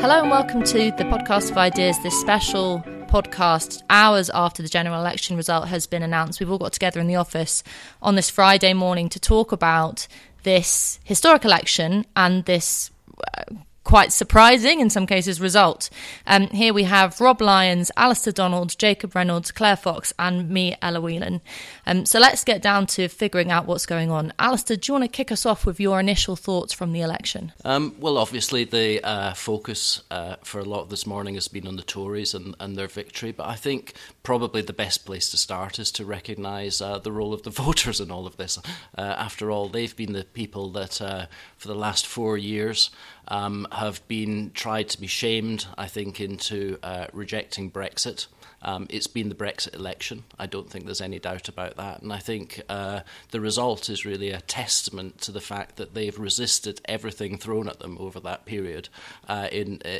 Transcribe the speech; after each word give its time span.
Hello 0.00 0.22
and 0.22 0.30
welcome 0.30 0.62
to 0.62 0.90
the 0.92 1.04
podcast 1.04 1.50
of 1.50 1.58
ideas, 1.58 2.02
this 2.02 2.18
special 2.18 2.82
podcast 3.08 3.82
hours 3.90 4.30
after 4.30 4.62
the 4.62 4.68
general 4.68 4.98
election 4.98 5.36
result 5.36 5.68
has 5.68 5.86
been 5.86 6.02
announced. 6.02 6.40
We've 6.40 6.50
all 6.50 6.56
got 6.56 6.72
together 6.72 7.00
in 7.00 7.06
the 7.06 7.16
office 7.16 7.62
on 8.00 8.14
this 8.14 8.30
Friday 8.30 8.72
morning 8.72 9.10
to 9.10 9.20
talk 9.20 9.52
about 9.52 10.08
this 10.42 11.00
historic 11.04 11.44
election 11.44 12.06
and 12.16 12.46
this 12.46 12.90
uh, 13.36 13.44
quite 13.90 14.12
surprising 14.12 14.78
in 14.78 14.88
some 14.88 15.04
cases 15.04 15.40
result. 15.40 15.90
Um, 16.24 16.46
here 16.46 16.72
we 16.72 16.84
have 16.84 17.20
Rob 17.20 17.40
Lyons, 17.40 17.90
Alistair 17.96 18.32
Donald, 18.32 18.78
Jacob 18.78 19.16
Reynolds, 19.16 19.50
Claire 19.50 19.74
Fox, 19.74 20.12
and 20.16 20.48
me, 20.48 20.76
Ella 20.80 21.00
Whelan. 21.00 21.40
Um, 21.86 22.06
so 22.06 22.20
let's 22.20 22.44
get 22.44 22.62
down 22.62 22.86
to 22.86 23.08
figuring 23.08 23.50
out 23.50 23.66
what's 23.66 23.86
going 23.86 24.12
on. 24.12 24.32
Alistair, 24.38 24.76
do 24.76 24.92
you 24.92 24.94
want 24.94 25.06
to 25.06 25.08
kick 25.08 25.32
us 25.32 25.44
off 25.44 25.66
with 25.66 25.80
your 25.80 25.98
initial 25.98 26.36
thoughts 26.36 26.72
from 26.72 26.92
the 26.92 27.00
election? 27.00 27.52
Um, 27.64 27.96
well, 27.98 28.16
obviously, 28.16 28.62
the 28.62 29.04
uh, 29.04 29.34
focus 29.34 30.04
uh, 30.12 30.36
for 30.44 30.60
a 30.60 30.64
lot 30.64 30.82
of 30.82 30.90
this 30.90 31.04
morning 31.04 31.34
has 31.34 31.48
been 31.48 31.66
on 31.66 31.74
the 31.74 31.82
Tories 31.82 32.32
and, 32.32 32.54
and, 32.60 32.76
their 32.76 32.86
victory, 32.86 33.32
but 33.32 33.48
I 33.48 33.56
think 33.56 33.94
probably 34.22 34.62
the 34.62 34.72
best 34.72 35.04
place 35.04 35.28
to 35.30 35.36
start 35.36 35.80
is 35.80 35.90
to 35.92 36.04
recognise 36.04 36.80
uh, 36.80 37.00
the 37.00 37.10
role 37.10 37.34
of 37.34 37.42
the 37.42 37.50
voters 37.64 37.98
in 37.98 38.12
all 38.12 38.28
of 38.28 38.36
this. 38.36 38.56
Uh, 38.96 39.00
after 39.00 39.50
all, 39.50 39.68
they've 39.68 39.96
been 39.96 40.12
the 40.12 40.22
people 40.22 40.70
that, 40.70 41.02
uh, 41.02 41.26
for 41.56 41.66
the 41.66 41.74
last 41.74 42.06
four 42.06 42.38
years, 42.38 42.90
um, 43.30 43.66
have 43.72 44.06
been 44.08 44.50
tried 44.52 44.88
to 44.90 45.00
be 45.00 45.06
shamed, 45.06 45.66
I 45.78 45.86
think, 45.86 46.20
into 46.20 46.78
uh, 46.82 47.06
rejecting 47.12 47.70
Brexit. 47.70 48.26
Um, 48.62 48.86
it's 48.90 49.06
been 49.06 49.28
the 49.28 49.34
Brexit 49.34 49.74
election. 49.74 50.24
I 50.38 50.46
don't 50.46 50.70
think 50.70 50.84
there's 50.84 51.00
any 51.00 51.18
doubt 51.18 51.48
about 51.48 51.76
that. 51.76 52.02
And 52.02 52.12
I 52.12 52.18
think 52.18 52.60
uh, 52.68 53.00
the 53.30 53.40
result 53.40 53.88
is 53.88 54.04
really 54.04 54.30
a 54.30 54.40
testament 54.40 55.20
to 55.22 55.32
the 55.32 55.40
fact 55.40 55.76
that 55.76 55.94
they've 55.94 56.18
resisted 56.18 56.80
everything 56.84 57.38
thrown 57.38 57.68
at 57.68 57.78
them 57.78 57.96
over 57.98 58.20
that 58.20 58.44
period 58.44 58.88
uh, 59.28 59.48
in, 59.50 59.80
uh, 59.84 59.98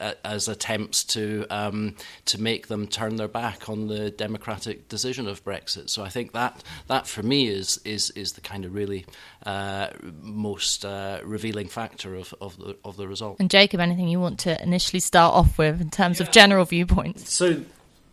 uh 0.00 0.14
as 0.24 0.48
attempts 0.48 1.04
to, 1.04 1.46
um, 1.50 1.96
to 2.24 2.40
make 2.40 2.68
them 2.68 2.86
turn 2.86 3.16
their 3.16 3.28
back 3.28 3.68
on 3.68 3.88
the 3.88 4.10
democratic 4.10 4.88
decision 4.88 5.28
of 5.28 5.44
Brexit. 5.44 5.90
So 5.90 6.02
I 6.02 6.08
think 6.08 6.32
that, 6.32 6.62
that 6.86 7.06
for 7.06 7.22
me, 7.22 7.48
is, 7.48 7.80
is, 7.84 8.10
is 8.10 8.32
the 8.32 8.40
kind 8.40 8.64
of 8.64 8.74
really 8.74 9.04
uh, 9.44 9.88
most 10.22 10.84
uh, 10.84 11.20
revealing 11.24 11.68
factor 11.68 12.14
of, 12.14 12.34
of, 12.40 12.56
the, 12.58 12.76
of 12.84 12.96
the 12.96 13.06
result. 13.06 13.38
And 13.38 13.50
Jacob, 13.50 13.80
anything 13.80 14.08
you 14.08 14.20
want 14.20 14.38
to 14.40 14.60
initially 14.62 15.00
start 15.00 15.34
off 15.34 15.58
with 15.58 15.80
in 15.80 15.90
terms 15.90 16.20
yeah. 16.20 16.26
of 16.26 16.32
general 16.32 16.64
viewpoints? 16.64 17.32
So 17.32 17.62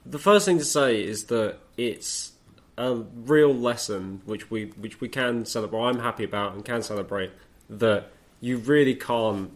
the 0.05 0.19
first 0.19 0.45
thing 0.45 0.59
to 0.59 0.65
say 0.65 1.03
is 1.03 1.25
that 1.25 1.57
it's 1.77 2.33
a 2.77 2.93
real 2.93 3.53
lesson 3.53 4.21
which 4.25 4.51
we 4.51 4.65
which 4.77 5.01
we 5.01 5.09
can 5.09 5.45
celebrate. 5.45 5.81
I'm 5.81 5.99
happy 5.99 6.23
about 6.23 6.53
and 6.53 6.63
can 6.63 6.81
celebrate 6.81 7.31
that 7.69 8.11
you 8.41 8.57
really 8.57 8.95
can't 8.95 9.51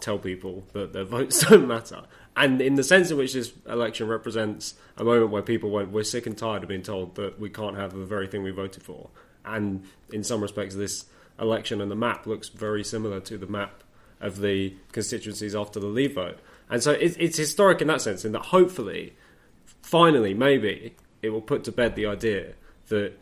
tell 0.00 0.18
people 0.18 0.64
that 0.72 0.92
their 0.92 1.04
votes 1.16 1.46
don't 1.46 1.68
matter. 1.68 2.02
And 2.34 2.60
in 2.62 2.76
the 2.76 2.82
sense 2.82 3.10
in 3.10 3.18
which 3.18 3.34
this 3.34 3.52
election 3.68 4.08
represents 4.08 4.74
a 4.96 5.04
moment 5.04 5.30
where 5.30 5.42
people 5.42 5.70
went, 5.70 5.90
we're 5.90 6.02
sick 6.02 6.26
and 6.26 6.36
tired 6.36 6.62
of 6.62 6.68
being 6.68 6.82
told 6.82 7.14
that 7.16 7.38
we 7.38 7.50
can't 7.50 7.76
have 7.76 7.92
the 7.92 8.04
very 8.04 8.26
thing 8.26 8.42
we 8.42 8.50
voted 8.50 8.82
for. 8.82 9.10
And 9.44 9.84
in 10.10 10.24
some 10.24 10.40
respects, 10.40 10.74
this 10.74 11.04
election 11.38 11.80
and 11.80 11.90
the 11.90 11.96
map 11.96 12.26
looks 12.26 12.48
very 12.48 12.82
similar 12.84 13.20
to 13.20 13.36
the 13.36 13.46
map 13.46 13.84
of 14.18 14.40
the 14.40 14.74
constituencies 14.92 15.54
after 15.54 15.78
the 15.78 15.86
Leave 15.86 16.14
vote. 16.14 16.38
And 16.70 16.82
so 16.82 16.92
it's, 16.92 17.16
it's 17.18 17.36
historic 17.36 17.82
in 17.82 17.88
that 17.88 18.00
sense, 18.00 18.24
in 18.24 18.32
that 18.32 18.46
hopefully 18.46 19.14
finally, 19.92 20.32
maybe 20.32 20.94
it 21.20 21.28
will 21.28 21.42
put 21.42 21.64
to 21.64 21.70
bed 21.70 21.94
the 21.96 22.06
idea 22.06 22.54
that 22.88 23.12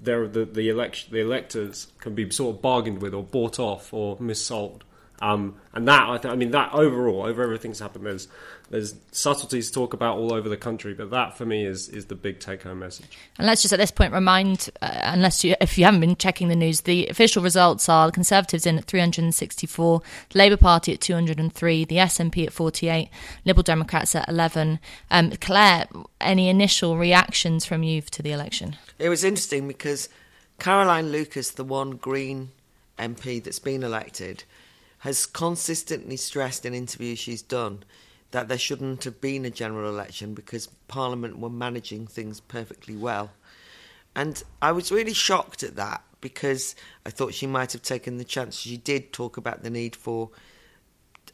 there 0.00 0.26
the 0.28 0.44
the 0.44 0.68
election 0.68 1.12
the 1.12 1.20
electors 1.20 1.88
can 1.98 2.14
be 2.14 2.30
sort 2.30 2.54
of 2.54 2.62
bargained 2.62 3.02
with 3.02 3.12
or 3.12 3.24
bought 3.24 3.58
off 3.58 3.92
or 3.92 4.16
missold. 4.18 4.82
Um, 5.20 5.56
and 5.72 5.86
that 5.88 6.08
I, 6.08 6.18
th- 6.18 6.32
I 6.32 6.36
mean 6.36 6.50
that 6.50 6.74
overall 6.74 7.22
over 7.22 7.42
everything 7.42 7.70
that's 7.70 7.80
happened 7.80 8.04
there's 8.04 8.28
there's 8.70 8.94
subtleties 9.12 9.68
to 9.68 9.74
talk 9.74 9.94
about 9.94 10.16
all 10.16 10.32
over 10.32 10.48
the 10.48 10.56
country, 10.56 10.94
but 10.94 11.10
that 11.10 11.36
for 11.36 11.46
me 11.46 11.64
is 11.64 11.88
is 11.88 12.06
the 12.06 12.14
big 12.14 12.40
take 12.40 12.62
home 12.62 12.80
message. 12.80 13.18
And 13.38 13.46
let's 13.46 13.62
just 13.62 13.72
at 13.72 13.78
this 13.78 13.90
point 13.90 14.12
remind, 14.12 14.70
uh, 14.82 14.90
unless 15.04 15.44
you 15.44 15.54
if 15.60 15.78
you 15.78 15.84
haven't 15.84 16.00
been 16.00 16.16
checking 16.16 16.48
the 16.48 16.56
news, 16.56 16.82
the 16.82 17.06
official 17.08 17.42
results 17.42 17.88
are 17.88 18.06
the 18.06 18.12
Conservatives 18.12 18.66
in 18.66 18.78
at 18.78 18.84
364, 18.84 20.02
the 20.30 20.38
Labour 20.38 20.56
Party 20.56 20.92
at 20.94 21.00
203, 21.00 21.84
the 21.84 21.96
SNP 21.96 22.46
at 22.46 22.52
48, 22.52 23.08
Liberal 23.44 23.62
Democrats 23.62 24.14
at 24.14 24.28
11. 24.28 24.80
Um, 25.10 25.30
Claire, 25.40 25.86
any 26.20 26.48
initial 26.48 26.96
reactions 26.96 27.64
from 27.64 27.82
you 27.82 28.00
to 28.02 28.22
the 28.22 28.32
election? 28.32 28.76
It 28.98 29.08
was 29.08 29.24
interesting 29.24 29.68
because 29.68 30.08
Caroline 30.58 31.12
Lucas, 31.12 31.50
the 31.50 31.64
one 31.64 31.92
Green 31.92 32.50
MP 32.98 33.42
that's 33.42 33.58
been 33.58 33.82
elected, 33.82 34.44
has 35.04 35.26
consistently 35.26 36.16
stressed 36.16 36.64
in 36.64 36.72
interviews 36.72 37.18
she's 37.18 37.42
done 37.42 37.84
that 38.30 38.48
there 38.48 38.56
shouldn't 38.56 39.04
have 39.04 39.20
been 39.20 39.44
a 39.44 39.50
general 39.50 39.86
election 39.86 40.32
because 40.32 40.66
Parliament 40.88 41.38
were 41.38 41.50
managing 41.50 42.06
things 42.06 42.40
perfectly 42.40 42.96
well. 42.96 43.30
And 44.16 44.42
I 44.62 44.72
was 44.72 44.90
really 44.90 45.12
shocked 45.12 45.62
at 45.62 45.76
that 45.76 46.02
because 46.22 46.74
I 47.04 47.10
thought 47.10 47.34
she 47.34 47.46
might 47.46 47.72
have 47.72 47.82
taken 47.82 48.16
the 48.16 48.24
chance. 48.24 48.56
She 48.56 48.78
did 48.78 49.12
talk 49.12 49.36
about 49.36 49.62
the 49.62 49.68
need 49.68 49.94
for 49.94 50.30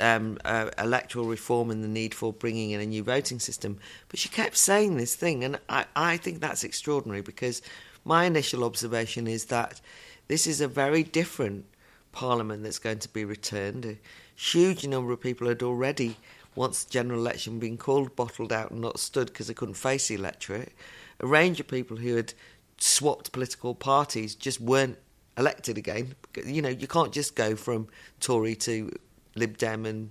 um, 0.01 0.39
uh, 0.45 0.71
electoral 0.77 1.27
reform 1.27 1.71
and 1.71 1.85
the 1.85 1.89
need 1.89 2.13
for 2.13 2.33
bringing 2.33 2.73
in 2.73 2.81
a 2.81 2.87
new 2.87 3.05
voting 3.05 3.39
system. 3.39 3.79
But 4.09 4.19
she 4.19 4.29
kept 4.29 4.57
saying 4.57 4.97
this 4.97 5.15
thing, 5.15 5.45
and 5.45 5.61
I, 5.69 5.85
I 5.95 6.17
think 6.17 6.41
that's 6.41 6.65
extraordinary 6.65 7.23
because 7.23 7.63
my 8.05 8.25
initial 8.25 8.65
observation 8.65 9.29
is 9.29 9.45
that 9.45 9.81
this 10.27 10.49
is 10.49 10.61
a 10.61 10.67
very 10.67 11.05
different 11.05 11.67
parliament 12.13 12.63
that's 12.63 12.79
going 12.79 12.99
to 13.01 13.09
be 13.09 13.25
returned. 13.25 13.85
A 13.85 13.99
huge 14.35 14.87
number 14.87 15.13
of 15.13 15.21
people 15.21 15.49
had 15.49 15.63
already 15.63 16.17
once 16.55 16.85
the 16.85 16.91
general 16.91 17.21
election 17.21 17.59
been 17.59 17.77
called, 17.77 18.17
bottled 18.17 18.53
out, 18.53 18.71
and 18.71 18.81
not 18.81 18.99
stood 18.99 19.29
because 19.29 19.47
they 19.47 19.55
couldn't 19.55 19.75
face 19.75 20.09
the 20.09 20.15
electorate. 20.15 20.73
A 21.21 21.27
range 21.27 21.61
of 21.61 21.69
people 21.69 21.97
who 21.97 22.17
had 22.17 22.35
swapped 22.79 23.33
political 23.33 23.75
parties 23.75 24.35
just 24.35 24.61
weren't 24.61 24.99
elected 25.37 25.79
again. 25.79 26.15
You 26.45 26.63
know, 26.63 26.69
you 26.69 26.87
can't 26.87 27.13
just 27.13 27.37
go 27.37 27.55
from 27.57 27.89
Tory 28.21 28.57
to 28.57 28.91
Lib 29.35 29.59
Dem 29.59 29.87
and 29.87 30.11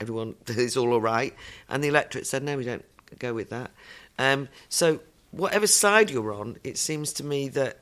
everyone 0.00 0.36
is 0.48 0.76
all 0.76 0.92
all 0.92 1.00
right. 1.00 1.34
And 1.68 1.82
the 1.82 1.88
electorate 1.88 2.26
said, 2.26 2.42
no, 2.42 2.56
we 2.56 2.64
don't 2.64 2.84
go 3.18 3.34
with 3.34 3.50
that. 3.50 3.70
Um, 4.18 4.48
so, 4.68 5.00
whatever 5.32 5.66
side 5.66 6.10
you're 6.10 6.32
on, 6.32 6.56
it 6.64 6.78
seems 6.78 7.12
to 7.14 7.24
me 7.24 7.48
that 7.50 7.78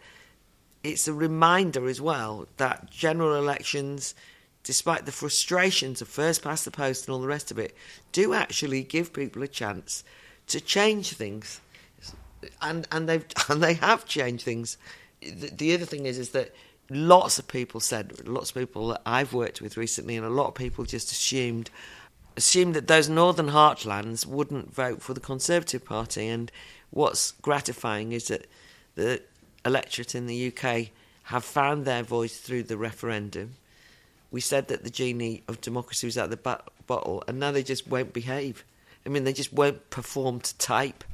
it's 0.84 1.06
a 1.06 1.12
reminder 1.12 1.88
as 1.88 2.00
well 2.00 2.46
that 2.56 2.90
general 2.90 3.36
elections 3.36 4.14
despite 4.62 5.06
the 5.06 5.12
frustrations 5.12 6.00
of 6.00 6.08
first 6.08 6.42
past 6.42 6.64
the 6.64 6.70
post 6.70 7.06
and 7.06 7.12
all 7.12 7.20
the 7.20 7.26
rest 7.26 7.50
of 7.50 7.58
it, 7.58 7.76
do 8.12 8.32
actually 8.32 8.82
give 8.82 9.12
people 9.12 9.42
a 9.42 9.48
chance 9.48 10.04
to 10.46 10.60
change 10.60 11.12
things, 11.12 11.60
and 12.60 12.86
and 12.92 13.08
they've 13.08 13.24
and 13.48 13.62
they 13.62 13.74
have 13.74 14.06
changed 14.06 14.44
things. 14.44 14.76
The, 15.20 15.50
the 15.50 15.74
other 15.74 15.84
thing 15.84 16.06
is 16.06 16.18
is 16.18 16.30
that 16.30 16.54
lots 16.90 17.38
of 17.38 17.48
people 17.48 17.80
said, 17.80 18.26
lots 18.26 18.50
of 18.50 18.56
people 18.56 18.88
that 18.88 19.02
I've 19.06 19.32
worked 19.32 19.60
with 19.60 19.76
recently, 19.76 20.16
and 20.16 20.26
a 20.26 20.30
lot 20.30 20.48
of 20.48 20.54
people 20.54 20.84
just 20.84 21.10
assumed 21.10 21.70
assumed 22.36 22.74
that 22.74 22.88
those 22.88 23.08
northern 23.08 23.48
heartlands 23.48 24.24
wouldn't 24.24 24.74
vote 24.74 25.02
for 25.02 25.12
the 25.12 25.20
Conservative 25.20 25.84
Party. 25.84 26.28
And 26.28 26.50
what's 26.90 27.32
gratifying 27.32 28.12
is 28.12 28.28
that 28.28 28.46
the 28.94 29.22
electorate 29.64 30.14
in 30.14 30.26
the 30.26 30.52
UK 30.52 30.88
have 31.24 31.44
found 31.44 31.84
their 31.84 32.02
voice 32.02 32.36
through 32.38 32.64
the 32.64 32.76
referendum 32.76 33.54
we 34.32 34.40
said 34.40 34.68
that 34.68 34.82
the 34.82 34.90
genie 34.90 35.44
of 35.46 35.60
democracy 35.60 36.06
was 36.06 36.18
out 36.18 36.30
the 36.30 36.58
bottle, 36.86 37.22
and 37.28 37.38
now 37.38 37.52
they 37.52 37.62
just 37.62 37.86
won't 37.86 38.14
behave. 38.14 38.64
I 39.04 39.10
mean, 39.10 39.24
they 39.24 39.34
just 39.34 39.52
won't 39.52 39.90
perform 39.90 40.40
to 40.40 40.58
type. 40.58 41.04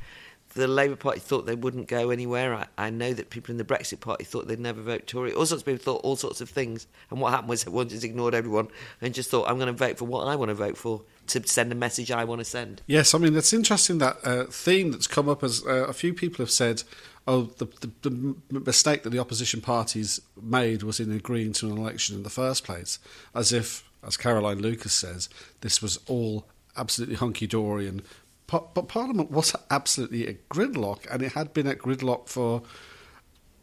The 0.55 0.67
Labour 0.67 0.97
Party 0.97 1.21
thought 1.21 1.47
they 1.47 1.55
wouldn't 1.55 1.89
go 1.89 2.11
anywhere. 2.11 2.55
I, 2.55 2.67
I, 2.79 2.91
know 2.91 3.13
that 3.13 3.31
people 3.31 3.53
in 3.53 3.59
the 3.59 3.65
Brexit 3.65 4.01
Party 4.01 4.25
thought 4.25 4.49
they'd 4.49 4.59
never 4.59 4.81
vote 4.81 5.07
Tory. 5.07 5.33
All 5.33 5.47
sorts 5.47 5.63
of 5.63 5.67
people 5.67 5.83
thought 5.83 6.01
all 6.03 6.17
sorts 6.17 6.41
of 6.41 6.49
things. 6.49 6.87
And 7.11 7.21
what 7.21 7.31
happened 7.31 7.51
was 7.51 7.63
everyone 7.67 7.89
just 7.89 8.05
ignored 8.05 8.35
everyone 8.35 8.69
and 9.01 9.15
just 9.15 9.31
thought, 9.31 9.49
I'm 9.49 9.59
going 9.59 9.67
to 9.67 9.73
vote 9.73 9.99
for 9.99 10.07
what 10.07 10.27
I 10.27 10.37
want 10.37 10.49
to 10.49 10.55
vote 10.55 10.77
for 10.77 11.03
to 11.29 11.47
send 11.47 11.71
a 11.71 11.75
message 11.75 12.11
I 12.11 12.25
want 12.25 12.41
to 12.41 12.45
send. 12.45 12.83
Yes, 12.87 13.15
I 13.15 13.19
mean, 13.19 13.37
it's 13.37 13.53
interesting 13.53 13.99
that 13.99 14.17
uh, 14.25 14.45
theme 14.45 14.91
that's 14.93 15.07
come 15.07 15.29
up 15.29 15.45
as 15.45 15.65
uh, 15.67 15.87
a 15.87 15.93
few 15.93 16.15
people 16.15 16.43
have 16.43 16.51
said 16.51 16.83
oh, 17.29 17.43
the, 17.59 17.67
the, 18.01 18.35
the, 18.51 18.61
mistake 18.61 19.03
that 19.03 19.11
the 19.11 19.19
opposition 19.19 19.61
parties 19.61 20.19
made 20.41 20.83
was 20.83 20.99
in 20.99 21.13
agreeing 21.13 21.53
to 21.53 21.71
an 21.71 21.77
election 21.77 22.17
in 22.17 22.23
the 22.23 22.31
first 22.31 22.65
place, 22.65 22.99
as 23.35 23.53
if, 23.53 23.89
as 24.03 24.17
Caroline 24.17 24.61
Lucas 24.61 24.95
says, 24.95 25.29
this 25.61 25.83
was 25.83 26.01
all 26.09 26.49
absolutely 26.77 27.17
hunky 27.17 27.47
dory 27.47 27.87
and. 27.87 28.03
But 28.49 28.89
Parliament 28.89 29.31
was 29.31 29.55
absolutely 29.71 30.27
at 30.27 30.49
gridlock, 30.49 31.07
and 31.13 31.23
it 31.23 31.33
had 31.33 31.53
been 31.53 31.67
at 31.67 31.79
gridlock 31.79 32.29
for 32.29 32.63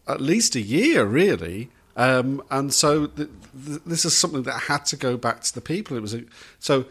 at 0.08 0.22
least 0.22 0.56
a 0.56 0.62
year, 0.62 1.06
really. 1.06 1.70
Um, 1.98 2.44
and 2.52 2.74
so 2.74 3.08
th- 3.08 3.30
th- 3.66 3.82
this 3.86 4.06
is 4.06 4.16
something 4.16 4.44
that 4.44 4.62
had 4.64 4.86
to 4.88 4.96
go 4.96 5.18
back 5.18 5.42
to 5.42 5.54
the 5.54 5.62
people. 5.62 5.98
It 5.98 6.02
was 6.02 6.14
a, 6.14 6.24
so 6.60 6.86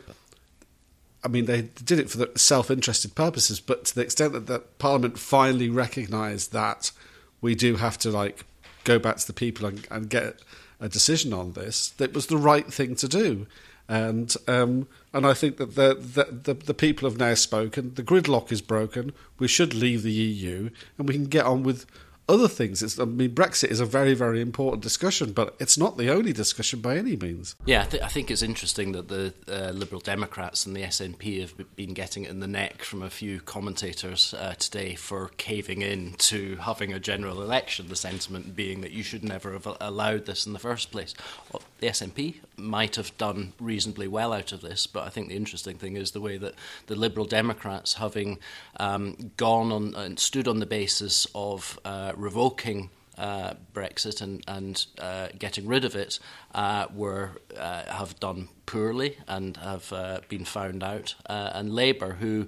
I 1.24 1.28
mean, 1.28 1.46
they 1.46 1.62
did 1.62 1.98
it 1.98 2.10
for 2.10 2.18
the 2.18 2.30
self-interested 2.36 3.14
purposes, 3.14 3.58
but 3.58 3.86
to 3.86 3.94
the 3.94 4.02
extent 4.02 4.34
that, 4.34 4.46
that 4.46 4.78
Parliament 4.78 5.18
finally 5.18 5.70
recognised 5.70 6.52
that 6.52 6.92
we 7.40 7.54
do 7.54 7.76
have 7.76 7.96
to 7.98 8.10
like 8.10 8.44
go 8.84 8.98
back 8.98 9.16
to 9.16 9.26
the 9.26 9.32
people 9.32 9.66
and, 9.66 9.86
and, 9.90 10.10
get 10.10 10.40
a 10.80 10.88
decision 10.88 11.32
on 11.32 11.52
this, 11.52 11.90
that 11.90 12.12
was 12.12 12.26
the 12.26 12.36
right 12.36 12.70
thing 12.70 12.94
to 12.96 13.08
do. 13.08 13.46
And 13.88 14.34
um, 14.48 14.88
and 15.12 15.26
I 15.26 15.34
think 15.34 15.58
that 15.58 15.74
the, 15.74 15.94
the, 15.94 16.24
the 16.32 16.54
the 16.54 16.74
people 16.74 17.08
have 17.08 17.18
now 17.18 17.34
spoken. 17.34 17.94
The 17.94 18.02
gridlock 18.02 18.50
is 18.50 18.62
broken. 18.62 19.12
We 19.38 19.46
should 19.46 19.74
leave 19.74 20.02
the 20.02 20.12
EU, 20.12 20.70
and 20.96 21.06
we 21.06 21.14
can 21.14 21.26
get 21.26 21.44
on 21.44 21.62
with 21.62 21.86
other 22.28 22.48
things. 22.48 22.82
It's, 22.82 22.98
I 22.98 23.04
mean, 23.04 23.34
Brexit 23.34 23.70
is 23.70 23.80
a 23.80 23.84
very, 23.84 24.14
very 24.14 24.40
important 24.40 24.82
discussion, 24.82 25.32
but 25.32 25.54
it's 25.58 25.76
not 25.76 25.98
the 25.98 26.10
only 26.10 26.32
discussion 26.32 26.80
by 26.80 26.96
any 26.96 27.16
means. 27.16 27.54
Yeah, 27.66 27.82
I, 27.82 27.84
th- 27.84 28.02
I 28.02 28.08
think 28.08 28.30
it's 28.30 28.42
interesting 28.42 28.92
that 28.92 29.08
the 29.08 29.34
uh, 29.46 29.72
Liberal 29.72 30.00
Democrats 30.00 30.64
and 30.64 30.74
the 30.74 30.82
SNP 30.82 31.40
have 31.40 31.76
been 31.76 31.92
getting 31.92 32.24
it 32.24 32.30
in 32.30 32.40
the 32.40 32.46
neck 32.46 32.82
from 32.82 33.02
a 33.02 33.10
few 33.10 33.40
commentators 33.40 34.34
uh, 34.34 34.54
today 34.54 34.94
for 34.94 35.28
caving 35.36 35.82
in 35.82 36.14
to 36.14 36.56
having 36.56 36.92
a 36.92 36.98
general 37.00 37.42
election. 37.42 37.88
The 37.88 37.96
sentiment 37.96 38.56
being 38.56 38.80
that 38.80 38.92
you 38.92 39.02
should 39.02 39.24
never 39.24 39.52
have 39.52 39.68
allowed 39.80 40.26
this 40.26 40.46
in 40.46 40.54
the 40.54 40.58
first 40.58 40.90
place. 40.90 41.14
Well, 41.52 41.62
the 41.80 41.88
SNP 41.88 42.36
might 42.56 42.96
have 42.96 43.16
done 43.18 43.52
reasonably 43.58 44.08
well 44.08 44.32
out 44.32 44.52
of 44.52 44.60
this, 44.60 44.86
but 44.86 45.04
I 45.04 45.08
think 45.08 45.28
the 45.28 45.36
interesting 45.36 45.76
thing 45.78 45.96
is 45.96 46.10
the 46.10 46.20
way 46.20 46.38
that 46.38 46.54
the 46.86 46.94
Liberal 46.94 47.26
Democrats, 47.26 47.94
having 47.94 48.38
um, 48.78 49.32
gone 49.36 49.72
on 49.72 49.94
and 49.94 50.18
stood 50.18 50.48
on 50.48 50.60
the 50.60 50.66
basis 50.66 51.26
of 51.34 51.78
uh, 51.84 52.12
revoking 52.16 52.90
uh, 53.18 53.54
Brexit 53.72 54.20
and, 54.20 54.42
and 54.48 54.86
uh, 54.98 55.28
getting 55.38 55.66
rid 55.66 55.84
of 55.84 55.94
it 55.94 56.18
uh, 56.54 56.86
were 56.94 57.32
uh, 57.58 57.82
have 57.86 58.18
done 58.20 58.48
poorly 58.64 59.18
and 59.28 59.56
have 59.58 59.92
uh, 59.92 60.20
been 60.28 60.44
found 60.44 60.82
out, 60.82 61.14
uh, 61.26 61.50
and 61.52 61.74
Labour, 61.74 62.12
who 62.12 62.46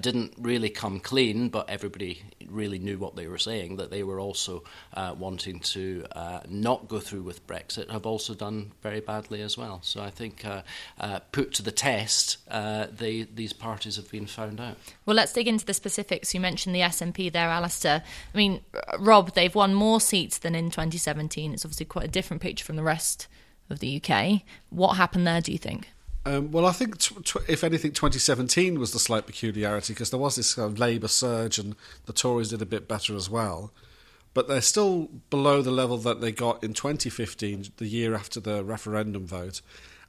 didn't 0.00 0.32
really 0.38 0.70
come 0.70 0.98
clean, 0.98 1.48
but 1.48 1.68
everybody 1.68 2.22
really 2.48 2.78
knew 2.78 2.98
what 2.98 3.16
they 3.16 3.26
were 3.26 3.38
saying, 3.38 3.76
that 3.76 3.90
they 3.90 4.02
were 4.02 4.18
also 4.18 4.62
wanting 5.18 5.60
to 5.60 6.04
not 6.48 6.88
go 6.88 7.00
through 7.00 7.22
with 7.22 7.46
Brexit, 7.46 7.90
have 7.90 8.06
also 8.06 8.32
done 8.32 8.72
very 8.82 9.00
badly 9.00 9.42
as 9.42 9.58
well. 9.58 9.80
So 9.82 10.00
I 10.00 10.10
think 10.10 10.44
put 11.32 11.52
to 11.54 11.62
the 11.62 11.72
test, 11.72 12.38
they, 12.48 13.26
these 13.34 13.52
parties 13.52 13.96
have 13.96 14.10
been 14.10 14.26
found 14.26 14.60
out. 14.60 14.78
Well, 15.04 15.16
let's 15.16 15.32
dig 15.32 15.48
into 15.48 15.66
the 15.66 15.74
specifics. 15.74 16.32
You 16.32 16.40
mentioned 16.40 16.74
the 16.74 16.80
SNP 16.80 17.32
there, 17.32 17.48
Alistair. 17.48 18.02
I 18.32 18.36
mean, 18.36 18.62
Rob, 18.98 19.34
they've 19.34 19.54
won 19.54 19.74
more 19.74 20.00
seats 20.00 20.38
than 20.38 20.54
in 20.54 20.70
2017. 20.70 21.52
It's 21.52 21.64
obviously 21.64 21.86
quite 21.86 22.06
a 22.06 22.08
different 22.08 22.40
picture 22.40 22.64
from 22.64 22.76
the 22.76 22.82
rest 22.82 23.28
of 23.72 23.80
the 23.80 24.00
UK. 24.02 24.42
What 24.70 24.94
happened 24.94 25.26
there, 25.26 25.40
do 25.40 25.50
you 25.50 25.58
think? 25.58 25.88
Um, 26.24 26.52
well, 26.52 26.66
I 26.66 26.72
think 26.72 26.96
if 27.48 27.64
anything, 27.64 27.90
2017 27.90 28.78
was 28.78 28.92
the 28.92 29.00
slight 29.00 29.26
peculiarity 29.26 29.92
because 29.92 30.10
there 30.10 30.20
was 30.20 30.36
this 30.36 30.54
kind 30.54 30.70
of 30.70 30.78
Labour 30.78 31.08
surge 31.08 31.58
and 31.58 31.74
the 32.06 32.12
Tories 32.12 32.50
did 32.50 32.62
a 32.62 32.66
bit 32.66 32.86
better 32.86 33.16
as 33.16 33.28
well. 33.28 33.72
But 34.34 34.48
they're 34.48 34.60
still 34.60 35.10
below 35.30 35.62
the 35.62 35.72
level 35.72 35.98
that 35.98 36.20
they 36.20 36.32
got 36.32 36.62
in 36.62 36.74
2015, 36.74 37.66
the 37.76 37.86
year 37.86 38.14
after 38.14 38.40
the 38.40 38.64
referendum 38.64 39.26
vote. 39.26 39.60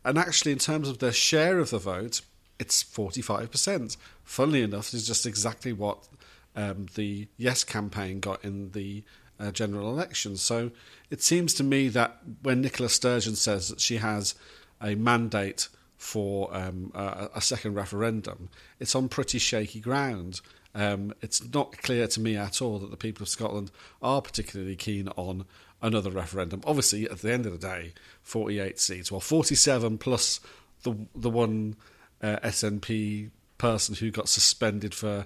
And 0.05 0.17
actually, 0.17 0.51
in 0.51 0.59
terms 0.59 0.87
of 0.87 0.99
their 0.99 1.11
share 1.11 1.59
of 1.59 1.71
the 1.71 1.79
vote, 1.79 2.21
it's 2.59 2.83
45%. 2.83 3.97
Funnily 4.23 4.61
enough, 4.61 4.93
it's 4.93 5.07
just 5.07 5.25
exactly 5.25 5.73
what 5.73 6.07
um, 6.55 6.87
the 6.95 7.27
Yes 7.37 7.63
campaign 7.63 8.19
got 8.19 8.43
in 8.45 8.71
the 8.71 9.03
uh, 9.43 9.51
general 9.51 9.89
election. 9.89 10.37
So 10.37 10.71
it 11.09 11.21
seems 11.21 11.53
to 11.55 11.63
me 11.63 11.89
that 11.89 12.19
when 12.41 12.61
Nicola 12.61 12.89
Sturgeon 12.89 13.35
says 13.35 13.69
that 13.69 13.81
she 13.81 13.97
has 13.97 14.35
a 14.81 14.95
mandate 14.95 15.67
for 15.97 16.53
um, 16.55 16.91
a, 16.93 17.29
a, 17.35 17.41
second 17.41 17.75
referendum, 17.75 18.49
it's 18.79 18.95
on 18.95 19.09
pretty 19.09 19.39
shaky 19.39 19.79
ground. 19.79 20.41
Um, 20.75 21.13
it's 21.21 21.53
not 21.53 21.77
clear 21.77 22.07
to 22.07 22.19
me 22.19 22.35
at 22.35 22.61
all 22.61 22.79
that 22.79 22.91
the 22.91 22.97
people 22.97 23.23
of 23.23 23.29
Scotland 23.29 23.71
are 24.01 24.21
particularly 24.21 24.75
keen 24.75 25.07
on 25.09 25.45
another 25.81 26.09
referendum. 26.09 26.61
Obviously, 26.65 27.05
at 27.09 27.19
the 27.19 27.31
end 27.31 27.45
of 27.45 27.51
the 27.51 27.57
day, 27.57 27.93
48 28.21 28.79
seats, 28.79 29.11
well, 29.11 29.21
47 29.21 29.97
plus 29.97 30.39
the 30.83 30.95
the 31.15 31.29
one 31.29 31.75
uh, 32.21 32.37
SNP 32.43 33.29
person 33.57 33.95
who 33.95 34.11
got 34.11 34.27
suspended 34.27 34.93
for 34.93 35.25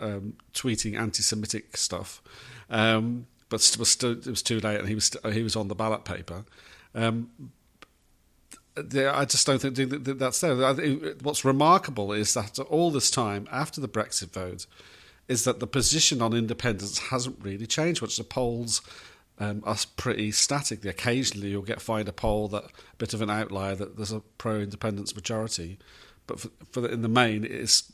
um, 0.00 0.34
tweeting 0.54 0.98
anti-Semitic 0.98 1.76
stuff. 1.76 2.22
Um, 2.70 3.26
but 3.48 3.76
was 3.78 3.88
still, 3.88 4.12
it 4.12 4.26
was 4.26 4.42
too 4.42 4.60
late, 4.60 4.78
and 4.78 4.88
he 4.88 4.94
was 4.94 5.16
he 5.32 5.42
was 5.42 5.56
on 5.56 5.68
the 5.68 5.74
ballot 5.74 6.04
paper. 6.04 6.44
Um, 6.94 7.30
I 8.76 9.24
just 9.24 9.46
don't 9.46 9.60
think 9.60 9.76
that's 10.18 10.40
there. 10.40 10.54
What's 11.22 11.44
remarkable 11.44 12.12
is 12.12 12.34
that 12.34 12.58
all 12.58 12.90
this 12.90 13.10
time 13.10 13.48
after 13.50 13.80
the 13.80 13.88
Brexit 13.88 14.30
vote, 14.30 14.66
is 15.26 15.44
that 15.44 15.60
the 15.60 15.66
position 15.66 16.22
on 16.22 16.32
independence 16.32 16.98
hasn't 16.98 17.36
really 17.42 17.66
changed 17.66 18.02
much. 18.02 18.16
The 18.16 18.24
polls 18.24 18.80
um, 19.38 19.62
are 19.64 19.76
pretty 19.96 20.32
static. 20.32 20.84
Occasionally, 20.84 21.48
you'll 21.48 21.62
get 21.62 21.80
find 21.80 22.08
a 22.08 22.12
poll 22.12 22.48
that 22.48 22.64
a 22.64 22.96
bit 22.96 23.14
of 23.14 23.22
an 23.22 23.30
outlier 23.30 23.74
that 23.74 23.96
there's 23.96 24.12
a 24.12 24.20
pro-independence 24.38 25.14
majority, 25.14 25.78
but 26.26 26.40
for, 26.40 26.48
for 26.70 26.80
the, 26.80 26.92
in 26.92 27.02
the 27.02 27.08
main, 27.08 27.44
it's 27.44 27.92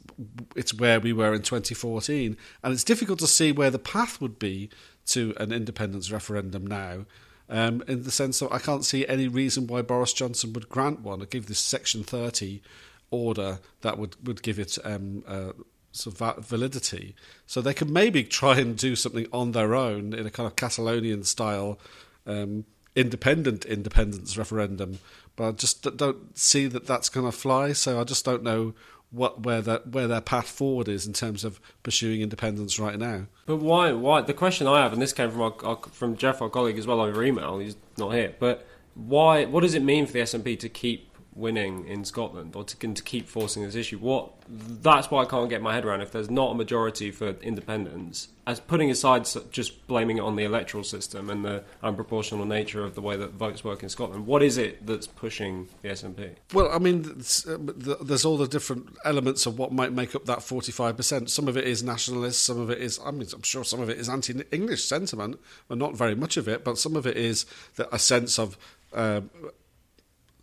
it's 0.54 0.72
where 0.72 1.00
we 1.00 1.12
were 1.12 1.34
in 1.34 1.42
2014, 1.42 2.36
and 2.62 2.72
it's 2.72 2.84
difficult 2.84 3.18
to 3.18 3.26
see 3.26 3.52
where 3.52 3.70
the 3.70 3.78
path 3.78 4.20
would 4.20 4.38
be 4.38 4.70
to 5.06 5.34
an 5.38 5.52
independence 5.52 6.10
referendum 6.10 6.66
now. 6.66 7.06
Um, 7.48 7.82
in 7.86 8.04
the 8.04 8.10
sense 8.10 8.38
that 8.38 8.52
I 8.52 8.58
can't 8.58 8.84
see 8.84 9.06
any 9.06 9.28
reason 9.28 9.66
why 9.66 9.82
Boris 9.82 10.14
Johnson 10.14 10.54
would 10.54 10.70
grant 10.70 11.00
one 11.00 11.20
or 11.20 11.26
give 11.26 11.46
this 11.46 11.58
Section 11.58 12.02
30 12.02 12.62
order 13.10 13.60
that 13.82 13.98
would, 13.98 14.16
would 14.26 14.42
give 14.42 14.58
it 14.58 14.78
um, 14.82 15.22
uh, 15.26 15.52
sort 15.92 16.20
of 16.20 16.44
validity. 16.44 17.14
So 17.46 17.60
they 17.60 17.74
could 17.74 17.90
maybe 17.90 18.24
try 18.24 18.58
and 18.58 18.76
do 18.76 18.96
something 18.96 19.26
on 19.32 19.52
their 19.52 19.74
own 19.74 20.12
in 20.12 20.26
a 20.26 20.30
kind 20.30 20.46
of 20.46 20.56
Catalonian 20.56 21.24
style 21.24 21.78
um, 22.26 22.64
independent 22.96 23.64
independence 23.64 24.36
referendum. 24.36 24.98
But 25.36 25.48
I 25.48 25.52
just 25.52 25.96
don't 25.96 26.36
see 26.36 26.66
that 26.66 26.86
that's 26.86 27.08
going 27.08 27.26
to 27.26 27.36
fly. 27.36 27.72
So 27.72 28.00
I 28.00 28.04
just 28.04 28.24
don't 28.24 28.42
know 28.42 28.74
what 29.14 29.42
where 29.42 29.62
that 29.62 29.88
where 29.88 30.08
their 30.08 30.20
path 30.20 30.48
forward 30.48 30.88
is 30.88 31.06
in 31.06 31.12
terms 31.12 31.44
of 31.44 31.60
pursuing 31.82 32.20
independence 32.20 32.78
right 32.78 32.98
now. 32.98 33.26
But 33.46 33.56
why? 33.56 33.92
Why? 33.92 34.20
The 34.22 34.34
question 34.34 34.66
I 34.66 34.82
have, 34.82 34.92
and 34.92 35.00
this 35.00 35.12
came 35.12 35.30
from 35.30 35.42
our, 35.42 35.54
our, 35.62 35.78
from 35.92 36.16
Jeff, 36.16 36.42
our 36.42 36.50
colleague, 36.50 36.78
as 36.78 36.86
well 36.86 37.00
over 37.00 37.22
email. 37.22 37.58
He's 37.58 37.76
not 37.96 38.10
here, 38.10 38.34
but 38.38 38.66
why? 38.94 39.44
What 39.44 39.60
does 39.60 39.74
it 39.74 39.82
mean 39.82 40.06
for 40.06 40.12
the 40.12 40.20
SNP 40.20 40.58
to 40.60 40.68
keep 40.68 41.08
winning 41.34 41.86
in 41.86 42.04
Scotland 42.04 42.54
or 42.54 42.64
to, 42.64 42.94
to 42.94 43.02
keep 43.02 43.28
forcing 43.28 43.62
this 43.62 43.74
issue. 43.74 43.98
What 43.98 44.32
that's 44.48 45.10
why 45.10 45.22
I 45.22 45.24
can't 45.24 45.48
get 45.48 45.62
my 45.62 45.74
head 45.74 45.84
around 45.84 46.02
if 46.02 46.12
there's 46.12 46.30
not 46.30 46.52
a 46.52 46.54
majority 46.54 47.10
for 47.10 47.30
independence. 47.40 48.28
As 48.46 48.60
putting 48.60 48.90
aside 48.90 49.26
just 49.50 49.86
blaming 49.86 50.18
it 50.18 50.20
on 50.20 50.36
the 50.36 50.44
electoral 50.44 50.84
system 50.84 51.30
and 51.30 51.44
the 51.44 51.64
unproportional 51.82 52.46
nature 52.46 52.84
of 52.84 52.94
the 52.94 53.00
way 53.00 53.16
that 53.16 53.30
votes 53.30 53.64
work 53.64 53.82
in 53.82 53.88
Scotland, 53.88 54.26
what 54.26 54.42
is 54.42 54.58
it 54.58 54.86
that's 54.86 55.06
pushing 55.06 55.68
the 55.80 55.88
SNP? 55.88 56.34
Well, 56.52 56.70
I 56.70 56.78
mean, 56.78 57.04
uh, 57.48 57.56
there's 58.02 58.24
all 58.26 58.36
the 58.36 58.46
different 58.46 58.94
elements 59.04 59.46
of 59.46 59.58
what 59.58 59.72
might 59.72 59.92
make 59.92 60.14
up 60.14 60.26
that 60.26 60.40
45%. 60.40 61.30
Some 61.30 61.48
of 61.48 61.56
it 61.56 61.64
is 61.64 61.82
nationalist, 61.82 62.42
some 62.42 62.60
of 62.60 62.70
it 62.70 62.78
is, 62.78 63.00
I 63.04 63.10
mean, 63.12 63.26
I'm 63.32 63.42
sure 63.42 63.64
some 63.64 63.80
of 63.80 63.88
it 63.88 63.98
is 63.98 64.10
anti-English 64.10 64.84
sentiment, 64.84 65.40
but 65.68 65.78
not 65.78 65.96
very 65.96 66.14
much 66.14 66.36
of 66.36 66.46
it, 66.48 66.64
but 66.64 66.76
some 66.76 66.96
of 66.96 67.06
it 67.06 67.16
is 67.16 67.46
a 67.90 67.98
sense 67.98 68.38
of. 68.38 68.58
Uh, 68.92 69.22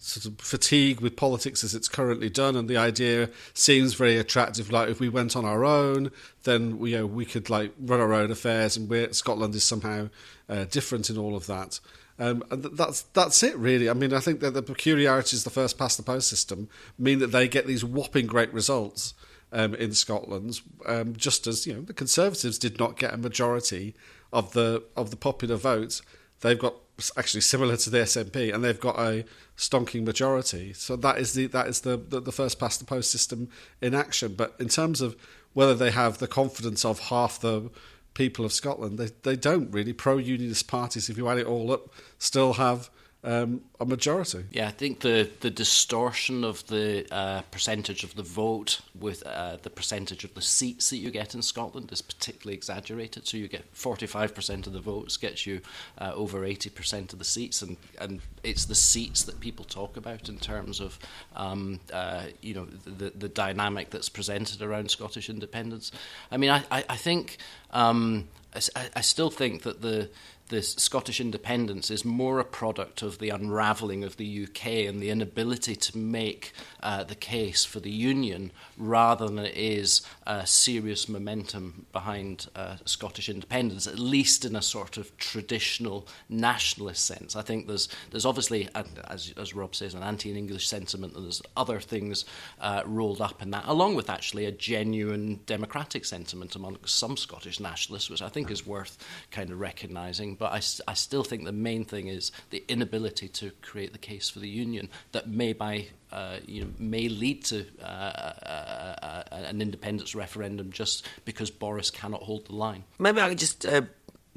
sort 0.01 0.25
of 0.25 0.39
fatigue 0.39 0.99
with 0.99 1.15
politics 1.15 1.63
as 1.63 1.75
it's 1.75 1.87
currently 1.87 2.29
done, 2.29 2.55
and 2.55 2.67
the 2.67 2.77
idea 2.77 3.29
seems 3.53 3.93
very 3.93 4.17
attractive. 4.17 4.71
Like 4.71 4.89
if 4.89 4.99
we 4.99 5.09
went 5.09 5.35
on 5.35 5.45
our 5.45 5.63
own, 5.63 6.11
then 6.43 6.79
we, 6.79 6.91
you 6.91 6.97
know, 6.97 7.05
we 7.05 7.25
could 7.25 7.49
like 7.49 7.71
run 7.79 7.99
our 7.99 8.13
own 8.13 8.31
affairs, 8.31 8.75
and 8.75 9.15
Scotland 9.15 9.53
is 9.53 9.63
somehow 9.63 10.09
uh, 10.49 10.65
different 10.65 11.09
in 11.09 11.17
all 11.17 11.35
of 11.35 11.45
that. 11.47 11.79
Um, 12.17 12.43
and 12.51 12.63
that's 12.63 13.03
that's 13.13 13.41
it, 13.43 13.55
really. 13.57 13.89
I 13.89 13.93
mean, 13.93 14.13
I 14.13 14.19
think 14.19 14.39
that 14.41 14.51
the 14.51 14.63
peculiarities 14.63 15.39
of 15.39 15.43
the 15.45 15.59
first 15.59 15.77
past 15.77 15.97
the 15.97 16.03
post 16.03 16.29
system 16.29 16.67
mean 16.97 17.19
that 17.19 17.31
they 17.31 17.47
get 17.47 17.67
these 17.67 17.83
whopping 17.83 18.27
great 18.27 18.51
results 18.53 19.13
um, 19.51 19.75
in 19.75 19.93
Scotland, 19.93 20.61
um, 20.85 21.15
just 21.15 21.47
as 21.47 21.67
you 21.67 21.73
know 21.73 21.81
the 21.81 21.93
Conservatives 21.93 22.57
did 22.57 22.79
not 22.79 22.97
get 22.97 23.13
a 23.13 23.17
majority 23.17 23.95
of 24.33 24.53
the 24.53 24.83
of 24.95 25.11
the 25.11 25.15
popular 25.15 25.55
vote. 25.55 26.01
They've 26.41 26.57
got 26.57 26.75
actually 27.17 27.41
similar 27.41 27.77
to 27.77 27.89
the 27.89 27.99
SNP, 27.99 28.53
and 28.53 28.63
they've 28.63 28.79
got 28.79 28.99
a 28.99 29.25
stonking 29.57 30.05
majority. 30.05 30.73
So 30.73 30.95
that 30.97 31.17
is 31.17 31.33
the 31.33 31.47
that 31.47 31.67
is 31.67 31.81
the, 31.81 31.97
the, 31.97 32.19
the 32.19 32.31
first 32.31 32.59
past 32.59 32.79
the 32.79 32.85
post 32.85 33.09
system 33.09 33.49
in 33.81 33.95
action. 33.95 34.35
But 34.35 34.55
in 34.59 34.67
terms 34.67 35.01
of 35.01 35.15
whether 35.53 35.73
they 35.73 35.91
have 35.91 36.17
the 36.17 36.27
confidence 36.27 36.85
of 36.85 36.99
half 36.99 37.39
the 37.39 37.69
people 38.13 38.45
of 38.45 38.53
Scotland, 38.53 38.99
they 38.99 39.09
they 39.23 39.35
don't 39.35 39.71
really. 39.71 39.93
Pro 39.93 40.17
unionist 40.17 40.67
parties, 40.67 41.09
if 41.09 41.17
you 41.17 41.27
add 41.29 41.37
it 41.37 41.47
all 41.47 41.71
up, 41.71 41.93
still 42.19 42.53
have 42.53 42.89
um, 43.23 43.61
a 43.79 43.85
majority. 43.85 44.45
Yeah, 44.51 44.67
I 44.67 44.71
think 44.71 45.01
the, 45.01 45.29
the 45.41 45.51
distortion 45.51 46.43
of 46.43 46.65
the 46.67 47.05
uh, 47.13 47.41
percentage 47.51 48.03
of 48.03 48.15
the 48.15 48.23
vote 48.23 48.81
with 48.99 49.25
uh, 49.27 49.57
the 49.61 49.69
percentage 49.69 50.23
of 50.23 50.33
the 50.33 50.41
seats 50.41 50.89
that 50.89 50.97
you 50.97 51.11
get 51.11 51.35
in 51.35 51.43
Scotland 51.43 51.91
is 51.91 52.01
particularly 52.01 52.55
exaggerated. 52.55 53.27
So 53.27 53.37
you 53.37 53.47
get 53.47 53.71
45% 53.75 54.65
of 54.65 54.73
the 54.73 54.79
votes 54.79 55.17
gets 55.17 55.45
you 55.45 55.61
uh, 55.99 56.13
over 56.15 56.41
80% 56.41 57.13
of 57.13 57.19
the 57.19 57.25
seats, 57.25 57.61
and, 57.61 57.77
and 57.99 58.21
it's 58.43 58.65
the 58.65 58.75
seats 58.75 59.23
that 59.23 59.39
people 59.39 59.65
talk 59.65 59.97
about 59.97 60.27
in 60.27 60.37
terms 60.39 60.79
of 60.79 60.97
um, 61.35 61.79
uh, 61.93 62.23
you 62.41 62.55
know 62.55 62.65
the, 62.65 63.11
the 63.11 63.29
dynamic 63.29 63.91
that's 63.91 64.09
presented 64.09 64.63
around 64.63 64.89
Scottish 64.89 65.29
independence. 65.29 65.91
I 66.31 66.37
mean, 66.37 66.49
I, 66.49 66.63
I, 66.71 66.85
I 66.89 66.95
think 66.95 67.37
um, 67.69 68.27
I, 68.55 68.89
I 68.95 69.01
still 69.01 69.29
think 69.29 69.63
that 69.63 69.81
the 69.81 70.09
this 70.51 70.73
Scottish 70.75 71.19
independence 71.19 71.89
is 71.89 72.05
more 72.05 72.39
a 72.39 72.45
product 72.45 73.01
of 73.01 73.17
the 73.17 73.29
unravelling 73.29 74.03
of 74.03 74.17
the 74.17 74.43
UK 74.43 74.67
and 74.87 75.01
the 75.01 75.09
inability 75.09 75.75
to 75.75 75.97
make 75.97 76.51
uh, 76.83 77.03
the 77.03 77.15
case 77.15 77.65
for 77.65 77.79
the 77.79 77.89
Union 77.89 78.51
rather 78.81 79.27
than 79.27 79.39
it 79.39 79.55
is 79.55 80.01
uh, 80.25 80.43
serious 80.43 81.07
momentum 81.07 81.85
behind 81.91 82.47
uh, 82.55 82.77
Scottish 82.85 83.29
independence, 83.29 83.85
at 83.85 83.99
least 83.99 84.43
in 84.43 84.55
a 84.55 84.61
sort 84.61 84.97
of 84.97 85.15
traditional 85.17 86.07
nationalist 86.29 87.05
sense. 87.05 87.35
I 87.35 87.43
think 87.43 87.67
there's, 87.67 87.87
there's 88.09 88.25
obviously, 88.25 88.67
as, 89.07 89.33
as 89.37 89.53
Rob 89.53 89.75
says, 89.75 89.93
an 89.93 90.01
anti 90.03 90.35
English 90.35 90.67
sentiment, 90.67 91.15
and 91.15 91.25
there's 91.25 91.41
other 91.55 91.79
things 91.79 92.25
uh, 92.59 92.81
rolled 92.85 93.21
up 93.21 93.41
in 93.41 93.51
that, 93.51 93.65
along 93.67 93.95
with 93.95 94.09
actually 94.09 94.45
a 94.45 94.51
genuine 94.51 95.39
democratic 95.45 96.03
sentiment 96.03 96.55
among 96.55 96.77
some 96.85 97.15
Scottish 97.15 97.59
nationalists, 97.59 98.09
which 98.09 98.21
I 98.21 98.29
think 98.29 98.49
is 98.49 98.65
worth 98.65 98.97
kind 99.29 99.51
of 99.51 99.59
recognising. 99.59 100.35
But 100.35 100.53
I, 100.53 100.61
I 100.89 100.95
still 100.95 101.23
think 101.23 101.45
the 101.45 101.51
main 101.51 101.85
thing 101.85 102.07
is 102.07 102.31
the 102.49 102.63
inability 102.67 103.27
to 103.29 103.51
create 103.61 103.91
the 103.91 103.99
case 103.99 104.29
for 104.29 104.39
the 104.39 104.49
union 104.49 104.89
that 105.11 105.29
may 105.29 105.53
by 105.53 105.87
uh, 106.11 106.37
you 106.45 106.61
know, 106.61 106.69
may 106.77 107.07
lead 107.07 107.45
to 107.45 107.65
uh, 107.81 107.85
uh, 107.85 108.95
uh, 109.01 109.23
an 109.31 109.61
independence 109.61 110.13
referendum 110.13 110.71
just 110.71 111.07
because 111.25 111.49
Boris 111.49 111.89
cannot 111.89 112.21
hold 112.23 112.47
the 112.47 112.55
line. 112.55 112.83
Maybe 112.99 113.21
I 113.21 113.29
could 113.29 113.39
just 113.39 113.65
uh, 113.65 113.83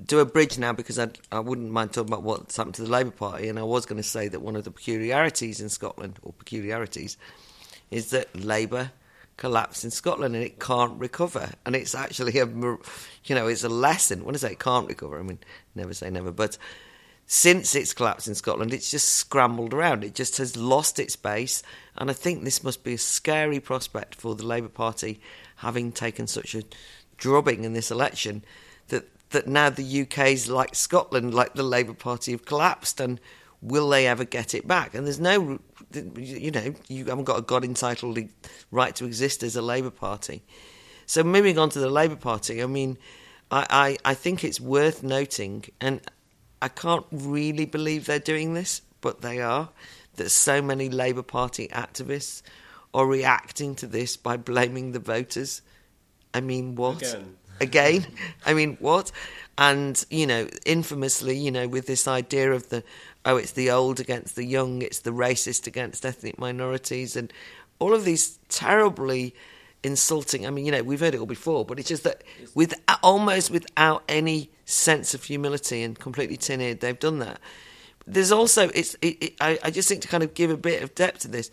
do 0.04 0.21
a 0.21 0.25
bridge 0.25 0.59
now 0.59 0.73
because 0.73 0.99
I'd, 0.99 1.19
I 1.33 1.40
would 1.40 1.59
not 1.59 1.71
mind 1.71 1.93
talking 1.93 2.12
about 2.12 2.23
what's 2.23 2.57
happened 2.57 2.75
to 2.76 2.83
the 2.83 2.90
Labour 2.90 3.11
Party. 3.11 3.49
And 3.49 3.59
I 3.59 3.62
was 3.62 3.87
going 3.87 4.00
to 4.00 4.09
say 4.09 4.28
that 4.28 4.40
one 4.40 4.57
of 4.57 4.64
the 4.64 4.71
peculiarities 4.71 5.61
in 5.61 5.69
Scotland, 5.69 6.19
or 6.23 6.33
peculiarities, 6.33 7.16
is 7.90 8.11
that 8.11 8.35
Labour 8.37 8.93
collapsed 9.37 9.85
in 9.85 9.90
Scotland 9.90 10.35
and 10.35 10.45
it 10.45 10.61
can't 10.61 10.99
recover. 10.99 11.50
And 11.66 11.75
it's 11.75 11.95
actually 11.95 12.38
a, 12.38 12.47
you 12.47 13.35
know, 13.35 13.47
it's 13.49 13.64
a 13.64 13.69
lesson. 13.69 14.25
When 14.25 14.35
I 14.35 14.38
say 14.38 14.52
it 14.52 14.61
can't 14.61 14.88
recover, 14.88 15.19
I 15.19 15.23
mean 15.23 15.38
never 15.75 15.95
say 15.95 16.11
never. 16.11 16.31
But 16.31 16.57
since 17.26 17.75
its 17.75 17.95
collapse 17.95 18.28
in 18.28 18.35
Scotland, 18.35 18.73
it's 18.73 18.90
just 18.90 19.09
scrambled 19.09 19.73
around. 19.73 20.04
It 20.04 20.14
just 20.14 20.37
has 20.37 20.57
lost 20.57 20.99
its 20.99 21.16
base. 21.16 21.62
And 21.97 22.11
I 22.11 22.12
think 22.12 22.45
this 22.45 22.62
must 22.62 22.85
be 22.85 22.95
a 22.95 22.99
scary 22.99 23.61
prospect 23.61 24.14
for 24.14 24.35
the 24.35 24.47
Labour 24.47 24.69
Party, 24.69 25.21
having 25.57 25.90
taken 25.90 26.26
such 26.26 26.54
a 26.54 26.64
drubbing 27.16 27.64
in 27.64 27.73
this 27.73 27.90
election, 27.90 28.45
that 28.88 29.09
that 29.31 29.49
now 29.49 29.71
the 29.71 30.02
UK's 30.02 30.49
like 30.49 30.75
Scotland, 30.75 31.35
like 31.35 31.54
the 31.54 31.62
Labour 31.62 31.95
Party, 31.95 32.33
have 32.33 32.45
collapsed 32.45 33.00
and 33.00 33.21
will 33.61 33.88
they 33.88 34.07
ever 34.07 34.25
get 34.25 34.54
it 34.54 34.69
back? 34.69 34.95
And 34.95 35.07
there's 35.07 35.19
no, 35.19 35.59
you 36.16 36.50
know, 36.50 36.75
you 36.88 37.07
haven't 37.07 37.25
got 37.25 37.38
a 37.38 37.43
God 37.43 37.64
entitled 37.64 38.19
right 38.71 38.95
to 38.97 39.07
exist 39.07 39.43
as 39.43 39.57
a 39.57 39.62
Labour 39.62 39.90
Party. 39.90 40.43
So 41.07 41.25
moving 41.25 41.59
on 41.59 41.71
to 41.71 41.81
the 41.81 41.90
Labour 41.90 42.16
Party, 42.16 42.62
I 42.62 42.66
mean, 42.66 42.99
I, 43.50 43.66
I, 44.04 44.11
I 44.11 44.14
think 44.14 44.45
it's 44.45 44.61
worth 44.61 45.02
noting, 45.02 45.64
and 45.81 46.00
I 46.63 46.69
can't 46.69 47.07
really 47.11 47.67
believe 47.67 48.07
they're 48.07 48.19
doing 48.19 48.55
this, 48.55 48.83
but 49.01 49.21
they 49.21 49.41
are, 49.41 49.71
that 50.17 50.31
so 50.31 50.63
many 50.63 50.89
Labour 50.89 51.23
Party 51.23 51.69
activists 51.69 52.43
are 52.93 53.07
reacting 53.07 53.75
to 53.77 53.87
this 53.87 54.17
by 54.17 54.37
blaming 54.37 54.93
the 54.93 54.99
voters. 54.99 55.63
I 56.33 56.41
mean, 56.41 56.75
what? 56.75 57.03
Again. 57.03 57.37
Again? 57.61 58.07
I 58.47 58.55
mean, 58.55 58.77
what? 58.81 59.13
And, 59.59 60.03
you 60.11 60.27
know, 60.27 60.49
infamously, 60.65 61.37
you 61.37 61.51
know, 61.51 61.69
with 61.69 61.87
this 61.87 62.09
idea 62.09 62.53
of 62.53 62.69
the 62.71 62.83
oh, 63.25 63.37
it's 63.37 63.53
the 63.53 63.71
old 63.71 64.01
against 64.01 64.37
the 64.37 64.45
young, 64.45 64.83
it's 64.83 65.01
the 65.01 65.11
racist 65.11 65.67
against 65.67 66.05
ethnic 66.05 66.39
minorities, 66.39 67.17
and 67.17 67.33
all 67.79 67.95
of 67.95 68.05
these 68.05 68.39
terribly 68.49 69.35
insulting. 69.85 70.47
I 70.47 70.50
mean, 70.50 70.67
you 70.67 70.73
know, 70.73 70.83
we've 70.83 71.00
heard 71.00 71.14
it 71.14 71.19
all 71.19 71.26
before, 71.26 71.64
but 71.64 71.79
it's 71.79 71.88
just 71.88 72.05
that 72.05 72.23
with 72.55 72.75
almost 73.03 73.50
without 73.50 74.03
any 74.09 74.50
sense 74.64 75.14
of 75.14 75.25
humility 75.25 75.83
and 75.83 75.99
completely 75.99 76.37
tin-eared, 76.37 76.81
they've 76.81 76.99
done 76.99 77.19
that. 77.21 77.41
There's 78.07 78.33
also 78.33 78.69
it's. 78.71 78.95
It, 79.00 79.23
it, 79.23 79.35
I, 79.41 79.59
I 79.62 79.71
just 79.71 79.88
think 79.88 80.03
to 80.03 80.09
kind 80.09 80.23
of 80.23 80.35
give 80.35 80.50
a 80.50 80.57
bit 80.57 80.83
of 80.83 80.95
depth 80.95 81.21
to 81.21 81.29
this. 81.29 81.50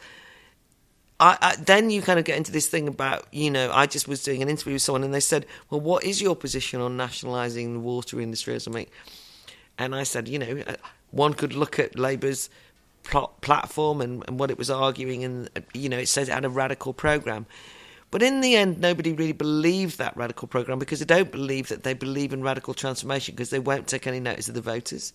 I, 1.19 1.38
I, 1.39 1.55
then 1.55 1.91
you 1.91 2.01
kind 2.01 2.17
of 2.17 2.25
get 2.25 2.38
into 2.38 2.51
this 2.51 2.67
thing 2.67 2.88
about, 2.88 3.27
you 3.31 3.51
know, 3.51 3.71
I 3.71 3.85
just 3.85 4.07
was 4.07 4.23
doing 4.23 4.41
an 4.41 4.50
interview 4.50 4.73
with 4.73 4.81
someone 4.81 5.03
and 5.03 5.13
they 5.13 5.19
said, 5.19 5.45
well, 5.69 5.79
what 5.79 6.03
is 6.03 6.19
your 6.19 6.35
position 6.35 6.81
on 6.81 6.97
nationalising 6.97 7.73
the 7.73 7.79
water 7.79 8.19
industry 8.19 8.55
or 8.55 8.59
something? 8.59 8.88
And 9.77 9.93
I 9.93 10.01
said, 10.01 10.27
you 10.27 10.39
know, 10.39 10.63
uh, 10.65 10.77
one 11.11 11.35
could 11.35 11.53
look 11.53 11.77
at 11.77 11.97
Labour's 11.97 12.50
pl- 13.03 13.33
platform 13.41 14.01
and, 14.01 14.23
and, 14.27 14.39
what 14.39 14.51
it 14.51 14.57
was 14.57 14.69
arguing, 14.69 15.23
and 15.23 15.50
uh, 15.55 15.61
you 15.73 15.89
know, 15.89 15.97
it 15.97 16.07
says 16.07 16.29
it 16.29 16.33
had 16.33 16.45
a 16.45 16.50
radical 16.50 16.93
programme. 16.93 17.45
But 18.11 18.21
in 18.21 18.41
the 18.41 18.55
end, 18.55 18.79
nobody 18.79 19.13
really 19.13 19.31
believed 19.31 19.97
that 19.97 20.15
radical 20.17 20.47
programme 20.47 20.79
because 20.79 20.99
they 20.99 21.05
don't 21.05 21.31
believe 21.31 21.69
that 21.69 21.83
they 21.83 21.93
believe 21.93 22.33
in 22.33 22.43
radical 22.43 22.73
transformation 22.73 23.33
because 23.33 23.49
they 23.49 23.59
won't 23.59 23.87
take 23.87 24.05
any 24.05 24.19
notice 24.19 24.49
of 24.49 24.55
the 24.55 24.61
voters. 24.61 25.13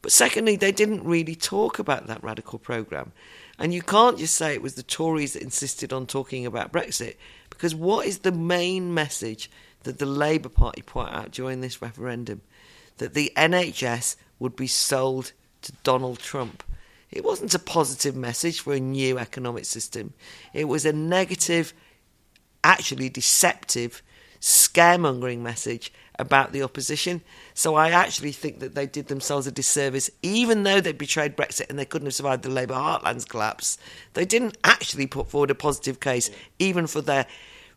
But 0.00 0.12
secondly, 0.12 0.56
they 0.56 0.72
didn't 0.72 1.04
really 1.04 1.36
talk 1.36 1.78
about 1.78 2.08
that 2.08 2.24
radical 2.24 2.58
programme. 2.58 3.12
And 3.58 3.72
you 3.72 3.82
can't 3.82 4.18
just 4.18 4.34
say 4.34 4.52
it 4.52 4.62
was 4.62 4.74
the 4.74 4.82
Tories 4.82 5.34
that 5.34 5.42
insisted 5.42 5.92
on 5.92 6.06
talking 6.06 6.44
about 6.44 6.72
Brexit 6.72 7.16
because 7.50 7.74
what 7.74 8.06
is 8.06 8.18
the 8.18 8.32
main 8.32 8.92
message 8.92 9.50
that 9.84 9.98
the 9.98 10.06
Labour 10.06 10.48
Party 10.48 10.82
put 10.82 11.08
out 11.08 11.30
during 11.30 11.60
this 11.60 11.80
referendum? 11.80 12.40
That 12.96 13.14
the 13.14 13.32
NHS 13.36 14.16
would 14.38 14.56
be 14.56 14.66
sold 14.66 15.32
to 15.62 15.72
Donald 15.84 16.18
Trump. 16.18 16.64
It 17.10 17.24
wasn't 17.24 17.54
a 17.54 17.58
positive 17.58 18.16
message 18.16 18.60
for 18.60 18.72
a 18.72 18.80
new 18.80 19.18
economic 19.18 19.66
system. 19.66 20.14
It 20.52 20.64
was 20.64 20.84
a 20.84 20.92
negative, 20.92 21.74
actually 22.64 23.08
deceptive, 23.08 24.02
scaremongering 24.40 25.38
message 25.38 25.92
about 26.18 26.52
the 26.52 26.62
opposition. 26.62 27.22
So 27.54 27.74
I 27.74 27.90
actually 27.90 28.32
think 28.32 28.60
that 28.60 28.74
they 28.74 28.86
did 28.86 29.08
themselves 29.08 29.46
a 29.46 29.52
disservice, 29.52 30.10
even 30.22 30.62
though 30.62 30.80
they 30.80 30.92
betrayed 30.92 31.36
Brexit 31.36 31.70
and 31.70 31.78
they 31.78 31.84
couldn't 31.84 32.06
have 32.06 32.14
survived 32.14 32.42
the 32.42 32.50
Labour 32.50 32.74
heartlands 32.74 33.28
collapse. 33.28 33.78
They 34.14 34.24
didn't 34.24 34.58
actually 34.64 35.06
put 35.06 35.30
forward 35.30 35.50
a 35.50 35.54
positive 35.54 36.00
case, 36.00 36.30
even 36.58 36.86
for 36.86 37.00
their 37.00 37.26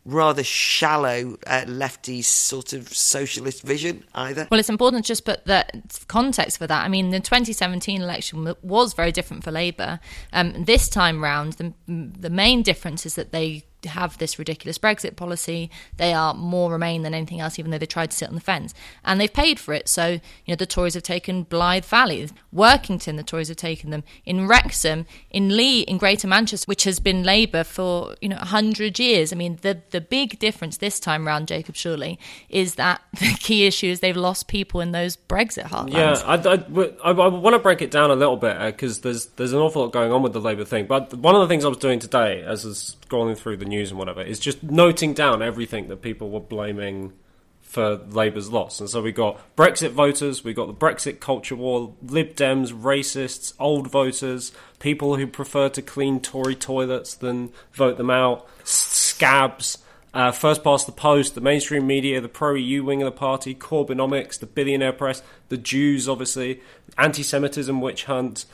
rather 0.06 0.44
shallow 0.44 1.36
uh, 1.48 1.64
lefty 1.66 2.22
sort 2.22 2.72
of 2.72 2.88
socialist 2.88 3.62
vision 3.62 4.04
either. 4.14 4.46
Well, 4.50 4.60
it's 4.60 4.70
important 4.70 5.04
to 5.04 5.08
just 5.08 5.24
put 5.24 5.44
that 5.46 6.04
context 6.06 6.58
for 6.58 6.66
that. 6.66 6.84
I 6.84 6.88
mean, 6.88 7.10
the 7.10 7.18
2017 7.18 8.00
election 8.00 8.54
was 8.62 8.94
very 8.94 9.10
different 9.10 9.42
for 9.42 9.50
Labour. 9.50 9.98
Um, 10.32 10.64
this 10.64 10.88
time 10.88 11.22
round, 11.22 11.54
the, 11.54 11.74
the 11.88 12.30
main 12.30 12.62
difference 12.62 13.04
is 13.04 13.16
that 13.16 13.32
they 13.32 13.64
have 13.88 14.18
this 14.18 14.38
ridiculous 14.38 14.78
Brexit 14.78 15.16
policy. 15.16 15.70
They 15.96 16.12
are 16.12 16.34
more 16.34 16.76
Remain 16.76 17.02
than 17.02 17.14
anything 17.14 17.40
else, 17.40 17.58
even 17.58 17.70
though 17.70 17.78
they 17.78 17.86
tried 17.86 18.10
to 18.10 18.16
sit 18.16 18.28
on 18.28 18.34
the 18.34 18.40
fence. 18.40 18.74
And 19.04 19.20
they've 19.20 19.32
paid 19.32 19.58
for 19.58 19.72
it. 19.72 19.88
So, 19.88 20.06
you 20.08 20.20
know, 20.48 20.56
the 20.56 20.66
Tories 20.66 20.94
have 20.94 21.02
taken 21.02 21.44
Blyth 21.44 21.86
Valley, 21.86 22.28
Workington, 22.54 23.16
the 23.16 23.22
Tories 23.22 23.48
have 23.48 23.56
taken 23.56 23.90
them, 23.90 24.04
in 24.24 24.46
Wrexham, 24.46 25.06
in 25.30 25.56
Leigh, 25.56 25.80
in 25.80 25.98
Greater 25.98 26.28
Manchester, 26.28 26.66
which 26.66 26.84
has 26.84 27.00
been 27.00 27.22
Labour 27.22 27.64
for, 27.64 28.14
you 28.20 28.28
know, 28.28 28.36
100 28.36 28.98
years. 28.98 29.32
I 29.32 29.36
mean, 29.36 29.58
the, 29.62 29.80
the 29.90 30.00
big 30.00 30.38
difference 30.38 30.78
this 30.78 31.00
time 31.00 31.26
round, 31.26 31.48
Jacob, 31.48 31.76
surely, 31.76 32.18
is 32.48 32.76
that 32.76 33.02
the 33.20 33.34
key 33.40 33.66
issue 33.66 33.86
is 33.86 34.00
they've 34.00 34.16
lost 34.16 34.48
people 34.48 34.80
in 34.80 34.92
those 34.92 35.16
Brexit 35.16 35.64
heartlands. 35.64 35.92
Yeah, 35.92 36.22
I, 36.24 36.34
I, 36.36 37.10
I, 37.10 37.12
I 37.12 37.28
want 37.28 37.54
to 37.54 37.58
break 37.58 37.82
it 37.82 37.90
down 37.90 38.10
a 38.10 38.16
little 38.16 38.36
bit 38.36 38.58
because 38.66 38.98
uh, 38.98 39.02
there's, 39.04 39.26
there's 39.26 39.52
an 39.52 39.60
awful 39.60 39.82
lot 39.82 39.92
going 39.92 40.12
on 40.12 40.22
with 40.22 40.32
the 40.32 40.40
Labour 40.40 40.64
thing. 40.64 40.86
But 40.86 41.14
one 41.14 41.34
of 41.34 41.40
the 41.40 41.48
things 41.48 41.64
I 41.64 41.68
was 41.68 41.78
doing 41.78 41.98
today, 41.98 42.42
as 42.42 42.64
I 42.64 42.68
was 42.68 42.96
scrolling 43.08 43.36
through 43.36 43.58
the 43.58 43.64
news, 43.64 43.75
news 43.76 43.90
and 43.90 43.98
whatever 43.98 44.22
is 44.22 44.38
just 44.38 44.62
noting 44.62 45.14
down 45.14 45.42
everything 45.42 45.88
that 45.88 46.02
people 46.02 46.30
were 46.30 46.40
blaming 46.40 47.12
for 47.60 47.96
Labour's 47.96 48.50
loss. 48.50 48.80
And 48.80 48.88
so 48.88 49.02
we 49.02 49.12
got 49.12 49.38
Brexit 49.56 49.90
voters, 49.90 50.44
we 50.44 50.54
got 50.54 50.66
the 50.66 50.74
Brexit 50.74 51.20
culture 51.20 51.56
war, 51.56 51.94
Lib 52.02 52.34
Dems, 52.34 52.72
racists, 52.72 53.52
old 53.58 53.90
voters, 53.90 54.52
people 54.78 55.16
who 55.16 55.26
prefer 55.26 55.68
to 55.70 55.82
clean 55.82 56.20
Tory 56.20 56.54
toilets 56.54 57.14
than 57.14 57.52
vote 57.72 57.96
them 57.96 58.10
out, 58.10 58.48
scabs. 58.64 59.78
Uh, 60.14 60.32
first 60.32 60.64
past 60.64 60.86
the 60.86 60.92
post, 60.92 61.34
the 61.34 61.40
mainstream 61.42 61.86
media, 61.86 62.18
the 62.22 62.28
pro 62.28 62.54
EU 62.54 62.82
wing 62.82 63.02
of 63.02 63.06
the 63.06 63.18
party, 63.18 63.54
Corbynomics, 63.54 64.38
the 64.38 64.46
billionaire 64.46 64.94
press, 64.94 65.22
the 65.50 65.58
Jews, 65.58 66.08
obviously, 66.08 66.62
anti 66.96 67.22
Semitism, 67.22 67.78
witch 67.82 68.04
hunt, 68.04 68.46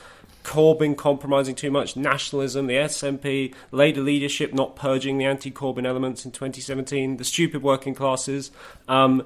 Corbyn 0.43 0.95
compromising 0.95 1.55
too 1.55 1.71
much, 1.71 1.95
nationalism, 1.95 2.67
the 2.67 2.75
SNP, 2.75 3.53
Labour 3.71 4.01
leadership 4.01 4.53
not 4.53 4.75
purging 4.75 5.17
the 5.17 5.25
anti-Corbyn 5.25 5.85
elements 5.85 6.25
in 6.25 6.31
2017, 6.31 7.17
the 7.17 7.23
stupid 7.23 7.63
working 7.63 7.95
classes. 7.95 8.51
Um, 8.87 9.25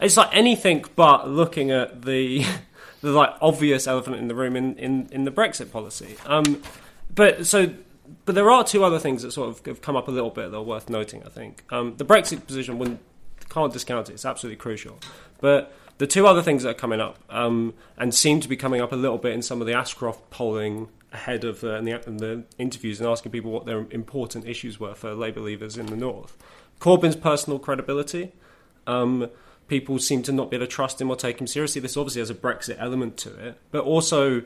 it's 0.00 0.16
like 0.16 0.34
anything 0.34 0.84
but 0.96 1.28
looking 1.28 1.70
at 1.70 2.02
the 2.02 2.44
the 3.00 3.10
like 3.10 3.30
obvious 3.40 3.86
elephant 3.86 4.16
in 4.16 4.28
the 4.28 4.34
room 4.34 4.56
in, 4.56 4.76
in, 4.76 5.08
in 5.12 5.24
the 5.24 5.30
Brexit 5.30 5.70
policy. 5.70 6.16
Um, 6.26 6.62
but 7.14 7.46
so, 7.46 7.72
but 8.24 8.34
there 8.34 8.50
are 8.50 8.64
two 8.64 8.82
other 8.84 8.98
things 8.98 9.22
that 9.22 9.32
sort 9.32 9.48
of 9.50 9.64
have 9.66 9.80
come 9.80 9.96
up 9.96 10.08
a 10.08 10.10
little 10.10 10.30
bit 10.30 10.50
that 10.50 10.56
are 10.56 10.62
worth 10.62 10.90
noting. 10.90 11.22
I 11.24 11.28
think 11.28 11.62
um, 11.70 11.96
the 11.96 12.04
Brexit 12.04 12.44
position, 12.46 12.98
can't 13.48 13.72
discount 13.72 14.10
it, 14.10 14.14
it's 14.14 14.24
absolutely 14.24 14.56
crucial. 14.56 14.98
But 15.40 15.72
the 15.98 16.06
two 16.06 16.26
other 16.26 16.42
things 16.42 16.62
that 16.62 16.70
are 16.70 16.74
coming 16.74 17.00
up 17.00 17.18
um, 17.28 17.74
and 17.96 18.14
seem 18.14 18.40
to 18.40 18.48
be 18.48 18.56
coming 18.56 18.80
up 18.80 18.92
a 18.92 18.96
little 18.96 19.18
bit 19.18 19.32
in 19.32 19.42
some 19.42 19.60
of 19.60 19.66
the 19.66 19.74
Ashcroft 19.74 20.30
polling 20.30 20.88
ahead 21.12 21.44
of 21.44 21.64
uh, 21.64 21.74
in 21.74 21.84
the, 21.84 22.08
in 22.08 22.16
the, 22.18 22.44
interviews 22.58 23.00
and 23.00 23.08
asking 23.08 23.32
people 23.32 23.50
what 23.50 23.66
their 23.66 23.86
important 23.90 24.46
issues 24.46 24.78
were 24.78 24.94
for 24.94 25.14
Labour 25.14 25.40
leaders 25.40 25.76
in 25.76 25.86
the 25.86 25.96
North. 25.96 26.36
Corbyn's 26.80 27.16
personal 27.16 27.58
credibility. 27.58 28.32
Um, 28.86 29.28
people 29.66 29.98
seem 29.98 30.22
to 30.22 30.32
not 30.32 30.50
be 30.50 30.56
able 30.56 30.66
to 30.66 30.72
trust 30.72 31.00
him 31.00 31.10
or 31.10 31.16
take 31.16 31.40
him 31.40 31.46
seriously. 31.46 31.80
This 31.80 31.96
obviously 31.96 32.20
has 32.20 32.30
a 32.30 32.34
Brexit 32.34 32.76
element 32.78 33.16
to 33.18 33.34
it, 33.46 33.58
but 33.70 33.84
also 33.84 34.42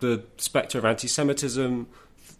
the 0.00 0.24
spectre 0.36 0.78
of 0.78 0.84
anti-Semitism, 0.84 1.86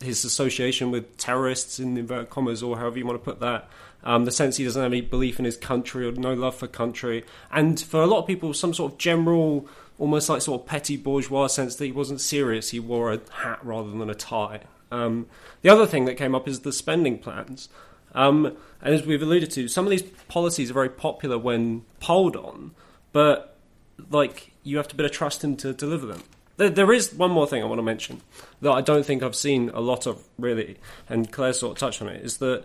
his 0.03 0.25
association 0.25 0.91
with 0.91 1.17
terrorists 1.17 1.79
in 1.79 1.97
inverted 1.97 2.31
commas, 2.31 2.63
or 2.63 2.79
however 2.79 2.99
you 2.99 3.07
want 3.07 3.19
to 3.19 3.25
put 3.25 3.41
that. 3.41 3.69
Um, 4.05 4.25
the 4.25 4.31
sense 4.31 4.57
he 4.57 4.65
doesn't 4.65 4.81
have 4.81 4.93
any 4.93 5.01
belief 5.01 5.39
in 5.39 5.45
his 5.45 5.57
country 5.57 6.07
or 6.07 6.13
no 6.13 6.33
love 6.33 6.55
for 6.55 6.67
country, 6.69 7.25
and 7.51 7.81
for 7.81 8.01
a 8.01 8.07
lot 8.07 8.21
of 8.21 8.27
people, 8.27 8.55
some 8.55 8.73
sort 8.73 8.93
of 8.93 8.99
general, 8.99 9.67
almost 9.99 10.29
like 10.29 10.41
sort 10.41 10.61
of 10.61 10.67
petty 10.67 10.97
bourgeois 10.97 11.49
sense 11.49 11.77
that 11.77 11.85
he 11.85 11.93
wasn't 11.93 12.21
serious. 12.21 12.71
He 12.71 12.81
wore 12.81 13.13
a 13.13 13.21
hat 13.33 13.59
rather 13.63 13.91
than 13.91 14.09
a 14.09 14.15
tie. 14.15 14.61
Um, 14.91 15.27
the 15.63 15.69
other 15.69 15.87
thing 15.87 16.05
that 16.05 16.15
came 16.15 16.35
up 16.35 16.47
is 16.49 16.61
the 16.61 16.73
spending 16.73 17.19
plans. 17.19 17.69
Um, 18.15 18.57
and 18.81 18.95
as 18.95 19.05
we've 19.05 19.21
alluded 19.21 19.51
to, 19.53 19.69
some 19.69 19.85
of 19.85 19.91
these 19.91 20.03
policies 20.03 20.71
are 20.71 20.75
very 20.75 20.89
popular 20.89 21.37
when 21.37 21.85
polled 22.01 22.37
on, 22.37 22.73
but 23.13 23.57
like 24.11 24.53
you 24.63 24.77
have 24.77 24.89
to 24.89 24.97
better 24.97 25.09
trust 25.09 25.43
him 25.43 25.57
to 25.57 25.73
deliver 25.73 26.07
them. 26.07 26.23
There, 26.57 26.71
there 26.71 26.93
is 26.93 27.13
one 27.13 27.31
more 27.31 27.47
thing 27.47 27.63
I 27.63 27.67
want 27.67 27.79
to 27.79 27.85
mention 27.85 28.21
that 28.61 28.73
I 28.73 28.81
don't 28.81 29.05
think 29.05 29.23
I've 29.23 29.37
seen 29.37 29.71
a 29.71 29.81
lot 29.81 30.07
of 30.07 30.25
really, 30.39 30.79
and 31.09 31.31
Claire 31.31 31.53
sort 31.53 31.73
of 31.73 31.79
touched 31.79 32.01
on 32.01 32.09
it, 32.09 32.25
is 32.25 32.39
that 32.39 32.65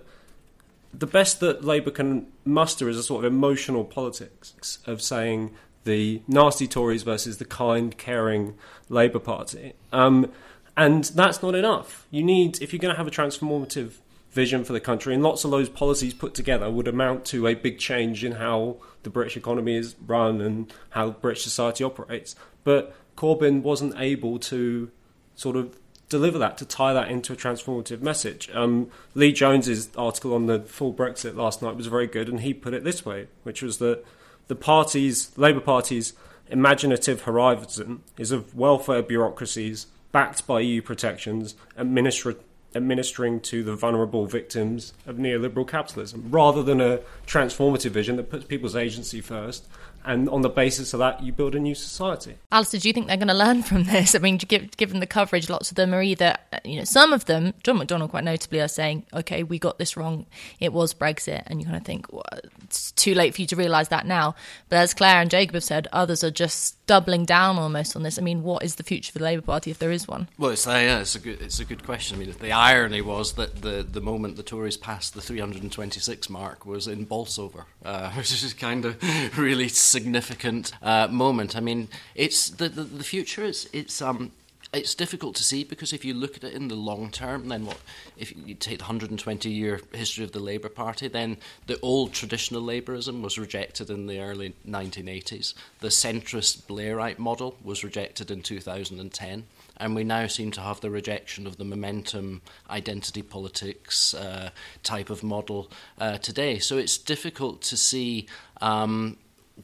the 0.93 1.07
best 1.07 1.39
that 1.39 1.63
Labour 1.63 1.91
can 1.91 2.27
muster 2.45 2.87
is 2.87 2.97
a 2.97 3.03
sort 3.03 3.25
of 3.25 3.33
emotional 3.33 3.83
politics 3.83 4.79
of 4.85 5.01
saying 5.01 5.53
the 5.83 6.21
nasty 6.27 6.67
Tories 6.67 7.03
versus 7.03 7.37
the 7.37 7.45
kind, 7.45 7.97
caring 7.97 8.55
Labour 8.89 9.19
Party. 9.19 9.73
Um, 9.91 10.31
and 10.77 11.03
that's 11.05 11.41
not 11.41 11.55
enough. 11.55 12.07
You 12.09 12.23
need, 12.23 12.61
if 12.61 12.73
you're 12.73 12.79
going 12.79 12.93
to 12.93 12.97
have 12.97 13.07
a 13.07 13.11
transformative 13.11 13.93
vision 14.31 14.63
for 14.63 14.73
the 14.73 14.79
country, 14.79 15.13
and 15.13 15.21
lots 15.21 15.43
of 15.43 15.51
those 15.51 15.69
policies 15.69 16.13
put 16.13 16.33
together 16.33 16.69
would 16.69 16.87
amount 16.87 17.25
to 17.25 17.47
a 17.47 17.53
big 17.53 17.79
change 17.79 18.23
in 18.23 18.33
how 18.33 18.77
the 19.03 19.09
British 19.09 19.37
economy 19.37 19.75
is 19.75 19.95
run 20.05 20.41
and 20.41 20.73
how 20.91 21.11
British 21.11 21.43
society 21.43 21.83
operates. 21.83 22.35
But 22.63 22.95
Corbyn 23.15 23.61
wasn't 23.61 23.93
able 23.99 24.39
to 24.39 24.89
sort 25.35 25.55
of 25.55 25.77
deliver 26.09 26.37
that, 26.37 26.57
to 26.59 26.65
tie 26.65 26.93
that 26.93 27.09
into 27.09 27.33
a 27.33 27.35
transformative 27.35 28.01
message. 28.01 28.49
Um, 28.53 28.89
Lee 29.15 29.31
Jones's 29.31 29.89
article 29.97 30.33
on 30.33 30.45
the 30.45 30.59
full 30.59 30.93
Brexit 30.93 31.35
last 31.35 31.61
night 31.61 31.75
was 31.75 31.87
very 31.87 32.07
good, 32.07 32.29
and 32.29 32.41
he 32.41 32.53
put 32.53 32.73
it 32.73 32.83
this 32.83 33.05
way, 33.05 33.27
which 33.43 33.61
was 33.61 33.77
that 33.77 34.03
the 34.47 34.55
party's, 34.55 35.35
Labour 35.37 35.61
Party's 35.61 36.13
imaginative 36.49 37.21
horizon 37.21 38.03
is 38.17 38.31
of 38.31 38.55
welfare 38.55 39.01
bureaucracies 39.01 39.87
backed 40.11 40.45
by 40.45 40.59
EU 40.59 40.81
protections, 40.81 41.55
administra- 41.77 42.37
administering 42.75 43.39
to 43.39 43.63
the 43.63 43.75
vulnerable 43.75 44.25
victims 44.25 44.93
of 45.05 45.15
neoliberal 45.17 45.67
capitalism, 45.67 46.27
rather 46.29 46.61
than 46.61 46.81
a 46.81 46.99
transformative 47.25 47.91
vision 47.91 48.17
that 48.17 48.29
puts 48.29 48.45
people's 48.45 48.75
agency 48.75 49.21
first 49.21 49.67
and 50.05 50.29
on 50.29 50.41
the 50.41 50.49
basis 50.49 50.93
of 50.93 50.99
that, 50.99 51.23
you 51.23 51.31
build 51.31 51.55
a 51.55 51.59
new 51.59 51.75
society. 51.75 52.35
Alistair, 52.51 52.79
do 52.79 52.89
you 52.89 52.93
think 52.93 53.07
they're 53.07 53.17
going 53.17 53.27
to 53.27 53.33
learn 53.33 53.63
from 53.63 53.83
this? 53.83 54.15
I 54.15 54.19
mean, 54.19 54.37
given 54.37 54.99
the 54.99 55.07
coverage, 55.07 55.49
lots 55.49 55.71
of 55.71 55.75
them 55.75 55.93
are 55.93 56.01
either, 56.01 56.35
uh, 56.51 56.59
you 56.65 56.77
know, 56.77 56.83
some 56.83 57.13
of 57.13 57.25
them, 57.25 57.53
John 57.63 57.79
McDonnell 57.79 58.09
quite 58.09 58.23
notably, 58.23 58.59
are 58.59 58.67
saying, 58.67 59.05
okay, 59.13 59.43
we 59.43 59.59
got 59.59 59.77
this 59.77 59.95
wrong. 59.95 60.25
It 60.59 60.73
was 60.73 60.93
Brexit. 60.93 61.43
And 61.47 61.59
you 61.59 61.65
kind 61.65 61.77
of 61.77 61.85
think, 61.85 62.11
well, 62.11 62.23
it's 62.63 62.91
too 62.91 63.13
late 63.13 63.33
for 63.35 63.41
you 63.41 63.47
to 63.47 63.55
realise 63.55 63.87
that 63.89 64.05
now. 64.05 64.35
But 64.69 64.77
as 64.77 64.93
Claire 64.93 65.21
and 65.21 65.29
Jacob 65.29 65.55
have 65.55 65.63
said, 65.63 65.87
others 65.93 66.23
are 66.23 66.31
just 66.31 66.82
doubling 66.85 67.25
down 67.25 67.57
almost 67.57 67.95
on 67.95 68.03
this. 68.03 68.19
I 68.19 68.21
mean, 68.21 68.43
what 68.43 68.63
is 68.63 68.75
the 68.75 68.83
future 68.83 69.11
for 69.11 69.19
the 69.19 69.25
Labour 69.25 69.41
Party 69.41 69.71
if 69.71 69.79
there 69.79 69.91
is 69.91 70.07
one? 70.07 70.27
Well, 70.37 70.51
it's, 70.51 70.67
uh, 70.67 70.71
yeah, 70.71 70.99
it's 70.99 71.15
a 71.15 71.19
good 71.19 71.41
it's 71.41 71.59
a 71.59 71.65
good 71.65 71.83
question. 71.83 72.17
I 72.17 72.19
mean, 72.19 72.33
the 72.39 72.51
irony 72.51 73.01
was 73.01 73.33
that 73.33 73.61
the 73.61 73.85
the 73.89 74.01
moment 74.01 74.35
the 74.35 74.43
Tories 74.43 74.77
passed 74.77 75.13
the 75.13 75.21
326 75.21 76.29
mark 76.29 76.65
was 76.65 76.87
in 76.87 77.05
Bolsover, 77.05 77.65
uh, 77.85 78.11
which 78.13 78.31
is 78.31 78.53
kind 78.53 78.85
of 78.85 79.37
really 79.37 79.67
significant 79.67 80.71
uh, 80.81 81.07
moment. 81.07 81.55
I 81.55 81.59
mean, 81.59 81.87
it's 82.15 82.49
the, 82.49 82.69
the 82.69 82.83
the 82.83 83.03
future 83.03 83.43
is 83.43 83.69
it's 83.73 84.01
um 84.01 84.31
it's 84.73 84.95
difficult 84.95 85.35
to 85.35 85.43
see 85.43 85.63
because 85.63 85.93
if 85.93 86.03
you 86.03 86.13
look 86.13 86.35
at 86.35 86.43
it 86.43 86.53
in 86.53 86.67
the 86.67 86.75
long 86.75 87.11
term, 87.11 87.47
then 87.47 87.65
what? 87.65 87.77
If 88.17 88.35
you 88.35 88.55
take 88.55 88.79
the 88.79 88.83
120 88.83 89.49
year 89.49 89.79
history 89.93 90.23
of 90.23 90.31
the 90.31 90.39
Labour 90.39 90.69
Party, 90.69 91.07
then 91.07 91.37
the 91.67 91.79
old 91.81 92.13
traditional 92.13 92.61
Labourism 92.61 93.21
was 93.21 93.37
rejected 93.37 93.89
in 93.89 94.07
the 94.07 94.19
early 94.19 94.55
1980s. 94.67 95.53
The 95.79 95.89
centrist 95.89 96.63
Blairite 96.63 97.19
model 97.19 97.55
was 97.63 97.83
rejected 97.83 98.31
in 98.31 98.41
2010. 98.41 99.45
And 99.77 99.95
we 99.95 100.03
now 100.03 100.27
seem 100.27 100.51
to 100.51 100.61
have 100.61 100.81
the 100.81 100.91
rejection 100.91 101.47
of 101.47 101.57
the 101.57 101.65
momentum 101.65 102.41
identity 102.69 103.21
politics 103.21 104.13
uh, 104.13 104.51
type 104.83 105.09
of 105.09 105.23
model 105.23 105.71
uh, 105.99 106.17
today. 106.17 106.59
So 106.59 106.77
it's 106.77 106.97
difficult 106.97 107.61
to 107.63 107.77
see 107.77 108.27
um, 108.61 109.17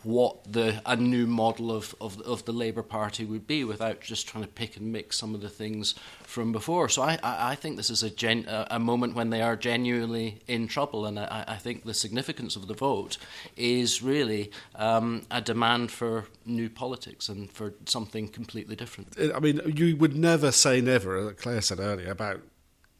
what 0.04 0.52
the 0.52 0.82
a 0.86 0.96
new 0.96 1.26
model 1.26 1.72
of, 1.72 1.96
of, 2.00 2.22
of 2.22 2.46
the 2.46 2.52
Labour 2.52 2.84
Party 2.84 3.26
would 3.26 3.48
be 3.48 3.64
without 3.64 4.02
just 4.02 4.28
trying 4.28 4.44
to 4.44 4.50
pick 4.50 4.78
and 4.78 4.92
mix 4.92 5.18
some 5.18 5.34
of 5.34 5.42
the 5.42 5.50
things 5.50 5.96
from 6.24 6.52
before. 6.52 6.90
So 6.90 7.02
I, 7.02 7.18
I, 7.24 7.52
I 7.52 7.56
think 7.56 7.76
this 7.76 7.90
is 7.90 8.04
a, 8.04 8.10
gen, 8.10 8.46
a, 8.48 8.80
moment 8.80 9.16
when 9.16 9.32
they 9.32 9.42
are 9.42 9.56
genuinely 9.56 10.42
in 10.48 10.68
trouble, 10.68 11.06
and 11.06 11.20
I, 11.20 11.44
I 11.48 11.56
think 11.56 11.86
the 11.86 11.94
significance 11.94 12.56
of 12.56 12.68
the 12.68 12.76
vote 12.76 13.18
is 13.58 14.04
really 14.04 14.52
um, 14.76 15.24
a 15.32 15.42
demand 15.42 15.92
for 15.92 16.26
new 16.46 16.70
politics 16.70 17.28
and 17.28 17.52
for 17.52 17.74
something 17.86 18.28
completely 18.28 18.76
different. 18.76 19.16
I 19.36 19.40
mean, 19.40 19.60
you 19.66 19.98
would 19.98 20.16
never 20.16 20.52
say 20.52 20.82
never, 20.82 21.18
as 21.18 21.34
Claire 21.34 21.62
said 21.62 21.80
earlier, 21.80 22.12
about 22.12 22.42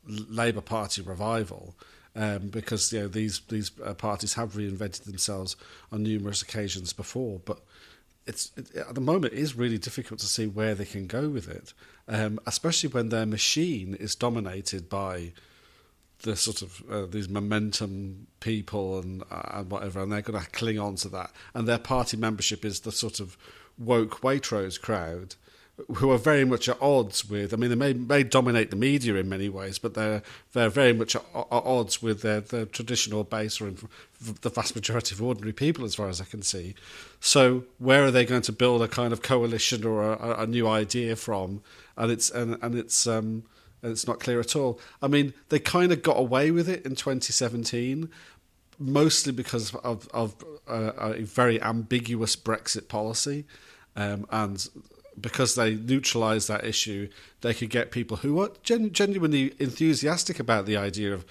Labour 0.08 0.62
Party 0.62 1.02
revival 1.04 1.76
um, 2.20 2.50
because 2.50 2.92
you 2.92 3.00
know 3.00 3.08
these 3.08 3.42
these 3.50 3.72
uh, 3.84 3.94
parties 3.94 4.34
have 4.34 4.54
reinvented 4.54 5.04
themselves 5.06 5.56
on 5.92 6.04
numerous 6.04 6.42
occasions 6.42 6.94
before, 6.94 7.40
but. 7.46 7.60
It's 8.28 8.52
it, 8.56 8.76
at 8.76 8.94
the 8.94 9.02
moment 9.02 9.34
it 9.34 9.40
is 9.40 9.56
really 9.56 9.80
difficult 9.80 10.20
to 10.20 10.28
see 10.28 10.46
where 10.46 10.76
they 10.76 10.86
can 10.86 11.08
go 11.08 11.30
with 11.30 11.50
it, 11.50 11.74
um, 12.08 12.40
especially 12.46 12.90
when 12.90 13.10
their 13.10 13.26
machine 13.26 13.96
is 13.96 14.14
dominated 14.14 14.88
by 14.88 15.32
the 16.22 16.36
sort 16.36 16.62
of 16.62 16.84
uh, 16.92 17.06
these 17.06 17.28
momentum 17.28 18.28
people 18.40 19.00
and 19.00 19.24
uh, 19.32 19.50
and 19.54 19.72
whatever, 19.72 20.02
and 20.02 20.12
they're 20.12 20.22
going 20.22 20.40
to 20.40 20.50
cling 20.52 20.78
on 20.78 20.96
to 20.98 21.10
that. 21.10 21.32
And 21.56 21.68
their 21.68 21.80
party 21.80 22.18
membership 22.18 22.64
is 22.66 22.82
the 22.82 22.92
sort 22.92 23.20
of 23.20 23.36
woke 23.80 24.22
Waitrose 24.22 24.80
crowd, 24.80 25.36
who 25.96 26.12
are 26.12 26.18
very 26.18 26.46
much 26.46 26.68
at 26.68 26.82
odds 26.82 27.30
with. 27.30 27.54
I 27.54 27.58
mean, 27.58 27.70
they 27.70 27.76
may, 27.76 27.94
may 27.94 28.24
dominate 28.24 28.70
the 28.70 28.76
media 28.76 29.16
in 29.16 29.30
many 29.30 29.50
ways, 29.50 29.80
but 29.80 29.94
they're 29.94 30.22
they're 30.54 30.70
very 30.70 30.94
much 30.94 31.16
at, 31.16 31.24
at 31.34 31.48
odds 31.52 32.02
with 32.02 32.22
their, 32.22 32.42
their 32.42 32.66
traditional 32.66 33.24
base 33.24 33.62
or 33.62 33.72
the 34.20 34.50
vast 34.50 34.76
majority 34.76 35.16
of 35.16 35.22
ordinary 35.22 35.54
people, 35.54 35.86
as 35.86 35.96
far 35.96 36.10
as 36.10 36.20
I 36.20 36.26
can 36.26 36.42
see. 36.42 36.76
So, 37.20 37.64
where 37.78 38.04
are 38.04 38.12
they 38.12 38.26
going 38.26 38.42
to 38.44 38.52
build 38.52 38.82
a 38.82 38.88
kind 38.88 39.14
of 39.14 39.22
coalition 39.22 39.86
or 39.86 40.14
a, 40.14 40.42
a 40.42 40.48
new 40.48 40.68
idea 40.68 41.16
from? 41.16 41.62
And 41.98 42.12
it's 42.12 42.30
and 42.30 42.58
and 42.62 42.76
it's 42.76 43.08
um 43.08 43.44
and 43.82 43.92
it's 43.92 44.08
not 44.08 44.20
clear 44.20 44.40
at 44.40 44.56
all. 44.56 44.80
I 45.02 45.08
mean, 45.08 45.34
they 45.50 45.60
kind 45.60 45.92
of 45.92 46.04
got 46.04 46.18
away 46.18 46.52
with 46.52 46.68
it 46.68 46.86
in 46.86 46.96
2017, 46.96 48.10
mostly 48.78 49.32
because 49.32 49.74
of 49.76 50.08
of 50.14 50.36
uh, 50.68 50.92
a 50.98 51.24
very 51.24 51.62
ambiguous 51.62 52.36
Brexit 52.36 52.88
policy. 52.88 53.46
Um, 53.96 54.28
and 54.32 54.70
because 55.22 55.56
they 55.56 55.76
neutralised 55.76 56.48
that 56.48 56.64
issue, 56.64 57.10
they 57.42 57.54
could 57.54 57.70
get 57.70 57.92
people 57.92 58.18
who 58.18 58.40
are 58.42 58.52
gen- 58.64 58.92
genuinely 58.92 59.54
enthusiastic 59.60 60.40
about 60.40 60.66
the 60.66 60.78
idea 60.78 61.14
of 61.14 61.26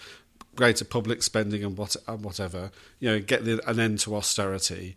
greater 0.56 0.84
public 0.84 1.22
spending 1.22 1.62
and 1.62 1.76
what 1.76 1.96
and 2.06 2.24
whatever. 2.24 2.70
You 3.00 3.10
know, 3.10 3.20
get 3.20 3.44
the, 3.44 3.60
an 3.68 3.78
end 3.78 4.00
to 4.00 4.16
austerity. 4.16 4.96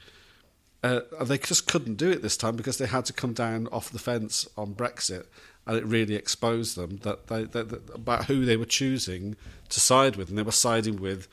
Uh, 0.83 1.01
they 1.23 1.37
just 1.37 1.67
couldn't 1.67 1.95
do 1.95 2.09
it 2.09 2.23
this 2.23 2.35
time 2.35 2.55
because 2.55 2.79
they 2.79 2.87
had 2.87 3.05
to 3.05 3.13
come 3.13 3.33
down 3.33 3.67
off 3.71 3.91
the 3.91 3.99
fence 3.99 4.47
on 4.57 4.73
Brexit, 4.73 5.25
and 5.67 5.77
it 5.77 5.85
really 5.85 6.15
exposed 6.15 6.75
them 6.75 6.97
that 7.03 7.27
they, 7.27 7.43
that, 7.43 7.69
that, 7.69 7.93
about 7.93 8.25
who 8.25 8.45
they 8.45 8.57
were 8.57 8.65
choosing 8.65 9.35
to 9.69 9.79
side 9.79 10.15
with, 10.15 10.29
and 10.29 10.37
they 10.37 10.43
were 10.43 10.51
siding 10.51 10.99
with 10.99 11.27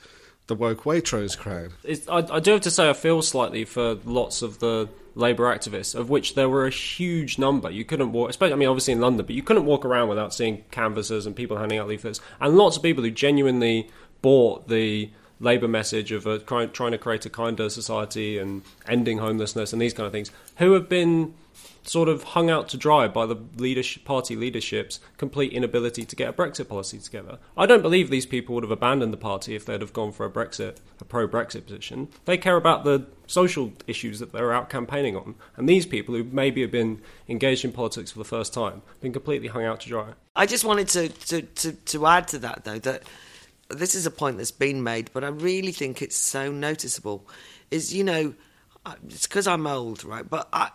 the 0.48 0.54
woke 0.54 0.82
Waitrose 0.84 1.38
crowd. 1.38 1.72
I, 2.08 2.36
I 2.36 2.40
do 2.40 2.52
have 2.52 2.62
to 2.62 2.70
say, 2.70 2.90
I 2.90 2.94
feel 2.94 3.22
slightly 3.22 3.64
for 3.64 3.94
lots 4.04 4.42
of 4.42 4.58
the 4.58 4.88
Labour 5.18 5.52
activists, 5.52 5.96
of 5.96 6.08
which 6.08 6.36
there 6.36 6.48
were 6.48 6.64
a 6.64 6.70
huge 6.70 7.38
number. 7.38 7.68
You 7.68 7.84
couldn't 7.84 8.12
walk, 8.12 8.30
especially, 8.30 8.52
I 8.52 8.56
mean, 8.56 8.68
obviously 8.68 8.92
in 8.92 9.00
London, 9.00 9.26
but 9.26 9.34
you 9.34 9.42
couldn't 9.42 9.64
walk 9.64 9.84
around 9.84 10.08
without 10.08 10.32
seeing 10.32 10.64
canvassers 10.70 11.26
and 11.26 11.34
people 11.34 11.58
handing 11.58 11.78
out 11.78 11.88
leaflets, 11.88 12.20
and 12.40 12.56
lots 12.56 12.76
of 12.76 12.84
people 12.84 13.02
who 13.02 13.10
genuinely 13.10 13.90
bought 14.22 14.68
the 14.68 15.10
Labour 15.40 15.66
message 15.66 16.12
of 16.12 16.26
a, 16.26 16.38
trying 16.38 16.92
to 16.92 16.98
create 16.98 17.26
a 17.26 17.30
kinder 17.30 17.68
society 17.68 18.38
and 18.38 18.62
ending 18.86 19.18
homelessness 19.18 19.72
and 19.72 19.82
these 19.82 19.92
kind 19.92 20.06
of 20.06 20.12
things, 20.12 20.30
who 20.58 20.72
have 20.72 20.88
been 20.88 21.34
sort 21.88 22.08
of 22.08 22.22
hung 22.22 22.50
out 22.50 22.68
to 22.68 22.76
dry 22.76 23.08
by 23.08 23.24
the 23.26 23.36
leadership, 23.56 24.04
party 24.04 24.36
leadership's 24.36 25.00
complete 25.16 25.52
inability 25.52 26.04
to 26.04 26.16
get 26.16 26.28
a 26.28 26.32
Brexit 26.32 26.68
policy 26.68 26.98
together. 26.98 27.38
I 27.56 27.66
don't 27.66 27.82
believe 27.82 28.10
these 28.10 28.26
people 28.26 28.54
would 28.54 28.64
have 28.64 28.70
abandoned 28.70 29.12
the 29.12 29.18
party 29.18 29.54
if 29.54 29.64
they'd 29.64 29.80
have 29.80 29.92
gone 29.92 30.12
for 30.12 30.26
a 30.26 30.30
Brexit, 30.30 30.76
a 31.00 31.04
pro-Brexit 31.04 31.64
position. 31.64 32.08
They 32.26 32.36
care 32.36 32.56
about 32.56 32.84
the 32.84 33.06
social 33.26 33.72
issues 33.86 34.18
that 34.18 34.32
they're 34.32 34.52
out 34.52 34.68
campaigning 34.68 35.16
on, 35.16 35.34
and 35.56 35.68
these 35.68 35.86
people 35.86 36.14
who 36.14 36.24
maybe 36.24 36.60
have 36.60 36.70
been 36.70 37.00
engaged 37.28 37.64
in 37.64 37.72
politics 37.72 38.10
for 38.12 38.18
the 38.18 38.24
first 38.24 38.52
time, 38.52 38.82
been 39.00 39.12
completely 39.12 39.48
hung 39.48 39.64
out 39.64 39.80
to 39.80 39.88
dry. 39.88 40.12
I 40.36 40.46
just 40.46 40.64
wanted 40.64 40.88
to, 40.88 41.08
to, 41.08 41.42
to, 41.42 41.72
to 41.72 42.06
add 42.06 42.28
to 42.28 42.38
that 42.40 42.64
though 42.64 42.78
that 42.80 43.04
this 43.70 43.94
is 43.94 44.06
a 44.06 44.10
point 44.10 44.38
that's 44.38 44.50
been 44.50 44.82
made, 44.82 45.10
but 45.12 45.24
I 45.24 45.28
really 45.28 45.72
think 45.72 46.00
it's 46.00 46.16
so 46.16 46.50
noticeable. 46.52 47.26
Is 47.70 47.94
you 47.94 48.04
know 48.04 48.34
it's 49.06 49.26
because 49.26 49.46
I'm 49.46 49.66
old, 49.66 50.04
right? 50.04 50.28
But 50.28 50.48
I, 50.52 50.70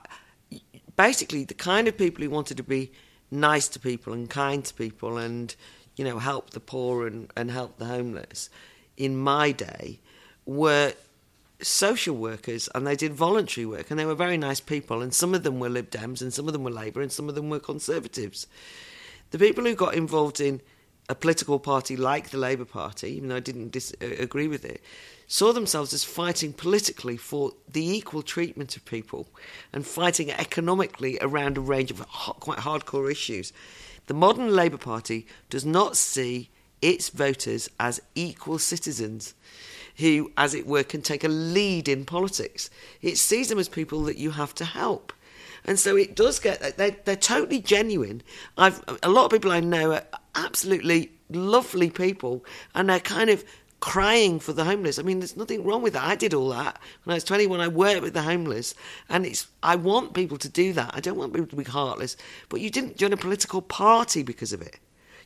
basically, 0.95 1.43
the 1.43 1.53
kind 1.53 1.87
of 1.87 1.97
people 1.97 2.23
who 2.23 2.29
wanted 2.29 2.57
to 2.57 2.63
be 2.63 2.91
nice 3.31 3.67
to 3.67 3.79
people 3.79 4.13
and 4.13 4.29
kind 4.29 4.63
to 4.63 4.73
people 4.73 5.17
and 5.17 5.55
you 5.95 6.05
know 6.05 6.19
help 6.19 6.51
the 6.51 6.59
poor 6.59 7.07
and, 7.07 7.31
and 7.35 7.49
help 7.49 7.77
the 7.77 7.85
homeless 7.85 8.49
in 8.95 9.17
my 9.17 9.51
day 9.51 9.99
were 10.45 10.93
social 11.61 12.15
workers 12.15 12.69
and 12.75 12.85
they 12.85 12.95
did 12.95 13.13
voluntary 13.13 13.65
work 13.65 13.89
and 13.89 13.99
they 13.99 14.05
were 14.05 14.15
very 14.15 14.37
nice 14.37 14.59
people 14.59 15.01
and 15.01 15.13
some 15.13 15.33
of 15.33 15.43
them 15.43 15.59
were 15.59 15.69
Lib 15.69 15.89
Dems 15.89 16.21
and 16.21 16.33
some 16.33 16.47
of 16.47 16.53
them 16.53 16.63
were 16.63 16.71
Labour 16.71 17.01
and 17.01 17.11
some 17.11 17.29
of 17.29 17.35
them 17.35 17.49
were 17.49 17.59
Conservatives. 17.59 18.47
The 19.31 19.39
people 19.39 19.63
who 19.63 19.75
got 19.75 19.95
involved 19.95 20.39
in 20.39 20.61
a 21.09 21.15
political 21.15 21.59
party 21.59 21.97
like 21.97 22.29
the 22.29 22.37
Labour 22.37 22.65
Party, 22.65 23.11
even 23.11 23.29
though 23.29 23.35
I 23.35 23.41
didn't 23.41 23.71
dis- 23.71 23.95
uh, 24.01 24.25
with 24.33 24.65
it, 24.65 24.81
saw 25.27 25.51
themselves 25.51 25.93
as 25.93 26.03
fighting 26.03 26.53
politically 26.53 27.17
for 27.17 27.51
the 27.67 27.85
equal 27.85 28.21
treatment 28.21 28.75
of 28.77 28.85
people 28.85 29.27
and 29.71 29.85
fighting 29.85 30.31
economically 30.31 31.17
around 31.21 31.57
a 31.57 31.61
range 31.61 31.91
of 31.91 32.07
quite 32.39 32.59
hardcore 32.59 33.11
issues. 33.11 33.51
The 34.07 34.13
modern 34.13 34.55
Labour 34.55 34.77
Party 34.77 35.25
does 35.49 35.65
not 35.65 35.97
see 35.97 36.49
its 36.81 37.09
voters 37.09 37.69
as 37.79 38.01
equal 38.15 38.59
citizens 38.59 39.33
who, 39.97 40.31
as 40.37 40.53
it 40.53 40.65
were, 40.65 40.83
can 40.83 41.01
take 41.01 41.23
a 41.23 41.29
lead 41.29 41.87
in 41.87 42.05
politics. 42.05 42.69
It 43.01 43.17
sees 43.17 43.49
them 43.49 43.59
as 43.59 43.69
people 43.69 44.03
that 44.03 44.17
you 44.17 44.31
have 44.31 44.53
to 44.55 44.65
help. 44.65 45.13
And 45.65 45.79
so 45.79 45.95
it 45.95 46.15
does 46.15 46.39
get, 46.39 46.77
they're, 46.77 46.97
they're 47.05 47.15
totally 47.15 47.59
genuine. 47.59 48.21
I've, 48.57 48.83
a 49.01 49.09
lot 49.09 49.25
of 49.25 49.31
people 49.31 49.51
I 49.51 49.61
know 49.61 50.01
absolutely 50.35 51.11
lovely 51.29 51.89
people, 51.89 52.45
and 52.75 52.89
they're 52.89 52.99
kind 52.99 53.29
of 53.29 53.43
crying 53.79 54.39
for 54.39 54.53
the 54.53 54.63
homeless. 54.63 54.97
I 54.97 55.01
mean, 55.01 55.19
there's 55.19 55.35
nothing 55.35 55.65
wrong 55.65 55.81
with 55.81 55.91
that. 55.91 56.05
I 56.05 56.15
did 56.15 56.33
all 56.33 56.49
that 56.49 56.79
when 57.03 57.13
I 57.13 57.17
was 57.17 57.25
21. 57.25 57.59
I 57.59 57.67
worked 57.67 58.01
with 58.01 58.13
the 58.13 58.21
homeless, 58.21 58.75
and 59.09 59.25
it's. 59.25 59.47
I 59.61 59.75
want 59.75 60.13
people 60.13 60.37
to 60.37 60.49
do 60.49 60.71
that. 60.73 60.91
I 60.93 60.99
don't 60.99 61.17
want 61.17 61.33
people 61.33 61.47
to 61.47 61.55
be 61.55 61.63
heartless. 61.63 62.15
But 62.49 62.61
you 62.61 62.69
didn't 62.69 62.97
join 62.97 63.13
a 63.13 63.17
political 63.17 63.61
party 63.61 64.23
because 64.23 64.53
of 64.53 64.61
it. 64.61 64.79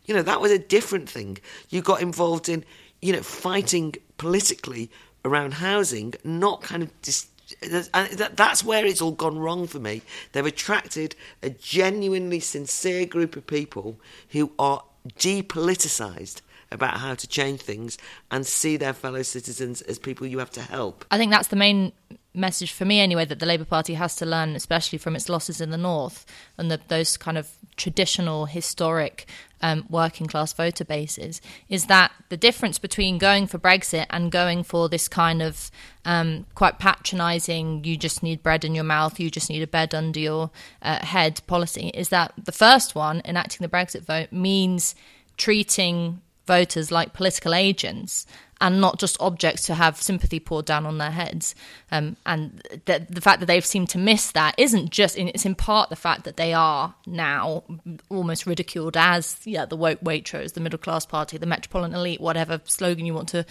You 0.06 0.16
know, 0.16 0.24
that 0.24 0.42
was 0.42 0.52
a 0.52 0.58
different 0.58 1.10
thing. 1.10 1.38
You 1.70 1.82
got 1.82 2.02
involved 2.02 2.50
in, 2.50 2.64
you 3.02 3.14
know, 3.14 3.22
fighting 3.22 3.94
politically 4.18 4.90
around 5.24 5.56
housing, 5.56 6.14
not 6.24 6.62
kind 6.62 6.82
of 6.82 7.02
dis- 7.02 7.28
uh, 7.72 7.84
and 7.94 8.12
that's 8.18 8.64
where 8.64 8.86
it's 8.86 9.02
all 9.02 9.12
gone 9.12 9.40
wrong 9.40 9.68
for 9.68 9.80
me. 9.80 10.02
They've 10.32 10.46
attracted 10.46 11.16
a 11.42 11.50
genuinely 11.50 12.40
sincere 12.40 13.06
group 13.06 13.36
of 13.36 13.48
people 13.48 14.00
who 14.30 14.52
are 14.60 14.84
depoliticised 15.16 16.42
about 16.72 16.98
how 16.98 17.16
to 17.16 17.28
change 17.28 17.62
things 17.62 17.98
and 18.32 18.46
see 18.46 18.78
their 18.78 18.94
fellow 18.94 19.24
citizens 19.24 19.82
as 19.84 20.00
people 20.00 20.28
you 20.28 20.40
have 20.40 20.52
to 20.52 20.62
help. 20.62 21.06
I 21.12 21.18
think 21.18 21.32
that's 21.32 21.48
the 21.48 21.56
main 21.56 21.94
message 22.38 22.72
for 22.72 22.86
me 22.86 23.00
anyway 23.00 23.26
that 23.26 23.40
the 23.40 23.46
Labour 23.46 23.66
Party 23.66 23.96
has 23.96 24.16
to 24.18 24.26
learn, 24.26 24.56
especially 24.56 24.98
from 24.98 25.16
its 25.16 25.28
losses 25.28 25.60
in 25.60 25.72
the 25.72 25.78
north 25.78 26.26
and 26.58 26.72
the, 26.72 26.80
those 26.88 27.18
kind 27.18 27.38
of 27.38 27.50
traditional, 27.76 28.46
historic 28.46 29.26
um, 29.62 29.86
working 29.90 30.28
class 30.28 30.54
voter 30.54 30.86
bases, 30.86 31.42
is 31.68 31.86
that 31.86 32.12
the 32.30 32.38
difference 32.38 32.80
between 32.80 33.18
going 33.18 33.48
for 33.48 33.58
Brexit 33.58 34.06
and 34.10 34.32
going 34.32 34.64
for 34.64 34.88
this 34.88 35.08
kind 35.08 35.42
of 35.42 35.72
um, 36.06 36.46
quite 36.56 36.80
patronising, 36.80 37.84
you 37.84 37.98
just 37.98 38.24
need 38.24 38.44
bread 38.44 38.64
in 38.64 38.76
your 38.76 38.84
mouth, 38.84 39.20
you 39.20 39.30
just 39.30 39.50
need 39.50 39.64
a 39.64 39.68
bed 39.68 39.94
under 39.94 40.20
your 40.20 40.52
uh, 40.82 41.04
head 41.06 41.42
policy, 41.48 41.90
is 41.94 42.10
that 42.10 42.34
the 42.44 42.52
first 42.52 42.96
one, 42.96 43.22
enacting 43.26 43.66
the 43.66 43.70
Brexit 43.70 44.02
vote, 44.02 44.32
means 44.32 44.96
treating 45.38 46.22
voters 46.48 46.92
like 46.92 47.14
political 47.14 47.54
agents 47.54 48.26
and 48.60 48.82
not 48.82 49.00
just 49.00 49.18
objects 49.20 49.66
to 49.68 49.76
have 49.76 50.02
sympathy 50.02 50.40
poured 50.40 50.66
down 50.66 50.86
on 50.86 50.98
their 50.98 51.12
heads. 51.12 51.56
Um, 51.92 52.18
and 52.26 52.62
the, 52.86 53.06
the, 53.10 53.22
fact 53.22 53.40
that 53.40 53.46
they've 53.46 53.66
seemed 53.66 53.90
to 53.90 53.98
miss 53.98 54.32
that 54.32 54.56
isn't 54.58 54.90
just, 54.90 55.18
it's 55.18 55.46
in 55.46 55.56
part 55.56 55.90
the 55.90 55.96
fact 55.96 56.24
that 56.24 56.38
they 56.38 56.54
are 56.54 56.96
now 57.06 57.64
almost 58.10 58.46
ridiculed 58.46 58.98
as 58.98 59.38
yeah, 59.46 59.66
the 59.66 59.76
woke 59.76 60.02
Waitrose, 60.02 60.54
the 60.54 60.60
middle 60.60 60.80
class 60.80 61.06
party, 61.06 61.38
the 61.38 61.46
metropolitan 61.46 61.96
elite, 61.96 62.22
whatever 62.22 62.62
slogan 62.66 63.06
you 63.06 63.14
want 63.14 63.30
to 63.30 63.46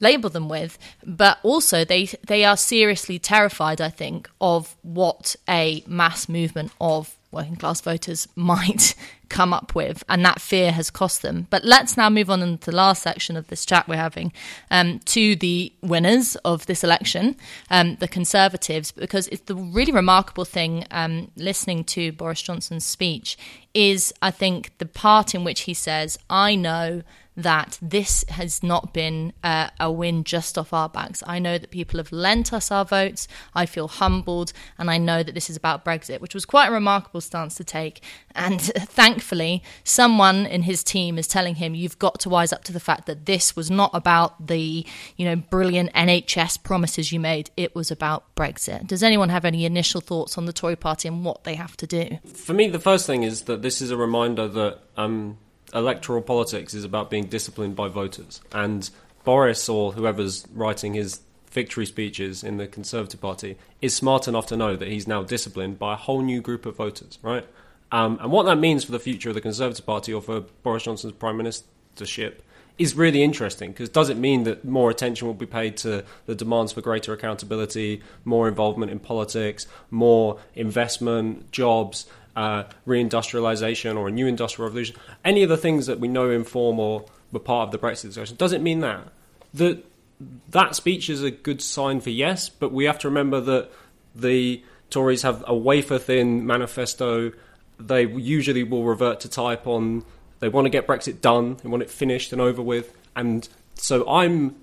label 0.00 0.30
them 0.30 0.48
with. 0.48 0.78
But 1.04 1.38
also, 1.42 1.84
they, 1.84 2.06
they 2.26 2.44
are 2.44 2.56
seriously 2.56 3.18
terrified, 3.18 3.80
I 3.80 3.90
think, 3.90 4.28
of 4.40 4.76
what 4.82 5.36
a 5.48 5.84
mass 5.86 6.28
movement 6.28 6.72
of 6.80 7.17
working 7.30 7.56
class 7.56 7.80
voters 7.80 8.26
might 8.34 8.94
come 9.28 9.52
up 9.52 9.74
with, 9.74 10.02
and 10.08 10.24
that 10.24 10.40
fear 10.40 10.72
has 10.72 10.90
cost 10.90 11.22
them. 11.22 11.46
But 11.50 11.64
let's 11.64 11.96
now 11.96 12.08
move 12.08 12.30
on 12.30 12.42
into 12.42 12.70
the 12.70 12.76
last 12.76 13.02
section 13.02 13.36
of 13.36 13.48
this 13.48 13.66
chat 13.66 13.86
we're 13.86 13.96
having 13.96 14.32
um, 14.70 15.00
to 15.06 15.36
the 15.36 15.72
winners 15.82 16.36
of 16.36 16.66
this 16.66 16.82
election, 16.82 17.36
um, 17.70 17.96
the 17.96 18.08
Conservatives, 18.08 18.90
because 18.92 19.28
it's 19.28 19.42
the 19.42 19.54
really 19.54 19.92
remarkable 19.92 20.44
thing 20.44 20.84
um, 20.90 21.30
listening 21.36 21.84
to 21.84 22.12
Boris 22.12 22.40
Johnson's 22.40 22.86
speech 22.86 23.36
is, 23.74 24.14
I 24.22 24.30
think, 24.30 24.76
the 24.78 24.86
part 24.86 25.34
in 25.34 25.44
which 25.44 25.62
he 25.62 25.74
says, 25.74 26.18
I 26.30 26.54
know 26.54 27.02
that 27.38 27.78
this 27.80 28.24
has 28.30 28.64
not 28.64 28.92
been 28.92 29.32
uh, 29.44 29.68
a 29.78 29.90
win 29.92 30.24
just 30.24 30.58
off 30.58 30.72
our 30.72 30.88
backs. 30.88 31.22
I 31.24 31.38
know 31.38 31.56
that 31.56 31.70
people 31.70 31.98
have 31.98 32.10
lent 32.10 32.52
us 32.52 32.72
our 32.72 32.84
votes. 32.84 33.28
I 33.54 33.64
feel 33.64 33.86
humbled, 33.86 34.52
and 34.76 34.90
I 34.90 34.98
know 34.98 35.22
that 35.22 35.36
this 35.36 35.48
is 35.48 35.56
about 35.56 35.84
Brexit, 35.84 36.20
which 36.20 36.34
was 36.34 36.44
quite 36.44 36.68
a 36.68 36.72
remarkable 36.72 37.20
stance 37.20 37.54
to 37.54 37.64
take. 37.64 38.02
And 38.34 38.60
thankfully, 38.60 39.62
someone 39.84 40.46
in 40.46 40.62
his 40.62 40.82
team 40.82 41.16
is 41.16 41.28
telling 41.28 41.54
him, 41.54 41.76
"You've 41.76 41.98
got 42.00 42.18
to 42.20 42.28
wise 42.28 42.52
up 42.52 42.64
to 42.64 42.72
the 42.72 42.80
fact 42.80 43.06
that 43.06 43.26
this 43.26 43.54
was 43.54 43.70
not 43.70 43.92
about 43.94 44.48
the, 44.48 44.84
you 45.16 45.24
know, 45.24 45.36
brilliant 45.36 45.92
NHS 45.92 46.64
promises 46.64 47.12
you 47.12 47.20
made. 47.20 47.50
It 47.56 47.72
was 47.72 47.92
about 47.92 48.34
Brexit." 48.34 48.88
Does 48.88 49.04
anyone 49.04 49.28
have 49.28 49.44
any 49.44 49.64
initial 49.64 50.00
thoughts 50.00 50.36
on 50.36 50.46
the 50.46 50.52
Tory 50.52 50.76
Party 50.76 51.06
and 51.06 51.24
what 51.24 51.44
they 51.44 51.54
have 51.54 51.76
to 51.76 51.86
do? 51.86 52.18
For 52.26 52.52
me, 52.52 52.68
the 52.68 52.80
first 52.80 53.06
thing 53.06 53.22
is 53.22 53.42
that 53.42 53.62
this 53.62 53.80
is 53.80 53.92
a 53.92 53.96
reminder 53.96 54.48
that. 54.48 54.80
Um, 54.96 55.38
electoral 55.74 56.22
politics 56.22 56.74
is 56.74 56.84
about 56.84 57.10
being 57.10 57.26
disciplined 57.26 57.76
by 57.76 57.88
voters. 57.88 58.40
And 58.52 58.88
Boris 59.24 59.68
or 59.68 59.92
whoever's 59.92 60.46
writing 60.54 60.94
his 60.94 61.20
victory 61.50 61.86
speeches 61.86 62.44
in 62.44 62.56
the 62.56 62.66
Conservative 62.66 63.20
Party 63.20 63.56
is 63.80 63.94
smart 63.94 64.28
enough 64.28 64.46
to 64.46 64.56
know 64.56 64.76
that 64.76 64.88
he's 64.88 65.06
now 65.06 65.22
disciplined 65.22 65.78
by 65.78 65.94
a 65.94 65.96
whole 65.96 66.22
new 66.22 66.40
group 66.40 66.66
of 66.66 66.76
voters, 66.76 67.18
right? 67.22 67.46
Um, 67.90 68.18
and 68.20 68.30
what 68.30 68.44
that 68.44 68.56
means 68.56 68.84
for 68.84 68.92
the 68.92 68.98
future 68.98 69.30
of 69.30 69.34
the 69.34 69.40
Conservative 69.40 69.84
Party 69.84 70.12
or 70.12 70.20
for 70.20 70.40
Boris 70.62 70.84
Johnson's 70.84 71.14
prime 71.14 71.38
ministership 71.38 72.40
is 72.78 72.94
really 72.94 73.22
interesting 73.22 73.72
because 73.72 73.88
does 73.88 74.08
it 74.08 74.16
mean 74.16 74.44
that 74.44 74.64
more 74.64 74.88
attention 74.88 75.26
will 75.26 75.34
be 75.34 75.46
paid 75.46 75.76
to 75.78 76.04
the 76.26 76.34
demands 76.34 76.72
for 76.72 76.80
greater 76.80 77.12
accountability, 77.12 78.00
more 78.24 78.46
involvement 78.46 78.92
in 78.92 79.00
politics, 79.00 79.66
more 79.90 80.38
investment, 80.54 81.50
jobs, 81.50 82.06
uh, 82.38 82.62
reindustrialization 82.86 83.98
or 83.98 84.06
a 84.06 84.12
new 84.12 84.28
industrial 84.28 84.68
revolution, 84.68 84.94
any 85.24 85.42
of 85.42 85.48
the 85.48 85.56
things 85.56 85.86
that 85.86 85.98
we 85.98 86.06
know 86.06 86.30
inform 86.30 86.78
or 86.78 87.04
were 87.32 87.40
part 87.40 87.66
of 87.66 87.72
the 87.72 87.78
Brexit 87.78 88.02
discussion, 88.02 88.36
does 88.36 88.52
it 88.52 88.62
mean 88.62 88.78
that? 88.80 89.08
That 89.54 89.84
that 90.50 90.76
speech 90.76 91.10
is 91.10 91.22
a 91.24 91.32
good 91.32 91.60
sign 91.60 92.00
for 92.00 92.10
yes, 92.10 92.48
but 92.48 92.72
we 92.72 92.84
have 92.84 92.98
to 93.00 93.08
remember 93.08 93.40
that 93.40 93.70
the 94.14 94.62
Tories 94.88 95.22
have 95.22 95.42
a 95.48 95.54
wafer 95.54 95.98
thin 95.98 96.46
manifesto. 96.46 97.32
They 97.80 98.06
usually 98.06 98.62
will 98.62 98.84
revert 98.84 99.20
to 99.20 99.28
type 99.28 99.66
on 99.66 100.04
they 100.38 100.48
want 100.48 100.66
to 100.66 100.70
get 100.70 100.86
Brexit 100.86 101.20
done, 101.20 101.56
they 101.62 101.68
want 101.68 101.82
it 101.82 101.90
finished 101.90 102.32
and 102.32 102.40
over 102.40 102.62
with. 102.62 102.96
And 103.16 103.48
so 103.74 104.08
I'm 104.08 104.54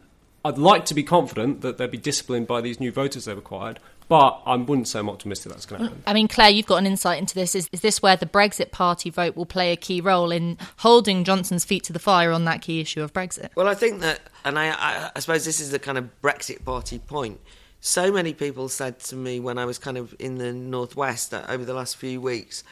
I'd 0.46 0.58
like 0.58 0.86
to 0.86 0.94
be 0.94 1.04
confident 1.04 1.60
that 1.62 1.78
they'll 1.78 1.90
be 1.90 1.98
disciplined 1.98 2.48
by 2.48 2.62
these 2.62 2.80
new 2.80 2.92
voters 2.92 3.26
they've 3.26 3.38
acquired, 3.38 3.80
but 4.08 4.42
I 4.46 4.56
wouldn't 4.56 4.88
say 4.88 5.00
I'm 5.00 5.10
optimistic 5.10 5.52
that's 5.52 5.66
going 5.66 5.82
to 5.82 5.88
happen. 5.88 6.04
I 6.06 6.14
mean, 6.14 6.28
Claire, 6.28 6.52
you've 6.52 6.68
got 6.68 6.78
an 6.78 6.86
insight 6.86 7.20
into 7.20 7.34
this. 7.34 7.56
Is, 7.56 7.68
is 7.72 7.82
this 7.82 8.02
where 8.02 8.16
the 8.16 8.26
Brexit 8.26 8.72
Party 8.72 9.10
vote 9.10 9.36
will 9.36 9.46
play 9.46 9.72
a 9.72 9.76
key 9.76 10.00
role 10.02 10.32
in 10.32 10.58
holding 10.78 11.24
Johnson's 11.24 11.66
feet 11.66 11.84
to 11.86 11.94
the 11.94 12.00
fire 12.00 12.32
on 12.32 12.46
that 12.46 12.62
key 12.62 12.80
issue 12.80 13.02
of 13.02 13.14
Brexit? 13.14 13.50
Well, 13.56 13.68
I 13.68 13.74
think 13.74 14.02
that, 14.02 14.22
and 14.44 14.60
I, 14.60 14.70
I, 14.70 15.12
I 15.16 15.20
suppose 15.20 15.46
this 15.46 15.60
is 15.60 15.72
the 15.72 15.80
kind 15.80 15.98
of 15.98 16.10
Brexit 16.22 16.64
Party 16.64 17.00
point. 17.00 17.40
So 17.80 18.12
many 18.12 18.34
people 18.34 18.70
said 18.70 19.00
to 19.02 19.16
me 19.16 19.40
when 19.40 19.58
I 19.58 19.66
was 19.66 19.78
kind 19.78 19.98
of 19.98 20.16
in 20.20 20.36
the 20.36 20.54
Northwest 20.54 21.34
uh, 21.34 21.46
over 21.50 21.66
the 21.66 21.74
last 21.74 21.98
few 21.98 22.22
weeks, 22.22 22.64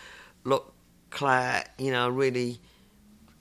look, 0.43 0.73
Claire, 1.09 1.65
you 1.77 1.91
know, 1.91 2.05
I 2.05 2.09
really 2.09 2.59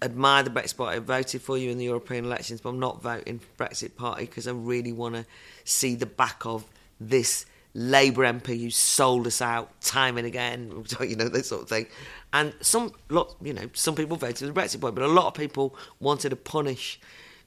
admire 0.03 0.43
the 0.43 0.51
Brexit 0.51 0.77
Party. 0.77 0.97
I 0.97 1.01
voted 1.01 1.43
for 1.43 1.57
you 1.57 1.71
in 1.71 1.79
the 1.79 1.85
European 1.85 2.25
elections, 2.25 2.61
but 2.61 2.71
I'm 2.71 2.81
not 2.81 3.03
voting 3.03 3.39
for 3.39 3.65
Brexit 3.65 3.97
Party 3.97 4.27
because 4.27 4.49
I 4.49 4.53
really 4.53 4.93
want 4.93 5.15
to 5.15 5.27
see 5.65 5.95
the 5.95 6.07
back 6.07 6.45
of 6.45 6.65
this 7.01 7.47
Labour 7.75 8.25
MP 8.25 8.61
who 8.61 8.71
sold 8.71 9.27
us 9.27 9.41
out 9.41 9.81
time 9.81 10.19
and 10.19 10.27
again, 10.27 10.85
you 11.01 11.17
know, 11.17 11.29
that 11.29 11.47
sort 11.47 11.63
of 11.63 11.69
thing. 11.69 11.87
And 12.33 12.55
some, 12.61 12.93
lot, 13.09 13.37
you 13.43 13.53
know, 13.53 13.69
some 13.73 13.95
people 13.95 14.17
voted 14.17 14.39
for 14.39 14.47
the 14.47 14.53
Brexit 14.53 14.81
Party, 14.81 14.95
but 14.95 15.05
a 15.05 15.09
lot 15.09 15.27
of 15.27 15.35
people 15.35 15.77
wanted 16.01 16.31
to 16.31 16.37
punish 16.37 17.01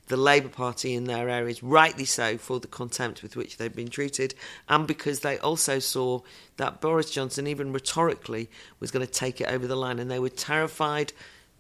the 0.07 0.17
Labour 0.17 0.49
Party 0.49 0.93
in 0.93 1.05
their 1.05 1.29
areas, 1.29 1.63
rightly 1.63 2.05
so, 2.05 2.37
for 2.37 2.59
the 2.59 2.67
contempt 2.67 3.23
with 3.23 3.35
which 3.35 3.57
they've 3.57 3.75
been 3.75 3.87
treated, 3.87 4.35
and 4.69 4.85
because 4.85 5.21
they 5.21 5.39
also 5.39 5.79
saw 5.79 6.21
that 6.57 6.79
Boris 6.79 7.09
Johnson, 7.09 7.47
even 7.47 7.73
rhetorically, 7.73 8.49
was 8.79 8.91
going 8.91 9.05
to 9.05 9.11
take 9.11 9.41
it 9.41 9.47
over 9.47 9.65
the 9.65 9.75
line, 9.75 9.97
and 9.97 10.09
they 10.11 10.19
were 10.19 10.29
terrified. 10.29 11.11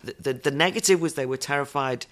The, 0.03 0.15
the, 0.19 0.33
the 0.33 0.51
negative 0.51 1.01
was 1.01 1.15
they 1.15 1.25
were 1.25 1.37
terrified 1.37 2.05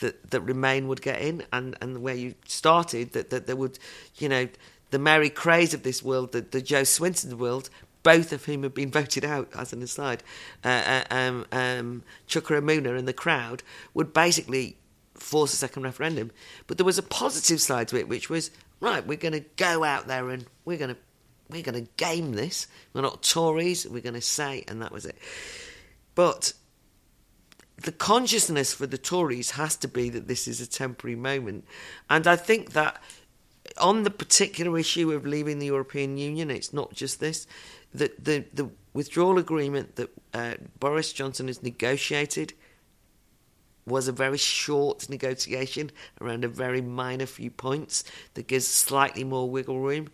that, 0.00 0.30
that 0.30 0.42
Remain 0.42 0.88
would 0.88 1.00
get 1.00 1.20
in, 1.20 1.44
and, 1.52 1.74
and 1.80 2.02
where 2.02 2.14
you 2.14 2.34
started, 2.46 3.12
that, 3.12 3.30
that 3.30 3.46
there 3.46 3.56
would, 3.56 3.78
you 4.18 4.28
know, 4.28 4.46
the 4.90 4.98
Mary 4.98 5.30
Creagh 5.30 5.74
of 5.74 5.82
this 5.82 6.02
world, 6.02 6.32
the, 6.32 6.40
the 6.40 6.62
Jo 6.62 6.82
Swinson 6.82 7.34
world, 7.34 7.70
both 8.02 8.32
of 8.32 8.44
whom 8.44 8.62
have 8.62 8.74
been 8.74 8.90
voted 9.00 9.24
out, 9.24 9.48
as 9.56 9.72
an 9.72 9.82
aside, 9.82 10.22
uh, 10.64 10.68
uh, 10.68 11.14
um, 11.14 11.46
um, 11.52 12.02
Chuka 12.26 12.60
Umunna 12.60 12.98
and 12.98 13.06
the 13.08 13.12
crowd, 13.12 13.62
would 13.94 14.12
basically 14.12 14.76
force 15.14 15.52
a 15.52 15.56
second 15.56 15.82
referendum. 15.82 16.30
But 16.66 16.78
there 16.78 16.86
was 16.86 16.98
a 16.98 17.02
positive 17.02 17.60
side 17.60 17.88
to 17.88 17.98
it, 17.98 18.08
which 18.08 18.30
was 18.30 18.50
right. 18.80 19.06
We're 19.06 19.18
going 19.18 19.32
to 19.32 19.44
go 19.56 19.84
out 19.84 20.06
there 20.06 20.30
and 20.30 20.46
we're 20.64 20.78
going 20.78 20.94
to 20.94 21.00
we're 21.50 21.62
going 21.62 21.82
to 21.82 21.90
game 21.96 22.32
this. 22.32 22.66
We're 22.92 23.00
not 23.00 23.22
Tories. 23.22 23.86
We're 23.86 24.02
going 24.02 24.14
to 24.14 24.20
say, 24.20 24.64
and 24.68 24.82
that 24.82 24.92
was 24.92 25.06
it. 25.06 25.16
But 26.14 26.52
the 27.76 27.92
consciousness 27.92 28.74
for 28.74 28.86
the 28.86 28.98
Tories 28.98 29.52
has 29.52 29.76
to 29.76 29.88
be 29.88 30.10
that 30.10 30.28
this 30.28 30.46
is 30.46 30.60
a 30.60 30.66
temporary 30.66 31.16
moment, 31.16 31.64
and 32.10 32.26
I 32.26 32.36
think 32.36 32.72
that 32.72 33.00
on 33.76 34.02
the 34.02 34.10
particular 34.10 34.78
issue 34.78 35.12
of 35.12 35.26
leaving 35.26 35.58
the 35.58 35.66
European 35.66 36.16
Union, 36.16 36.50
it's 36.50 36.72
not 36.72 36.94
just 36.94 37.20
this. 37.20 37.46
The 37.92 38.12
the, 38.18 38.44
the 38.52 38.70
withdrawal 38.92 39.38
agreement 39.38 39.96
that 39.96 40.10
uh, 40.34 40.54
Boris 40.80 41.12
Johnson 41.12 41.46
has 41.48 41.62
negotiated 41.62 42.54
was 43.86 44.08
a 44.08 44.12
very 44.12 44.38
short 44.38 45.08
negotiation 45.08 45.90
around 46.20 46.44
a 46.44 46.48
very 46.48 46.80
minor 46.80 47.26
few 47.26 47.50
points 47.50 48.04
that 48.34 48.46
gives 48.46 48.66
slightly 48.66 49.24
more 49.24 49.48
wiggle 49.48 49.80
room. 49.80 50.08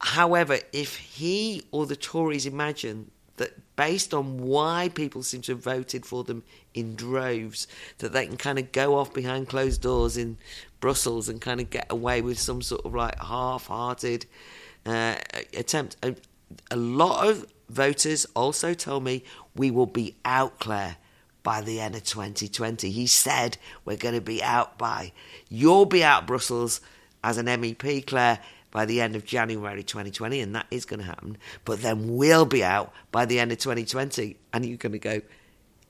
However, 0.00 0.58
if 0.72 0.96
he 0.96 1.62
or 1.70 1.86
the 1.86 1.96
Tories 1.96 2.46
imagine 2.46 3.10
that 3.36 3.69
based 3.80 4.12
on 4.12 4.36
why 4.42 4.90
people 4.92 5.22
seem 5.22 5.40
to 5.40 5.52
have 5.52 5.64
voted 5.64 6.04
for 6.04 6.22
them 6.22 6.42
in 6.74 6.94
droves, 6.94 7.66
that 7.96 8.12
they 8.12 8.26
can 8.26 8.36
kind 8.36 8.58
of 8.58 8.70
go 8.72 8.98
off 8.98 9.14
behind 9.14 9.48
closed 9.48 9.80
doors 9.80 10.18
in 10.18 10.36
Brussels 10.80 11.30
and 11.30 11.40
kind 11.40 11.62
of 11.62 11.70
get 11.70 11.86
away 11.88 12.20
with 12.20 12.38
some 12.38 12.60
sort 12.60 12.84
of 12.84 12.94
like 12.94 13.18
half-hearted 13.18 14.26
uh, 14.84 15.14
attempt. 15.56 15.96
A, 16.02 16.14
a 16.70 16.76
lot 16.76 17.26
of 17.26 17.46
voters 17.70 18.26
also 18.36 18.74
tell 18.74 19.00
me 19.00 19.24
we 19.56 19.70
will 19.70 19.86
be 19.86 20.14
out, 20.26 20.58
Claire, 20.58 20.98
by 21.42 21.62
the 21.62 21.80
end 21.80 21.94
of 21.94 22.04
2020. 22.04 22.90
He 22.90 23.06
said 23.06 23.56
we're 23.86 23.96
going 23.96 24.14
to 24.14 24.20
be 24.20 24.42
out 24.42 24.76
by. 24.76 25.12
You'll 25.48 25.86
be 25.86 26.04
out 26.04 26.26
Brussels 26.26 26.82
as 27.24 27.38
an 27.38 27.46
MEP, 27.46 28.06
Claire 28.06 28.40
by 28.70 28.84
the 28.84 29.00
end 29.00 29.16
of 29.16 29.24
January 29.24 29.82
2020, 29.82 30.40
and 30.40 30.54
that 30.54 30.66
is 30.70 30.84
going 30.84 31.00
to 31.00 31.06
happen. 31.06 31.36
But 31.64 31.82
then 31.82 32.16
we'll 32.16 32.46
be 32.46 32.62
out 32.62 32.92
by 33.10 33.26
the 33.26 33.40
end 33.40 33.52
of 33.52 33.58
2020, 33.58 34.36
and 34.52 34.66
you're 34.66 34.76
going 34.76 34.92
to 34.92 34.98
go 34.98 35.22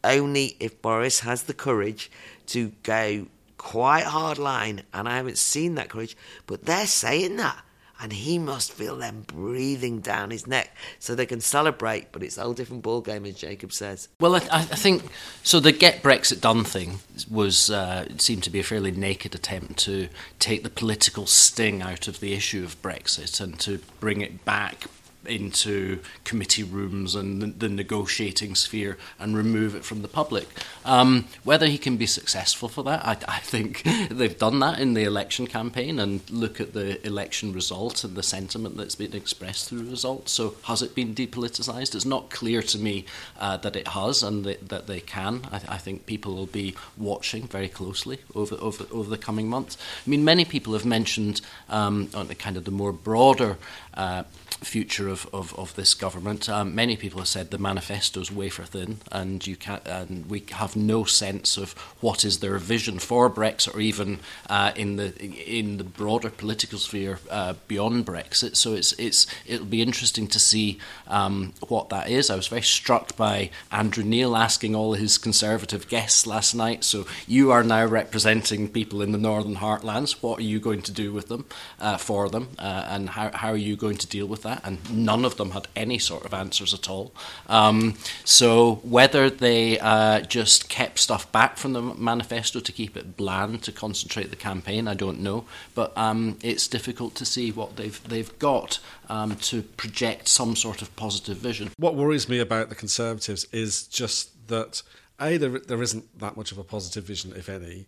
only 0.02 0.56
if 0.60 0.80
Boris 0.80 1.20
has 1.20 1.42
the 1.44 1.54
courage 1.54 2.10
to 2.46 2.72
go 2.82 3.26
quite 3.58 4.04
hard 4.04 4.38
line, 4.38 4.82
and 4.94 5.08
I 5.08 5.16
haven't 5.16 5.38
seen 5.38 5.74
that 5.74 5.90
courage, 5.90 6.16
but 6.46 6.64
they're 6.64 6.86
saying 6.86 7.36
that. 7.36 7.62
And 8.02 8.12
he 8.12 8.38
must 8.38 8.72
feel 8.72 8.96
them 8.96 9.24
breathing 9.26 10.00
down 10.00 10.30
his 10.30 10.46
neck 10.46 10.74
so 10.98 11.14
they 11.14 11.26
can 11.26 11.40
celebrate, 11.40 12.12
but 12.12 12.22
it's 12.22 12.38
a 12.38 12.42
whole 12.42 12.54
different 12.54 12.82
ballgame, 12.82 13.28
as 13.28 13.34
Jacob 13.34 13.72
says. 13.72 14.08
Well, 14.20 14.36
I, 14.36 14.42
I, 14.50 14.62
think 14.62 15.04
so. 15.42 15.60
The 15.60 15.72
Get 15.72 16.02
Brexit 16.02 16.40
Done 16.40 16.64
thing 16.64 17.00
was 17.30 17.70
uh, 17.70 18.06
seemed 18.16 18.42
to 18.44 18.50
be 18.50 18.60
a 18.60 18.64
fairly 18.64 18.90
naked 18.90 19.34
attempt 19.34 19.78
to 19.80 20.08
take 20.38 20.62
the 20.62 20.70
political 20.70 21.26
sting 21.26 21.82
out 21.82 22.08
of 22.08 22.20
the 22.20 22.32
issue 22.32 22.64
of 22.64 22.80
Brexit 22.80 23.40
and 23.40 23.58
to 23.60 23.80
bring 24.00 24.22
it 24.22 24.44
back 24.44 24.86
into 25.26 26.00
committee 26.24 26.62
rooms 26.62 27.14
and 27.14 27.42
the, 27.42 27.46
the, 27.46 27.68
negotiating 27.68 28.54
sphere 28.54 28.96
and 29.18 29.36
remove 29.36 29.74
it 29.74 29.84
from 29.84 30.02
the 30.02 30.08
public. 30.08 30.48
Um, 30.84 31.26
whether 31.44 31.66
he 31.66 31.78
can 31.78 31.96
be 31.96 32.06
successful 32.06 32.68
for 32.68 32.82
that, 32.84 33.04
I, 33.04 33.16
I, 33.28 33.38
think 33.38 33.82
they've 34.10 34.36
done 34.36 34.60
that 34.60 34.78
in 34.78 34.94
the 34.94 35.04
election 35.04 35.46
campaign 35.46 35.98
and 35.98 36.28
look 36.30 36.60
at 36.60 36.72
the 36.72 37.04
election 37.06 37.52
result 37.52 38.02
and 38.02 38.16
the 38.16 38.22
sentiment 38.22 38.76
that's 38.76 38.94
been 38.94 39.14
expressed 39.14 39.68
through 39.68 39.82
the 39.82 39.90
result. 39.90 40.28
So, 40.28 40.54
has 40.64 40.82
it 40.82 40.94
been 40.94 41.14
depoliticised? 41.14 41.94
It's 41.94 42.04
not 42.06 42.30
clear 42.30 42.62
to 42.62 42.78
me 42.78 43.04
uh, 43.38 43.58
that 43.58 43.76
it 43.76 43.88
has 43.88 44.22
and 44.22 44.44
that, 44.44 44.68
that 44.70 44.86
they 44.86 45.00
can. 45.00 45.42
I, 45.52 45.60
I, 45.68 45.78
think 45.78 46.06
people 46.06 46.34
will 46.34 46.46
be 46.46 46.74
watching 46.96 47.46
very 47.46 47.68
closely 47.68 48.18
over, 48.34 48.56
over, 48.60 48.86
over 48.90 49.10
the 49.10 49.18
coming 49.18 49.48
months. 49.48 49.76
I 50.06 50.10
mean, 50.10 50.24
many 50.24 50.44
people 50.44 50.72
have 50.72 50.84
mentioned 50.84 51.40
um, 51.68 52.08
on 52.14 52.28
the 52.28 52.34
kind 52.34 52.56
of 52.56 52.64
the 52.64 52.70
more 52.70 52.92
broader 52.92 53.58
uh, 54.00 54.22
future 54.62 55.08
of, 55.08 55.28
of, 55.32 55.58
of 55.58 55.74
this 55.74 55.94
government. 55.94 56.48
Um, 56.48 56.74
many 56.74 56.96
people 56.96 57.20
have 57.20 57.28
said 57.28 57.50
the 57.50 57.58
manifesto 57.58 58.20
is 58.20 58.30
wafer 58.30 58.64
thin, 58.64 58.98
and 59.10 59.46
you 59.46 59.56
can 59.56 59.80
and 59.86 60.28
we 60.28 60.44
have 60.52 60.76
no 60.76 61.04
sense 61.04 61.56
of 61.56 61.72
what 62.00 62.24
is 62.24 62.38
their 62.38 62.58
vision 62.58 62.98
for 62.98 63.30
Brexit, 63.30 63.74
or 63.74 63.80
even 63.80 64.20
uh, 64.48 64.72
in 64.76 64.96
the 64.96 65.18
in 65.20 65.78
the 65.78 65.84
broader 65.84 66.30
political 66.30 66.78
sphere 66.78 67.18
uh, 67.30 67.54
beyond 67.68 68.06
Brexit. 68.06 68.56
So 68.56 68.74
it's 68.74 68.92
it's 68.92 69.26
it'll 69.46 69.66
be 69.66 69.82
interesting 69.82 70.26
to 70.28 70.38
see 70.38 70.78
um, 71.08 71.52
what 71.68 71.88
that 71.88 72.08
is. 72.10 72.30
I 72.30 72.36
was 72.36 72.48
very 72.48 72.62
struck 72.62 73.16
by 73.16 73.50
Andrew 73.70 74.04
Neil 74.04 74.36
asking 74.36 74.74
all 74.74 74.94
his 74.94 75.18
Conservative 75.18 75.88
guests 75.88 76.26
last 76.26 76.54
night. 76.54 76.84
So 76.84 77.06
you 77.26 77.50
are 77.50 77.62
now 77.62 77.84
representing 77.86 78.68
people 78.68 79.02
in 79.02 79.12
the 79.12 79.18
Northern 79.18 79.56
Heartlands. 79.56 80.22
What 80.22 80.38
are 80.40 80.42
you 80.42 80.60
going 80.60 80.82
to 80.82 80.92
do 80.92 81.12
with 81.12 81.28
them, 81.28 81.46
uh, 81.78 81.96
for 81.96 82.28
them, 82.28 82.48
uh, 82.58 82.86
and 82.88 83.10
how 83.10 83.30
how 83.32 83.50
are 83.50 83.56
you 83.56 83.76
going 83.76 83.89
to 83.96 84.06
deal 84.06 84.26
with 84.26 84.42
that? 84.42 84.50
that, 84.50 84.66
and 84.66 84.78
none 85.04 85.24
of 85.24 85.36
them 85.36 85.50
had 85.52 85.68
any 85.76 85.98
sort 85.98 86.24
of 86.24 86.34
answers 86.34 86.74
at 86.74 86.88
all. 86.88 87.12
Um, 87.48 87.94
so 88.24 88.76
whether 88.82 89.30
they 89.30 89.78
uh, 89.78 90.20
just 90.20 90.68
kept 90.68 90.98
stuff 90.98 91.30
back 91.32 91.56
from 91.56 91.72
the 91.72 91.82
manifesto 91.82 92.60
to 92.60 92.72
keep 92.72 92.96
it 92.96 93.16
bland 93.16 93.62
to 93.62 93.72
concentrate 93.72 94.30
the 94.30 94.36
campaign, 94.36 94.88
I 94.88 94.94
don't 94.94 95.20
know. 95.20 95.44
But 95.74 95.96
um, 95.96 96.38
it's 96.42 96.68
difficult 96.68 97.14
to 97.16 97.24
see 97.24 97.50
what 97.52 97.76
they've 97.76 98.00
they've 98.08 98.36
got 98.38 98.80
um, 99.08 99.36
to 99.36 99.62
project 99.62 100.28
some 100.28 100.56
sort 100.56 100.82
of 100.82 100.94
positive 100.96 101.38
vision. 101.38 101.70
What 101.76 101.94
worries 101.94 102.28
me 102.28 102.38
about 102.40 102.68
the 102.68 102.74
Conservatives 102.74 103.46
is 103.52 103.84
just 103.84 104.48
that 104.48 104.82
a 105.20 105.36
there, 105.36 105.58
there 105.60 105.82
isn't 105.82 106.18
that 106.18 106.36
much 106.36 106.52
of 106.52 106.58
a 106.58 106.64
positive 106.64 107.04
vision, 107.04 107.32
if 107.36 107.48
any. 107.48 107.86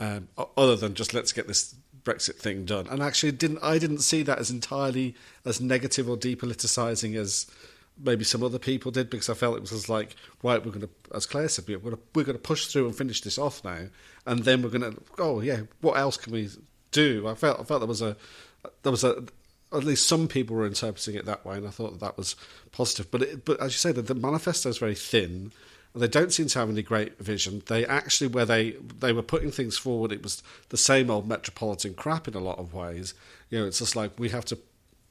Um, 0.00 0.26
other 0.56 0.74
than 0.74 0.94
just 0.94 1.14
let's 1.14 1.32
get 1.32 1.46
this 1.46 1.76
Brexit 2.04 2.36
thing 2.36 2.64
done. 2.64 2.86
And 2.88 3.02
actually, 3.02 3.32
didn't 3.32 3.60
I 3.62 3.78
didn't 3.78 3.98
see 3.98 4.22
that 4.22 4.38
as 4.38 4.50
entirely 4.50 5.14
as 5.44 5.60
negative 5.60 6.08
or 6.08 6.16
depoliticising 6.16 7.16
as 7.16 7.46
maybe 8.02 8.24
some 8.24 8.42
other 8.42 8.58
people 8.58 8.90
did 8.90 9.08
because 9.08 9.30
I 9.30 9.34
felt 9.34 9.56
it 9.56 9.60
was 9.60 9.88
like 9.88 10.16
right, 10.42 10.64
we're 10.64 10.72
going 10.72 10.82
to, 10.82 10.90
as 11.14 11.26
Claire 11.26 11.48
said, 11.48 11.66
we're 11.68 11.78
going 11.78 11.96
to 11.96 12.02
we're 12.14 12.24
going 12.24 12.36
to 12.36 12.42
push 12.42 12.66
through 12.66 12.86
and 12.86 12.96
finish 12.96 13.20
this 13.20 13.38
off 13.38 13.64
now, 13.64 13.86
and 14.26 14.40
then 14.40 14.62
we're 14.62 14.70
going 14.70 14.92
to 14.92 15.00
oh 15.18 15.40
yeah, 15.40 15.60
what 15.80 15.98
else 15.98 16.16
can 16.16 16.32
we 16.32 16.50
do? 16.90 17.26
I 17.28 17.34
felt 17.34 17.60
I 17.60 17.64
felt 17.64 17.80
there 17.80 17.88
was 17.88 18.02
a 18.02 18.16
there 18.82 18.92
was 18.92 19.04
a 19.04 19.24
at 19.72 19.84
least 19.84 20.06
some 20.06 20.28
people 20.28 20.56
were 20.56 20.66
interpreting 20.66 21.14
it 21.14 21.24
that 21.24 21.44
way, 21.44 21.56
and 21.56 21.66
I 21.66 21.70
thought 21.70 21.92
that, 21.92 22.00
that 22.00 22.16
was 22.16 22.36
positive. 22.72 23.10
But 23.10 23.22
it, 23.22 23.44
but 23.44 23.60
as 23.60 23.72
you 23.72 23.78
say, 23.78 23.92
the, 23.92 24.02
the 24.02 24.14
manifesto 24.14 24.68
is 24.68 24.78
very 24.78 24.94
thin. 24.94 25.52
They 25.94 26.08
don't 26.08 26.32
seem 26.32 26.48
to 26.48 26.58
have 26.58 26.70
any 26.70 26.82
great 26.82 27.18
vision. 27.18 27.62
They 27.66 27.86
actually, 27.86 28.26
where 28.26 28.44
they 28.44 28.72
they 28.98 29.12
were 29.12 29.22
putting 29.22 29.52
things 29.52 29.78
forward, 29.78 30.10
it 30.10 30.22
was 30.22 30.42
the 30.70 30.76
same 30.76 31.10
old 31.10 31.28
metropolitan 31.28 31.94
crap 31.94 32.26
in 32.26 32.34
a 32.34 32.40
lot 32.40 32.58
of 32.58 32.74
ways. 32.74 33.14
You 33.48 33.60
know, 33.60 33.66
it's 33.66 33.78
just 33.78 33.94
like 33.94 34.18
we 34.18 34.30
have 34.30 34.44
to 34.46 34.58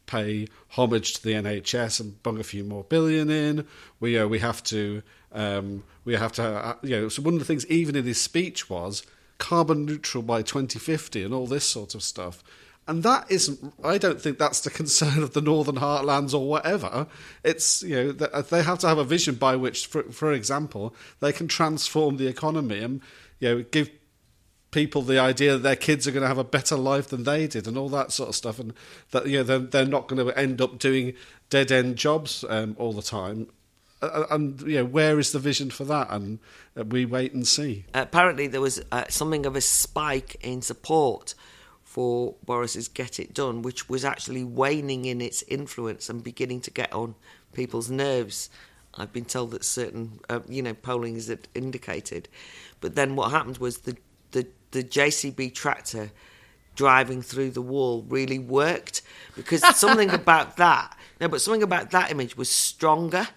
pay 0.05 0.47
homage 0.69 1.13
to 1.13 1.23
the 1.23 1.33
NHS 1.33 1.99
and 1.99 2.21
bung 2.21 2.39
a 2.39 2.43
few 2.43 2.63
more 2.63 2.83
billion 2.83 3.29
in. 3.29 3.65
We 3.99 4.17
uh, 4.17 4.27
we 4.27 4.39
have 4.39 4.63
to 4.65 5.03
um, 5.31 5.83
we 6.03 6.15
have 6.15 6.33
to 6.33 6.43
uh, 6.43 6.75
you 6.81 7.01
know. 7.01 7.09
So 7.09 7.21
one 7.21 7.35
of 7.35 7.39
the 7.39 7.45
things, 7.45 7.65
even 7.67 7.95
in 7.95 8.03
his 8.03 8.19
speech, 8.19 8.69
was 8.69 9.03
carbon 9.37 9.85
neutral 9.85 10.23
by 10.23 10.41
2050 10.41 11.23
and 11.23 11.33
all 11.33 11.47
this 11.47 11.65
sort 11.65 11.95
of 11.95 12.03
stuff. 12.03 12.43
And 12.87 13.03
that 13.03 13.25
isn't. 13.29 13.73
I 13.83 13.97
don't 13.97 14.21
think 14.21 14.37
that's 14.37 14.61
the 14.61 14.69
concern 14.81 15.23
of 15.23 15.33
the 15.33 15.41
Northern 15.41 15.75
Heartlands 15.75 16.33
or 16.33 16.47
whatever. 16.47 17.07
It's 17.43 17.83
you 17.83 17.95
know 17.95 18.11
they 18.11 18.63
have 18.63 18.79
to 18.79 18.87
have 18.87 18.97
a 18.97 19.03
vision 19.03 19.35
by 19.35 19.55
which, 19.55 19.87
for, 19.87 20.03
for 20.03 20.33
example, 20.33 20.93
they 21.19 21.31
can 21.31 21.47
transform 21.47 22.17
the 22.17 22.27
economy 22.27 22.79
and 22.79 23.01
you 23.39 23.49
know 23.49 23.63
give 23.63 23.89
people 24.71 25.03
the 25.03 25.19
idea 25.19 25.53
that 25.53 25.63
their 25.63 25.75
kids 25.75 26.07
are 26.07 26.11
going 26.11 26.23
to 26.23 26.27
have 26.27 26.39
a 26.39 26.43
better 26.43 26.75
life 26.75 27.07
than 27.07 27.23
they 27.23 27.47
did 27.47 27.67
and 27.67 27.77
all 27.77 27.89
that 27.89 28.11
sort 28.11 28.29
of 28.29 28.35
stuff, 28.35 28.59
and 28.59 28.73
that 29.11 29.27
you 29.27 29.37
know 29.37 29.43
they're, 29.43 29.59
they're 29.59 29.85
not 29.85 30.07
going 30.07 30.25
to 30.25 30.37
end 30.37 30.59
up 30.59 30.79
doing 30.79 31.13
dead 31.49 31.71
end 31.71 31.95
jobs 31.95 32.43
um, 32.49 32.75
all 32.77 32.91
the 32.91 33.01
time. 33.01 33.47
And 34.01 34.59
you 34.63 34.79
know 34.79 34.85
where 34.85 35.17
is 35.17 35.31
the 35.31 35.39
vision 35.39 35.69
for 35.69 35.85
that? 35.85 36.07
And 36.09 36.39
uh, 36.77 36.83
we 36.83 37.05
wait 37.05 37.33
and 37.33 37.47
see. 37.47 37.85
Apparently, 37.93 38.47
there 38.47 38.59
was 38.59 38.81
uh, 38.91 39.05
something 39.07 39.45
of 39.45 39.55
a 39.55 39.61
spike 39.61 40.35
in 40.41 40.61
support 40.61 41.35
for 41.93 42.33
Boris's 42.43 42.87
Get 42.87 43.19
It 43.19 43.35
Done, 43.35 43.61
which 43.61 43.87
was 43.87 44.03
actually 44.03 44.43
waning 44.43 45.05
in 45.05 45.21
its 45.21 45.43
influence 45.43 46.09
and 46.09 46.23
beginning 46.23 46.59
to 46.61 46.71
get 46.71 46.91
on 46.91 47.13
people's 47.53 47.91
nerves. 47.91 48.49
I've 48.95 49.13
been 49.13 49.25
told 49.25 49.51
that 49.51 49.63
certain, 49.63 50.19
uh, 50.27 50.39
you 50.49 50.63
know, 50.63 50.73
polling 50.73 51.13
has 51.13 51.31
indicated. 51.53 52.29
But 52.81 52.95
then 52.95 53.15
what 53.15 53.29
happened 53.29 53.59
was 53.59 53.77
the, 53.79 53.95
the, 54.31 54.47
the 54.71 54.83
JCB 54.83 55.53
tractor 55.53 56.09
driving 56.75 57.21
through 57.21 57.51
the 57.51 57.61
wall 57.61 58.03
really 58.09 58.39
worked 58.39 59.03
because 59.35 59.61
something 59.77 60.09
about 60.09 60.57
that, 60.57 60.97
no, 61.21 61.27
but 61.27 61.41
something 61.41 61.61
about 61.61 61.91
that 61.91 62.09
image 62.09 62.35
was 62.35 62.49
stronger. 62.49 63.27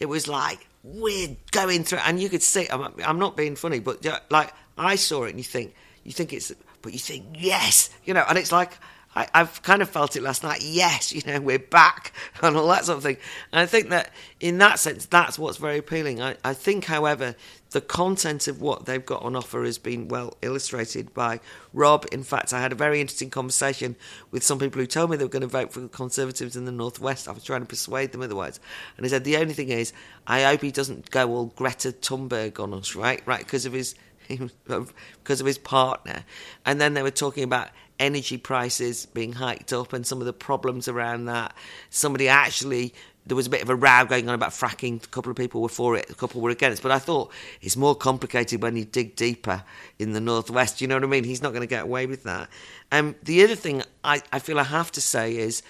It 0.00 0.06
was 0.06 0.26
like, 0.26 0.66
we're 0.82 1.36
going 1.52 1.84
through, 1.84 2.00
and 2.04 2.20
you 2.20 2.28
could 2.28 2.42
see, 2.42 2.66
I'm, 2.70 2.92
I'm 3.06 3.20
not 3.20 3.36
being 3.36 3.54
funny, 3.54 3.78
but 3.78 4.04
like 4.32 4.52
I 4.76 4.96
saw 4.96 5.26
it 5.26 5.30
and 5.30 5.38
you 5.38 5.44
think, 5.44 5.76
you 6.02 6.10
think 6.10 6.32
it's 6.32 6.52
but 6.82 6.92
you 6.92 6.98
think, 6.98 7.26
yes, 7.38 7.90
you 8.04 8.14
know, 8.14 8.24
and 8.28 8.38
it's 8.38 8.52
like, 8.52 8.72
I, 9.14 9.26
I've 9.34 9.60
kind 9.62 9.82
of 9.82 9.90
felt 9.90 10.14
it 10.14 10.22
last 10.22 10.44
night. 10.44 10.62
Yes, 10.62 11.12
you 11.12 11.22
know, 11.26 11.40
we're 11.40 11.58
back 11.58 12.12
and 12.42 12.56
all 12.56 12.68
that 12.68 12.84
sort 12.84 12.98
of 12.98 13.02
thing. 13.02 13.16
And 13.52 13.60
I 13.60 13.66
think 13.66 13.88
that 13.90 14.10
in 14.38 14.58
that 14.58 14.78
sense, 14.78 15.06
that's 15.06 15.38
what's 15.38 15.56
very 15.58 15.78
appealing. 15.78 16.22
I, 16.22 16.36
I 16.44 16.54
think, 16.54 16.84
however, 16.84 17.34
the 17.70 17.80
content 17.80 18.46
of 18.46 18.60
what 18.60 18.86
they've 18.86 19.04
got 19.04 19.22
on 19.22 19.34
offer 19.34 19.64
has 19.64 19.78
been 19.78 20.08
well 20.08 20.36
illustrated 20.42 21.12
by 21.12 21.40
Rob. 21.72 22.06
In 22.12 22.22
fact, 22.22 22.52
I 22.52 22.60
had 22.60 22.70
a 22.72 22.76
very 22.76 23.00
interesting 23.00 23.30
conversation 23.30 23.96
with 24.30 24.44
some 24.44 24.60
people 24.60 24.80
who 24.80 24.86
told 24.86 25.10
me 25.10 25.16
they 25.16 25.24
were 25.24 25.28
going 25.28 25.42
to 25.42 25.48
vote 25.48 25.72
for 25.72 25.80
the 25.80 25.88
Conservatives 25.88 26.54
in 26.54 26.64
the 26.64 26.72
Northwest. 26.72 27.26
I 27.26 27.32
was 27.32 27.44
trying 27.44 27.62
to 27.62 27.66
persuade 27.66 28.12
them 28.12 28.22
otherwise. 28.22 28.60
And 28.96 29.04
he 29.04 29.10
said, 29.10 29.24
the 29.24 29.36
only 29.38 29.54
thing 29.54 29.70
is, 29.70 29.92
I 30.26 30.42
hope 30.42 30.62
he 30.62 30.70
doesn't 30.70 31.10
go 31.10 31.30
all 31.30 31.46
Greta 31.46 31.92
Thunberg 31.92 32.60
on 32.60 32.74
us, 32.74 32.94
right? 32.94 33.22
Right, 33.26 33.40
because 33.40 33.66
of 33.66 33.72
his 33.72 33.96
because 34.36 35.40
of 35.40 35.46
his 35.46 35.58
partner. 35.58 36.24
And 36.64 36.80
then 36.80 36.94
they 36.94 37.02
were 37.02 37.10
talking 37.10 37.44
about 37.44 37.68
energy 37.98 38.38
prices 38.38 39.06
being 39.06 39.34
hiked 39.34 39.72
up 39.72 39.92
and 39.92 40.06
some 40.06 40.20
of 40.20 40.26
the 40.26 40.32
problems 40.32 40.88
around 40.88 41.26
that. 41.26 41.54
Somebody 41.90 42.28
actually 42.28 42.94
there 43.26 43.36
was 43.36 43.46
a 43.46 43.50
bit 43.50 43.62
of 43.62 43.68
a 43.68 43.76
row 43.76 44.04
going 44.06 44.28
on 44.28 44.34
about 44.34 44.50
fracking. 44.50 45.04
A 45.04 45.08
couple 45.08 45.30
of 45.30 45.36
people 45.36 45.60
were 45.60 45.68
for 45.68 45.96
it, 45.96 46.08
a 46.10 46.14
couple 46.14 46.40
were 46.40 46.50
against. 46.50 46.82
But 46.82 46.90
I 46.90 46.98
thought 46.98 47.30
it's 47.60 47.76
more 47.76 47.94
complicated 47.94 48.62
when 48.62 48.76
you 48.76 48.84
dig 48.84 49.14
deeper 49.14 49.62
in 49.98 50.12
the 50.12 50.20
northwest. 50.20 50.80
You 50.80 50.88
know 50.88 50.96
what 50.96 51.04
I 51.04 51.06
mean? 51.06 51.24
He's 51.24 51.42
not 51.42 51.50
going 51.50 51.60
to 51.60 51.68
get 51.68 51.84
away 51.84 52.06
with 52.06 52.24
that. 52.24 52.48
Um, 52.90 53.14
the 53.22 53.44
other 53.44 53.54
thing 53.54 53.82
I, 54.02 54.22
I 54.32 54.38
feel 54.38 54.58
I 54.58 54.64
have 54.64 54.90
to 54.92 55.00
say 55.00 55.36
is 55.36 55.62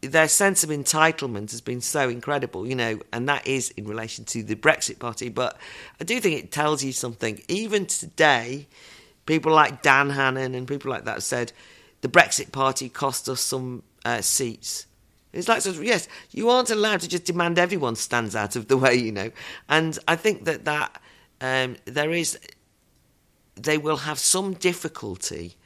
their 0.00 0.28
sense 0.28 0.62
of 0.62 0.70
entitlement 0.70 1.50
has 1.50 1.60
been 1.60 1.80
so 1.80 2.08
incredible, 2.08 2.66
you 2.66 2.74
know, 2.74 3.00
and 3.12 3.28
that 3.28 3.46
is 3.46 3.70
in 3.70 3.86
relation 3.86 4.24
to 4.26 4.42
the 4.42 4.54
Brexit 4.54 4.98
Party. 4.98 5.28
But 5.28 5.56
I 6.00 6.04
do 6.04 6.20
think 6.20 6.38
it 6.38 6.52
tells 6.52 6.84
you 6.84 6.92
something. 6.92 7.42
Even 7.48 7.86
today, 7.86 8.68
people 9.26 9.52
like 9.52 9.82
Dan 9.82 10.10
Hannan 10.10 10.54
and 10.54 10.68
people 10.68 10.90
like 10.90 11.04
that 11.04 11.22
said 11.22 11.52
the 12.00 12.08
Brexit 12.08 12.52
Party 12.52 12.88
cost 12.88 13.28
us 13.28 13.40
some 13.40 13.82
uh, 14.04 14.20
seats. 14.20 14.86
It's 15.32 15.48
like, 15.48 15.64
yes, 15.82 16.08
you 16.30 16.48
aren't 16.48 16.70
allowed 16.70 17.00
to 17.00 17.08
just 17.08 17.24
demand 17.24 17.58
everyone 17.58 17.96
stands 17.96 18.34
out 18.34 18.56
of 18.56 18.68
the 18.68 18.76
way, 18.76 18.94
you 18.94 19.12
know. 19.12 19.30
And 19.68 19.98
I 20.08 20.16
think 20.16 20.44
that 20.44 20.64
that 20.64 21.00
um, 21.40 21.76
there 21.84 22.12
is, 22.12 22.38
they 23.54 23.76
will 23.78 23.98
have 23.98 24.18
some 24.18 24.54
difficulty, 24.54 25.56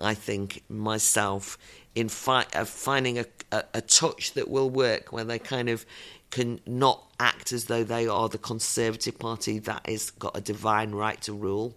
I 0.00 0.14
think, 0.14 0.64
myself, 0.68 1.56
in 1.94 2.08
fi- 2.08 2.46
uh, 2.54 2.64
finding 2.64 3.18
a, 3.18 3.26
a, 3.50 3.64
a 3.74 3.80
touch 3.80 4.32
that 4.32 4.48
will 4.48 4.70
work 4.70 5.12
where 5.12 5.24
they 5.24 5.38
kind 5.38 5.68
of 5.68 5.84
can 6.30 6.60
not 6.66 7.12
act 7.20 7.52
as 7.52 7.66
though 7.66 7.84
they 7.84 8.06
are 8.08 8.28
the 8.28 8.38
Conservative 8.38 9.18
Party 9.18 9.58
that 9.60 9.86
has 9.86 10.10
got 10.10 10.36
a 10.36 10.40
divine 10.40 10.92
right 10.92 11.20
to 11.22 11.32
rule. 11.32 11.76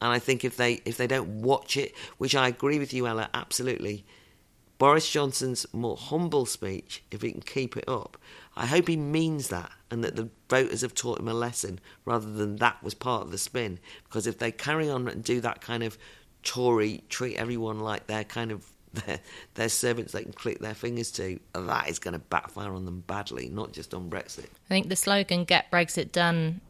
And 0.00 0.12
I 0.12 0.18
think 0.18 0.44
if 0.44 0.56
they 0.56 0.74
if 0.84 0.98
they 0.98 1.06
don't 1.06 1.42
watch 1.42 1.76
it, 1.76 1.94
which 2.18 2.34
I 2.34 2.48
agree 2.48 2.78
with 2.78 2.92
you, 2.92 3.06
Ella, 3.06 3.30
absolutely, 3.32 4.04
Boris 4.76 5.10
Johnson's 5.10 5.66
more 5.72 5.96
humble 5.96 6.44
speech, 6.44 7.02
if 7.10 7.22
he 7.22 7.32
can 7.32 7.40
keep 7.40 7.76
it 7.76 7.88
up, 7.88 8.18
I 8.56 8.66
hope 8.66 8.88
he 8.88 8.96
means 8.96 9.48
that 9.48 9.70
and 9.90 10.04
that 10.04 10.16
the 10.16 10.28
voters 10.50 10.82
have 10.82 10.94
taught 10.94 11.20
him 11.20 11.28
a 11.28 11.34
lesson 11.34 11.80
rather 12.04 12.30
than 12.30 12.56
that 12.56 12.82
was 12.82 12.92
part 12.92 13.22
of 13.22 13.30
the 13.30 13.38
spin. 13.38 13.78
Because 14.04 14.26
if 14.26 14.38
they 14.38 14.52
carry 14.52 14.90
on 14.90 15.08
and 15.08 15.24
do 15.24 15.40
that 15.40 15.62
kind 15.62 15.82
of 15.82 15.96
Tory, 16.42 17.02
treat 17.08 17.36
everyone 17.36 17.80
like 17.80 18.06
they're 18.06 18.24
kind 18.24 18.52
of 18.52 18.66
their, 18.94 19.20
their 19.54 19.68
servants 19.68 20.12
they 20.12 20.22
can 20.22 20.32
click 20.32 20.60
their 20.60 20.74
fingers 20.74 21.10
to, 21.12 21.38
that 21.52 21.88
is 21.88 21.98
going 21.98 22.12
to 22.12 22.18
backfire 22.18 22.72
on 22.72 22.84
them 22.84 23.02
badly, 23.06 23.48
not 23.48 23.72
just 23.72 23.94
on 23.94 24.10
Brexit. 24.10 24.46
I 24.46 24.68
think 24.68 24.88
the 24.88 24.96
slogan 24.96 25.44
"Get 25.44 25.70
Brexit 25.70 26.12
Done," 26.12 26.60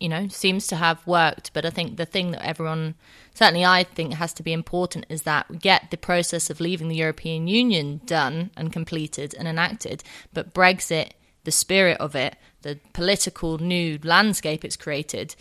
you 0.00 0.08
know, 0.08 0.28
seems 0.28 0.66
to 0.68 0.76
have 0.76 1.06
worked. 1.06 1.52
But 1.52 1.64
I 1.64 1.70
think 1.70 1.96
the 1.96 2.06
thing 2.06 2.32
that 2.32 2.44
everyone, 2.44 2.94
certainly 3.34 3.64
I 3.64 3.84
think, 3.84 4.14
has 4.14 4.32
to 4.34 4.42
be 4.42 4.52
important 4.52 5.06
is 5.08 5.22
that 5.22 5.48
we 5.48 5.58
get 5.58 5.90
the 5.90 5.96
process 5.96 6.50
of 6.50 6.60
leaving 6.60 6.88
the 6.88 6.96
European 6.96 7.46
Union 7.48 8.00
done 8.06 8.50
and 8.56 8.72
completed 8.72 9.34
and 9.38 9.46
enacted. 9.46 10.02
But 10.32 10.54
Brexit, 10.54 11.10
the 11.44 11.52
spirit 11.52 11.98
of 11.98 12.14
it, 12.14 12.36
the 12.62 12.78
political 12.92 13.58
new 13.58 13.98
landscape 14.02 14.64
it's 14.64 14.76
created, 14.76 15.34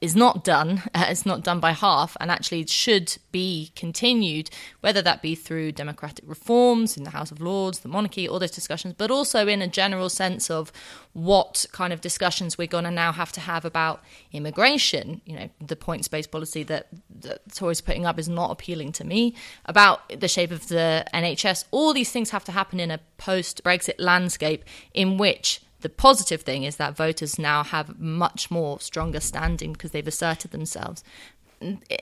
is 0.00 0.14
not 0.14 0.44
done. 0.44 0.82
Uh, 0.96 1.04
it's 1.10 1.26
not 1.26 1.44
done 1.44 1.60
by 1.60 1.72
half, 1.72 2.16
and 2.20 2.30
actually 2.30 2.60
it 2.60 2.70
should 2.70 3.18
be 3.30 3.70
continued, 3.76 4.48
whether 4.80 5.02
that 5.02 5.20
be 5.20 5.34
through 5.34 5.70
democratic 5.70 6.24
reforms 6.26 6.96
in 6.96 7.04
the 7.04 7.10
House 7.10 7.30
of 7.30 7.38
Lords, 7.38 7.80
the 7.80 7.88
monarchy, 7.88 8.26
all 8.26 8.38
those 8.38 8.50
discussions, 8.50 8.94
but 8.96 9.10
also 9.10 9.46
in 9.46 9.60
a 9.60 9.68
general 9.68 10.08
sense 10.08 10.48
of 10.48 10.72
what 11.12 11.66
kind 11.72 11.92
of 11.92 12.00
discussions 12.00 12.56
we're 12.56 12.66
going 12.66 12.84
to 12.84 12.90
now 12.90 13.12
have 13.12 13.30
to 13.32 13.40
have 13.40 13.66
about 13.66 14.02
immigration. 14.32 15.20
You 15.26 15.36
know, 15.36 15.50
the 15.60 15.76
points 15.76 16.08
based 16.08 16.30
policy 16.30 16.62
that 16.62 16.86
the 17.10 17.38
Tories 17.54 17.82
putting 17.82 18.06
up 18.06 18.18
is 18.18 18.28
not 18.28 18.50
appealing 18.50 18.92
to 18.92 19.04
me. 19.04 19.34
About 19.66 20.08
the 20.08 20.28
shape 20.28 20.50
of 20.50 20.68
the 20.68 21.04
NHS, 21.12 21.64
all 21.72 21.92
these 21.92 22.10
things 22.10 22.30
have 22.30 22.44
to 22.44 22.52
happen 22.52 22.80
in 22.80 22.90
a 22.90 23.00
post 23.18 23.62
Brexit 23.62 23.96
landscape 23.98 24.64
in 24.94 25.18
which 25.18 25.60
the 25.86 25.90
positive 25.90 26.42
thing 26.42 26.64
is 26.64 26.78
that 26.78 26.96
voters 26.96 27.38
now 27.38 27.62
have 27.62 28.00
much 28.00 28.50
more 28.50 28.80
stronger 28.80 29.20
standing 29.20 29.72
because 29.72 29.92
they've 29.92 30.08
asserted 30.08 30.50
themselves. 30.50 31.04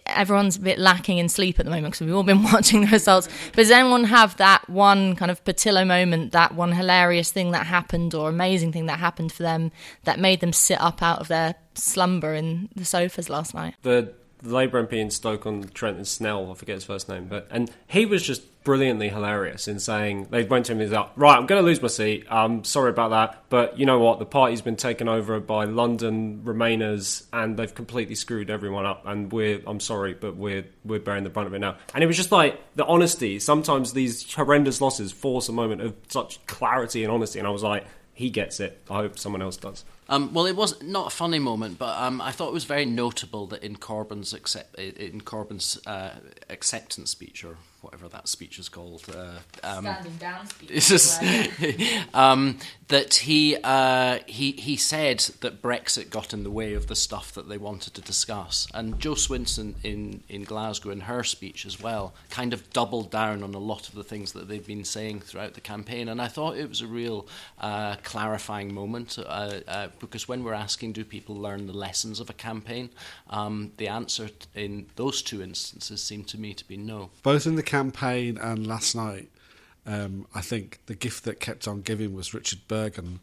Everyone's 0.06 0.56
a 0.56 0.60
bit 0.60 0.78
lacking 0.78 1.18
in 1.18 1.28
sleep 1.28 1.60
at 1.60 1.66
the 1.66 1.70
moment 1.70 1.92
because 1.92 2.06
we've 2.06 2.16
all 2.16 2.22
been 2.22 2.42
watching 2.52 2.80
the 2.80 2.86
results. 2.86 3.28
But 3.48 3.56
does 3.56 3.70
anyone 3.70 4.04
have 4.04 4.38
that 4.38 4.66
one 4.70 5.16
kind 5.16 5.30
of 5.30 5.44
Portillo 5.44 5.84
moment, 5.84 6.32
that 6.32 6.54
one 6.54 6.72
hilarious 6.72 7.30
thing 7.30 7.50
that 7.50 7.66
happened 7.66 8.14
or 8.14 8.30
amazing 8.30 8.72
thing 8.72 8.86
that 8.86 9.00
happened 9.00 9.32
for 9.32 9.42
them 9.42 9.70
that 10.04 10.18
made 10.18 10.40
them 10.40 10.54
sit 10.54 10.80
up 10.80 11.02
out 11.02 11.18
of 11.18 11.28
their 11.28 11.54
slumber 11.74 12.32
in 12.32 12.70
the 12.74 12.86
sofas 12.86 13.28
last 13.28 13.52
night? 13.52 13.74
The 13.82 14.14
Labour 14.44 14.86
MP 14.86 14.94
in 14.94 15.10
Stoke 15.10 15.46
on 15.46 15.64
Trent 15.74 15.96
and 15.96 16.06
Snell, 16.06 16.50
I 16.50 16.54
forget 16.54 16.74
his 16.74 16.84
first 16.84 17.08
name, 17.08 17.26
but 17.26 17.46
and 17.50 17.70
he 17.86 18.06
was 18.06 18.22
just 18.22 18.42
brilliantly 18.64 19.10
hilarious 19.10 19.68
in 19.68 19.78
saying 19.78 20.26
they 20.30 20.42
went 20.42 20.66
to 20.66 20.72
him 20.72 20.80
and 20.80 20.88
he's 20.88 20.96
like, 20.96 21.10
right, 21.16 21.36
I'm 21.36 21.46
going 21.46 21.62
to 21.62 21.66
lose 21.66 21.82
my 21.82 21.88
seat. 21.88 22.26
I'm 22.30 22.64
sorry 22.64 22.90
about 22.90 23.10
that, 23.10 23.44
but 23.50 23.78
you 23.78 23.84
know 23.84 23.98
what? 23.98 24.18
The 24.18 24.24
party's 24.24 24.62
been 24.62 24.76
taken 24.76 25.06
over 25.06 25.38
by 25.38 25.64
London 25.64 26.42
Remainers, 26.44 27.24
and 27.32 27.56
they've 27.56 27.74
completely 27.74 28.14
screwed 28.14 28.50
everyone 28.50 28.86
up. 28.86 29.06
And 29.06 29.30
we're, 29.30 29.60
I'm 29.66 29.80
sorry, 29.80 30.14
but 30.14 30.36
we're 30.36 30.64
we're 30.84 31.00
bearing 31.00 31.24
the 31.24 31.30
brunt 31.30 31.46
of 31.46 31.54
it 31.54 31.58
now. 31.58 31.76
And 31.94 32.02
it 32.02 32.06
was 32.06 32.16
just 32.16 32.32
like 32.32 32.58
the 32.74 32.86
honesty. 32.86 33.38
Sometimes 33.38 33.92
these 33.92 34.32
horrendous 34.32 34.80
losses 34.80 35.12
force 35.12 35.48
a 35.48 35.52
moment 35.52 35.82
of 35.82 35.94
such 36.08 36.44
clarity 36.46 37.04
and 37.04 37.12
honesty, 37.12 37.38
and 37.38 37.46
I 37.46 37.50
was 37.50 37.62
like, 37.62 37.86
he 38.14 38.30
gets 38.30 38.60
it. 38.60 38.80
I 38.90 38.94
hope 38.94 39.18
someone 39.18 39.42
else 39.42 39.56
does. 39.56 39.84
Um, 40.08 40.34
well, 40.34 40.46
it 40.46 40.56
was 40.56 40.82
not 40.82 41.06
a 41.06 41.10
funny 41.10 41.38
moment, 41.38 41.78
but 41.78 41.96
um, 42.00 42.20
I 42.20 42.30
thought 42.30 42.48
it 42.48 42.54
was 42.54 42.64
very 42.64 42.84
notable 42.84 43.46
that 43.48 43.62
in 43.62 43.76
Corbyn's 43.76 44.32
accept, 44.32 44.74
in 44.78 45.22
Corbyn's 45.22 45.84
uh, 45.86 46.16
acceptance 46.50 47.10
speech, 47.10 47.44
or 47.44 47.56
whatever 47.80 48.08
that 48.08 48.28
speech 48.28 48.58
is 48.58 48.68
called, 48.68 49.04
uh, 49.14 49.38
um, 49.62 49.84
standing 49.84 50.16
down 50.16 50.46
speech, 50.46 50.90
um, 52.14 52.58
that 52.88 53.14
he 53.14 53.56
uh, 53.62 54.18
he 54.26 54.52
he 54.52 54.76
said 54.76 55.20
that 55.40 55.62
Brexit 55.62 56.10
got 56.10 56.32
in 56.32 56.42
the 56.42 56.50
way 56.50 56.74
of 56.74 56.86
the 56.86 56.96
stuff 56.96 57.32
that 57.32 57.48
they 57.48 57.58
wanted 57.58 57.94
to 57.94 58.00
discuss, 58.00 58.66
and 58.74 58.98
Jo 58.98 59.12
Swinson 59.12 59.74
in 59.82 60.22
in 60.28 60.44
Glasgow 60.44 60.90
in 60.90 61.00
her 61.00 61.24
speech 61.24 61.64
as 61.64 61.80
well 61.80 62.14
kind 62.30 62.52
of 62.52 62.70
doubled 62.72 63.10
down 63.10 63.42
on 63.42 63.54
a 63.54 63.58
lot 63.58 63.88
of 63.88 63.94
the 63.94 64.04
things 64.04 64.32
that 64.32 64.48
they've 64.48 64.66
been 64.66 64.84
saying 64.84 65.20
throughout 65.20 65.54
the 65.54 65.60
campaign, 65.60 66.08
and 66.08 66.20
I 66.20 66.28
thought 66.28 66.56
it 66.56 66.68
was 66.68 66.80
a 66.80 66.86
real 66.86 67.26
uh, 67.58 67.96
clarifying 68.02 68.74
moment 68.74 69.18
because 69.98 70.28
when 70.28 70.44
we're 70.44 70.52
asking 70.52 70.92
do 70.92 71.04
people 71.04 71.36
learn 71.36 71.66
the 71.66 71.72
lessons 71.72 72.20
of 72.20 72.30
a 72.30 72.34
campaign, 72.34 72.90
um, 73.30 73.72
the 73.76 73.88
answer 73.88 74.28
in 74.54 74.86
those 74.96 75.22
two 75.22 75.42
instances 75.42 76.02
seemed 76.02 76.28
to 76.28 76.38
me 76.38 76.54
to 76.54 76.66
be 76.66 76.76
no. 76.76 77.10
Both 77.22 77.46
in 77.46 77.56
the 77.56 77.62
campaign 77.62 78.38
and 78.38 78.66
last 78.66 78.94
night 78.94 79.28
um, 79.86 80.26
I 80.34 80.40
think 80.40 80.80
the 80.86 80.94
gift 80.94 81.24
that 81.24 81.40
kept 81.40 81.68
on 81.68 81.82
giving 81.82 82.14
was 82.14 82.32
Richard 82.32 82.60
Burgon, 82.68 83.20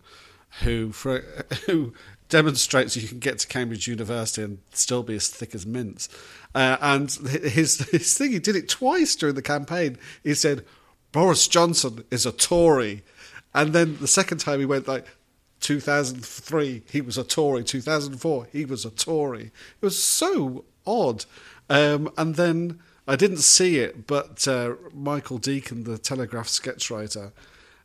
who 0.63 0.91
for 0.91 1.19
who 1.65 1.93
demonstrates 2.29 2.95
you 2.95 3.07
can 3.07 3.19
get 3.19 3.39
to 3.39 3.47
Cambridge 3.47 3.88
University 3.88 4.43
and 4.43 4.60
still 4.71 5.03
be 5.03 5.15
as 5.15 5.27
thick 5.27 5.55
as 5.55 5.65
mince. 5.65 6.07
Uh, 6.53 6.77
and 6.81 7.12
his 7.12 7.79
his 7.91 8.17
thing, 8.17 8.31
he 8.31 8.39
did 8.39 8.55
it 8.55 8.69
twice 8.69 9.15
during 9.15 9.36
the 9.36 9.41
campaign. 9.41 9.97
He 10.24 10.34
said 10.36 10.65
Boris 11.11 11.47
Johnson 11.47 12.03
is 12.11 12.26
a 12.26 12.32
Tory, 12.32 13.03
and 13.53 13.74
then 13.74 13.97
the 13.97 14.07
second 14.07 14.39
time 14.39 14.59
he 14.59 14.65
went 14.65 14.88
like. 14.88 15.07
2003, 15.62 16.84
he 16.91 17.01
was 17.01 17.18
a 17.18 17.24
Tory. 17.24 17.64
2004, 17.64 18.47
he 18.51 18.66
was 18.66 18.86
a 18.86 18.89
Tory. 18.91 19.45
It 19.82 19.86
was 19.86 20.01
so 20.01 20.66
odd. 20.86 21.26
Um, 21.70 22.12
and 22.18 22.36
then 22.36 22.80
I 23.07 23.16
didn't 23.16 23.38
see 23.38 23.80
it, 23.80 24.07
but 24.07 24.47
uh, 24.47 24.76
Michael 24.93 25.38
Deacon, 25.38 25.86
the 25.86 25.97
Telegraph 25.97 26.47
sketch 26.47 26.91
writer, 26.91 27.32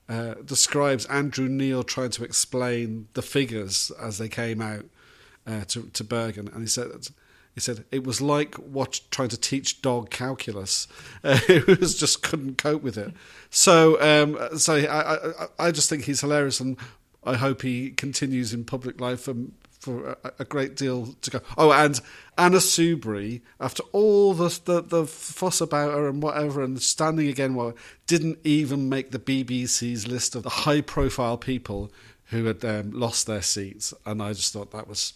uh, 0.08 0.34
describes 0.44 1.06
Andrew 1.06 1.48
Neil 1.48 1.82
trying 1.82 2.10
to 2.10 2.24
explain 2.24 3.08
the 3.14 3.22
figures 3.22 3.90
as 4.00 4.18
they 4.18 4.28
came 4.28 4.60
out 4.60 4.84
uh, 5.46 5.64
to, 5.68 5.88
to 5.94 6.04
Burgon, 6.04 6.52
and 6.52 6.60
he 6.60 6.66
said 6.66 6.90
he 7.54 7.60
said 7.60 7.84
it 7.90 8.04
was 8.04 8.20
like 8.20 8.54
what 8.56 9.00
trying 9.10 9.30
to 9.30 9.36
teach 9.40 9.82
dog 9.82 10.10
calculus. 10.10 10.86
Uh, 11.24 11.40
it 11.48 11.80
was 11.80 11.98
just 11.98 12.22
couldn't 12.22 12.56
cope 12.56 12.82
with 12.82 12.96
it. 12.96 13.12
So 13.50 14.00
um, 14.00 14.58
so 14.58 14.76
I, 14.76 15.14
I 15.14 15.46
I 15.58 15.70
just 15.72 15.88
think 15.88 16.04
he's 16.04 16.20
hilarious, 16.20 16.60
and 16.60 16.76
I 17.26 17.34
hope 17.34 17.62
he 17.62 17.90
continues 17.90 18.54
in 18.54 18.64
public 18.64 19.00
life 19.00 19.20
for 19.20 19.34
for 19.78 20.16
a, 20.24 20.32
a, 20.40 20.44
great 20.44 20.74
deal 20.74 21.14
to 21.20 21.30
go. 21.30 21.40
Oh, 21.56 21.70
and 21.70 22.00
Anna 22.36 22.56
Soubry, 22.56 23.42
after 23.60 23.84
all 23.92 24.34
the, 24.34 24.48
the, 24.64 24.80
the 24.80 25.06
fuss 25.06 25.60
about 25.60 25.92
her 25.92 26.08
and 26.08 26.22
whatever, 26.22 26.62
and 26.62 26.80
standing 26.80 27.28
again, 27.28 27.54
well, 27.54 27.74
didn't 28.06 28.38
even 28.42 28.88
make 28.88 29.12
the 29.12 29.18
BBC's 29.18 30.08
list 30.08 30.34
of 30.34 30.42
the 30.42 30.50
high 30.50 30.80
profile 30.80 31.36
people 31.36 31.92
who 32.26 32.46
had 32.46 32.64
um, 32.64 32.90
lost 32.90 33.26
their 33.26 33.42
seats, 33.42 33.94
and 34.04 34.22
I 34.22 34.32
just 34.32 34.52
thought 34.52 34.72
that 34.72 34.88
was 34.88 35.12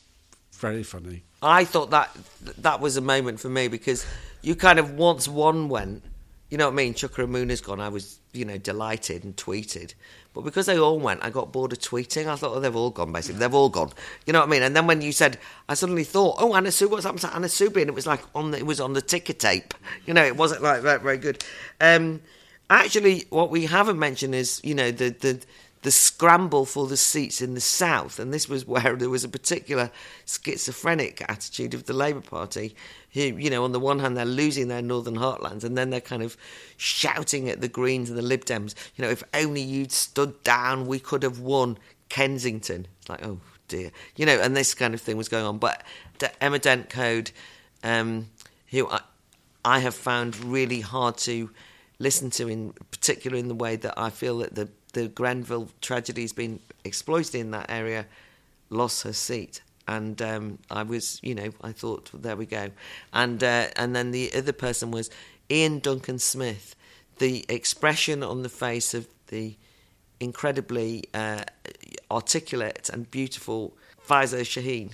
very 0.53 0.83
funny. 0.83 1.23
I 1.43 1.65
thought 1.65 1.91
that 1.91 2.15
that 2.59 2.81
was 2.81 2.97
a 2.97 3.01
moment 3.01 3.41
for 3.41 3.49
me 3.49 3.69
because 3.69 4.07
you 4.43 4.55
kind 4.55 4.79
of 4.79 4.93
once 4.93 5.27
one 5.27 5.69
went, 5.69 6.05
you 6.51 6.59
know 6.59 6.67
what 6.67 6.75
I 6.75 6.77
mean? 6.77 6.95
Chuka 6.95 7.25
Umunna's 7.25 7.61
gone. 7.61 7.81
I 7.81 7.89
was, 7.89 8.21
you 8.33 8.45
know, 8.45 8.59
delighted 8.59 9.25
and 9.25 9.35
tweeted. 9.37 9.95
But 10.33 10.45
because 10.45 10.67
they 10.67 10.79
all 10.79 10.99
went, 10.99 11.25
I 11.25 11.31
got 11.31 11.53
bored 11.53 11.73
of 11.73 11.81
tweeting. 11.81 12.27
I 12.27 12.37
thought, 12.37 12.57
oh, 12.57 12.61
they've 12.61 12.75
all 12.75 12.91
gone, 12.91 13.13
basically. 13.13 13.41
They've 13.41 13.55
all 13.55 13.69
gone. 13.69 13.91
You 14.27 14.33
know 14.33 14.41
what 14.41 14.49
I 14.49 14.51
mean? 14.51 14.63
And 14.63 14.77
then 14.77 14.87
when 14.87 15.03
you 15.03 15.11
said, 15.11 15.39
I 15.69 15.75
suddenly 15.75 16.05
thought, 16.05 16.37
oh, 16.39 16.55
Anna 16.55 16.69
Soubry, 16.69 16.91
what's 16.91 17.05
happened 17.05 17.23
to 17.23 17.35
Anna 17.35 17.49
Soubry? 17.49 17.81
And 17.81 17.89
it 17.89 17.95
was 17.95 18.07
like 18.07 18.21
on 18.35 18.53
the, 18.53 18.59
it 18.59 18.67
was 18.67 18.81
on 18.81 18.93
the 18.93 19.03
ticker 19.03 19.33
tape. 19.33 19.75
You 20.07 20.15
know, 20.15 20.25
it 20.25 20.37
wasn't 20.37 20.63
like 20.63 20.83
very, 20.83 21.01
very 21.01 21.19
good. 21.19 21.45
Um, 21.81 22.21
actually, 22.69 23.25
what 23.31 23.51
we 23.51 23.67
haven't 23.67 23.99
mentioned 23.99 24.35
is, 24.35 24.61
you 24.63 24.75
know, 24.75 24.93
the 24.93 25.11
the 25.11 25.41
the 25.83 25.91
scramble 25.91 26.67
for 26.67 26.87
the 26.87 26.97
seats 26.97 27.41
in 27.41 27.55
the 27.55 27.61
south, 27.61 28.19
and 28.19 28.33
this 28.33 28.49
was 28.49 28.67
where 28.67 28.97
there 28.97 29.11
was 29.11 29.25
a 29.25 29.29
particular 29.29 29.91
schizophrenic 30.27 31.23
attitude 31.29 31.75
of 31.75 31.87
the 31.87 31.93
Labour 31.93 32.21
Party. 32.21 32.77
Who, 33.13 33.21
you 33.21 33.51
know, 33.51 33.65
on 33.65 33.73
the 33.73 33.81
one 33.81 33.99
hand 33.99 34.17
they're 34.17 34.25
losing 34.25 34.69
their 34.69 34.83
northern 34.83 35.17
heartlands, 35.17 35.65
and 35.65 35.77
then 35.77 35.91
they're 35.91 36.01
kind 36.01 36.23
of 36.23 36.37
shouting 36.77 37.49
at 37.49 37.61
the 37.61 37.69
Greens 37.69 38.09
and 38.09 38.19
the 38.19 38.23
Lib 38.23 38.45
Dems. 38.45 38.75
You 38.97 39.05
know, 39.05 39.11
if 39.11 39.23
only 39.35 39.61
you'd 39.61 39.93
stood 39.93 40.43
down, 40.45 40.87
we 40.87 40.99
could 40.99 41.23
have 41.23 41.41
won 41.41 41.79
Kensington. 42.09 42.87
It's 43.01 43.09
like, 43.09 43.25
oh 43.25 43.41
dear, 43.69 43.91
you 44.17 44.27
know, 44.27 44.39
and 44.41 44.57
this 44.57 44.75
kind 44.75 44.95
of 44.95 45.01
thing 45.01 45.17
was 45.17 45.29
going 45.29 45.45
on. 45.45 45.59
But 45.59 45.83
Emma 46.41 46.59
Dent 46.59 46.89
Coad, 46.89 47.33
um, 47.83 48.29
who 48.69 48.89
I, 48.89 49.01
I 49.65 49.79
have 49.81 49.95
found 49.95 50.37
really 50.45 50.81
hard 50.81 51.17
to 51.19 51.51
listen 51.99 52.31
to, 52.31 52.49
in 52.49 52.73
particular 52.91 53.37
in 53.37 53.49
the 53.49 53.55
way 53.55 53.77
that 53.77 53.95
I 53.99 54.11
feel 54.11 54.39
that 54.39 54.55
the 54.55 54.69
the 54.93 55.09
Grenfell 55.09 55.69
tragedy 55.81 56.23
has 56.23 56.33
been 56.33 56.61
exploited 56.85 57.37
in 57.37 57.51
that 57.53 57.71
area, 57.71 58.07
lost 58.71 59.05
her 59.05 59.13
seat. 59.13 59.63
And 59.91 60.23
um, 60.23 60.59
I 60.71 60.85
was, 60.85 61.19
you 61.21 61.35
know, 61.35 61.51
I 61.63 61.73
thought, 61.73 62.11
there 62.15 62.37
we 62.37 62.47
go. 62.47 62.71
And 63.13 63.43
uh, 63.43 63.67
and 63.75 63.97
then 63.97 64.13
the 64.13 64.33
other 64.33 64.53
person 64.53 64.93
was 64.93 65.11
Ian 65.51 65.81
Duncan 65.81 66.21
Smith. 66.21 66.77
The 67.19 67.45
expression 67.49 68.23
on 68.23 68.43
the 68.43 68.49
face 68.49 68.95
of 68.95 69.09
the 69.27 69.57
incredibly 70.21 71.05
uh, 71.13 71.43
articulate 72.09 72.89
and 72.93 73.11
beautiful 73.11 73.77
Faiza 74.07 74.43
Shaheen, 74.43 74.93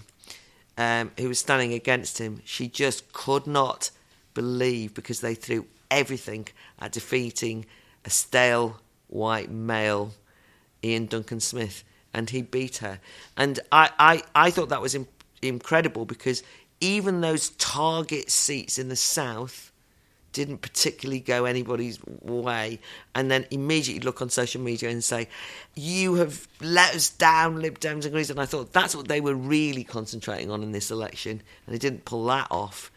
um, 0.78 1.11
who 1.18 1.28
was 1.28 1.38
standing 1.40 1.74
against 1.74 2.16
him, 2.16 2.40
she 2.47 2.66
just 2.66 3.12
could 3.12 3.47
not 3.47 3.90
believe 4.32 4.94
because 4.94 5.20
they 5.20 5.34
threw 5.34 5.66
everything 5.90 6.49
at 6.80 6.92
defeating 6.92 7.66
a 8.07 8.11
stale 8.11 8.80
white 9.09 9.51
male 9.51 10.12
Ian 10.82 11.07
Duncan 11.07 11.40
Smith, 11.40 11.84
and 12.17 12.31
he 12.31 12.43
beat 12.43 12.79
her. 12.79 12.99
And 13.37 13.61
I, 13.71 13.91
I, 13.99 14.23
I 14.35 14.51
thought 14.51 14.71
that 14.71 14.81
was 14.81 14.97
incredible 15.43 16.07
because 16.07 16.43
even 16.81 17.21
those 17.21 17.51
target 17.51 18.31
seats 18.31 18.79
in 18.79 18.89
the 18.89 18.97
south 18.97 19.71
didn't 20.33 20.59
particularly 20.59 21.21
go 21.21 21.45
anybody's 21.45 21.99
way, 22.05 22.79
and 23.14 23.31
then 23.31 23.47
immediately 23.51 24.01
look 24.01 24.21
on 24.21 24.29
social 24.29 24.61
media 24.61 24.91
and 24.91 25.03
say, 25.03 25.29
"You 25.75 26.14
have 26.17 26.47
let 26.61 26.95
us 26.95 27.09
down, 27.09 27.62
Lib 27.62 27.81
Dems 27.81 28.05
and 28.05 28.12
Greens." 28.12 28.29
And 28.29 28.41
I 28.41 28.45
thought 28.45 28.73
that's 28.73 28.95
what 28.95 29.09
they 29.09 29.23
were 29.23 29.35
really 29.35 29.83
concentrating 29.83 30.51
on 30.51 30.62
in 30.62 30.73
this 30.73 30.91
election, 30.91 31.43
and 31.67 31.75
they 31.75 31.79
didn't 31.79 32.05
pull 32.05 32.27
that 32.27 32.49
off 32.51 32.91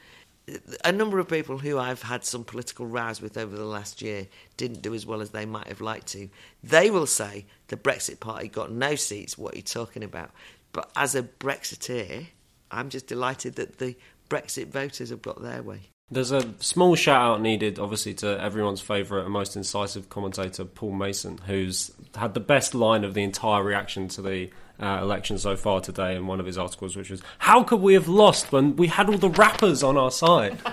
a 0.84 0.92
number 0.92 1.20
of 1.20 1.28
people 1.28 1.58
who 1.58 1.78
I've 1.78 2.02
had 2.02 2.24
some 2.24 2.44
political 2.44 2.86
rows 2.86 3.22
with 3.22 3.38
over 3.38 3.56
the 3.56 3.66
last 3.66 4.02
year 4.02 4.28
didn't 4.58 4.82
do 4.82 4.94
as 4.94 5.06
well 5.06 5.22
as 5.22 5.32
they 5.32 5.46
might 5.46 5.68
have 5.68 5.82
liked 5.82 6.08
to. 6.08 6.30
They 6.64 6.90
will 6.90 7.08
say 7.08 7.46
the 7.68 7.78
Brexit 7.78 8.20
Party 8.20 8.48
got 8.48 8.72
no 8.72 8.96
seats. 8.96 9.38
What 9.38 9.54
are 9.54 9.58
you 9.58 9.64
talking 9.64 10.04
about? 10.04 10.32
But 10.72 10.92
as 10.96 11.16
a 11.16 11.24
Brexiteer, 11.24 12.28
I'm 12.72 12.90
just 12.90 13.08
delighted 13.08 13.56
that 13.56 13.80
the 13.80 13.96
Brexit 14.30 14.68
voters 14.68 15.10
have 15.10 15.22
got 15.22 15.42
their 15.42 15.64
way. 15.64 15.82
There's 16.12 16.32
a 16.32 16.54
small 16.60 16.96
shout 16.96 17.22
out 17.22 17.42
needed, 17.42 17.78
obviously, 17.78 18.16
to 18.16 18.42
everyone's 18.42 18.82
favourite 18.82 19.26
and 19.26 19.32
most 19.32 19.56
incisive 19.56 20.10
commentator, 20.10 20.66
Paul 20.66 20.94
Mason, 20.94 21.38
who's 21.46 21.92
had 22.16 22.34
the 22.34 22.40
best 22.40 22.74
line 22.74 23.04
of 23.04 23.14
the 23.14 23.22
entire 23.22 23.64
reaction 23.64 24.08
to 24.10 24.22
the 24.24 24.50
uh, 24.82 25.00
election 25.02 25.38
so 25.38 25.56
far 25.56 25.82
today 25.82 26.16
in 26.16 26.28
one 26.28 26.40
of 26.40 26.46
his 26.46 26.58
articles, 26.58 26.96
which 26.96 27.10
was, 27.10 27.22
"How 27.38 27.64
could 27.64 27.82
we 27.82 27.94
have 27.94 28.08
lost 28.08 28.52
when 28.52 28.76
we 28.76 28.88
had 28.88 29.10
all 29.10 29.18
the 29.18 29.30
rappers 29.30 29.84
on 29.84 29.98
our 29.98 30.12
side?" 30.12 30.58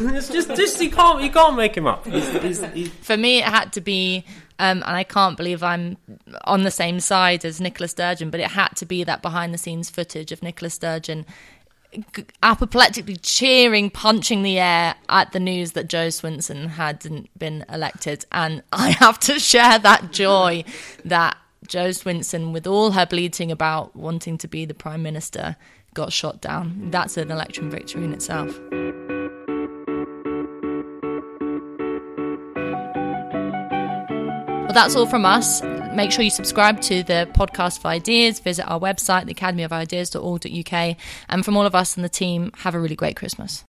it's 0.00 0.28
just, 0.28 0.48
just 0.54 0.80
you 0.80 0.90
can't, 0.90 1.22
you 1.22 1.30
can't 1.30 1.56
make 1.56 1.76
him 1.76 1.86
up. 1.86 2.06
He's, 2.06 2.28
he's, 2.42 2.64
he's... 2.72 2.88
For 2.88 3.16
me, 3.16 3.38
it 3.38 3.44
had 3.44 3.72
to 3.74 3.80
be, 3.80 4.24
um, 4.58 4.82
and 4.86 4.96
I 4.96 5.04
can't 5.04 5.36
believe 5.36 5.62
I'm 5.62 5.96
on 6.44 6.62
the 6.62 6.70
same 6.70 7.00
side 7.00 7.44
as 7.44 7.60
Nicola 7.60 7.88
Sturgeon, 7.88 8.30
but 8.30 8.40
it 8.40 8.50
had 8.50 8.68
to 8.76 8.86
be 8.86 9.04
that 9.04 9.22
behind-the-scenes 9.22 9.90
footage 9.90 10.32
of 10.32 10.42
Nicola 10.42 10.70
Sturgeon 10.70 11.26
apoplectically 12.42 13.16
cheering, 13.16 13.90
punching 13.90 14.42
the 14.42 14.58
air 14.58 14.94
at 15.08 15.32
the 15.32 15.40
news 15.40 15.72
that 15.72 15.88
Jo 15.88 16.08
Swinson 16.08 16.68
hadn't 16.68 17.30
been 17.38 17.64
elected. 17.72 18.26
And 18.32 18.62
I 18.72 18.90
have 18.90 19.18
to 19.20 19.38
share 19.38 19.78
that 19.78 20.12
joy 20.12 20.64
that 21.04 21.36
Jo 21.66 21.90
Swinson, 21.90 22.52
with 22.52 22.66
all 22.66 22.92
her 22.92 23.06
bleating 23.06 23.50
about 23.50 23.96
wanting 23.96 24.38
to 24.38 24.48
be 24.48 24.64
the 24.64 24.74
Prime 24.74 25.02
Minister, 25.02 25.56
got 25.94 26.12
shot 26.12 26.40
down. 26.40 26.90
That's 26.90 27.16
an 27.16 27.30
election 27.30 27.70
victory 27.70 28.04
in 28.04 28.12
itself. 28.12 28.58
Well, 34.64 34.74
that's 34.74 34.94
all 34.94 35.06
from 35.06 35.24
us. 35.24 35.62
Make 35.94 36.12
sure 36.12 36.22
you 36.22 36.30
subscribe 36.30 36.80
to 36.82 37.02
the 37.02 37.28
podcast 37.32 37.80
for 37.80 37.88
ideas. 37.88 38.40
Visit 38.40 38.66
our 38.70 38.78
website, 38.78 39.24
theacademyofideas.org.uk. 39.30 40.96
And 41.28 41.44
from 41.44 41.56
all 41.56 41.64
of 41.64 41.74
us 41.74 41.96
and 41.96 42.04
the 42.04 42.10
team, 42.10 42.52
have 42.58 42.74
a 42.74 42.80
really 42.80 42.96
great 42.96 43.16
Christmas. 43.16 43.64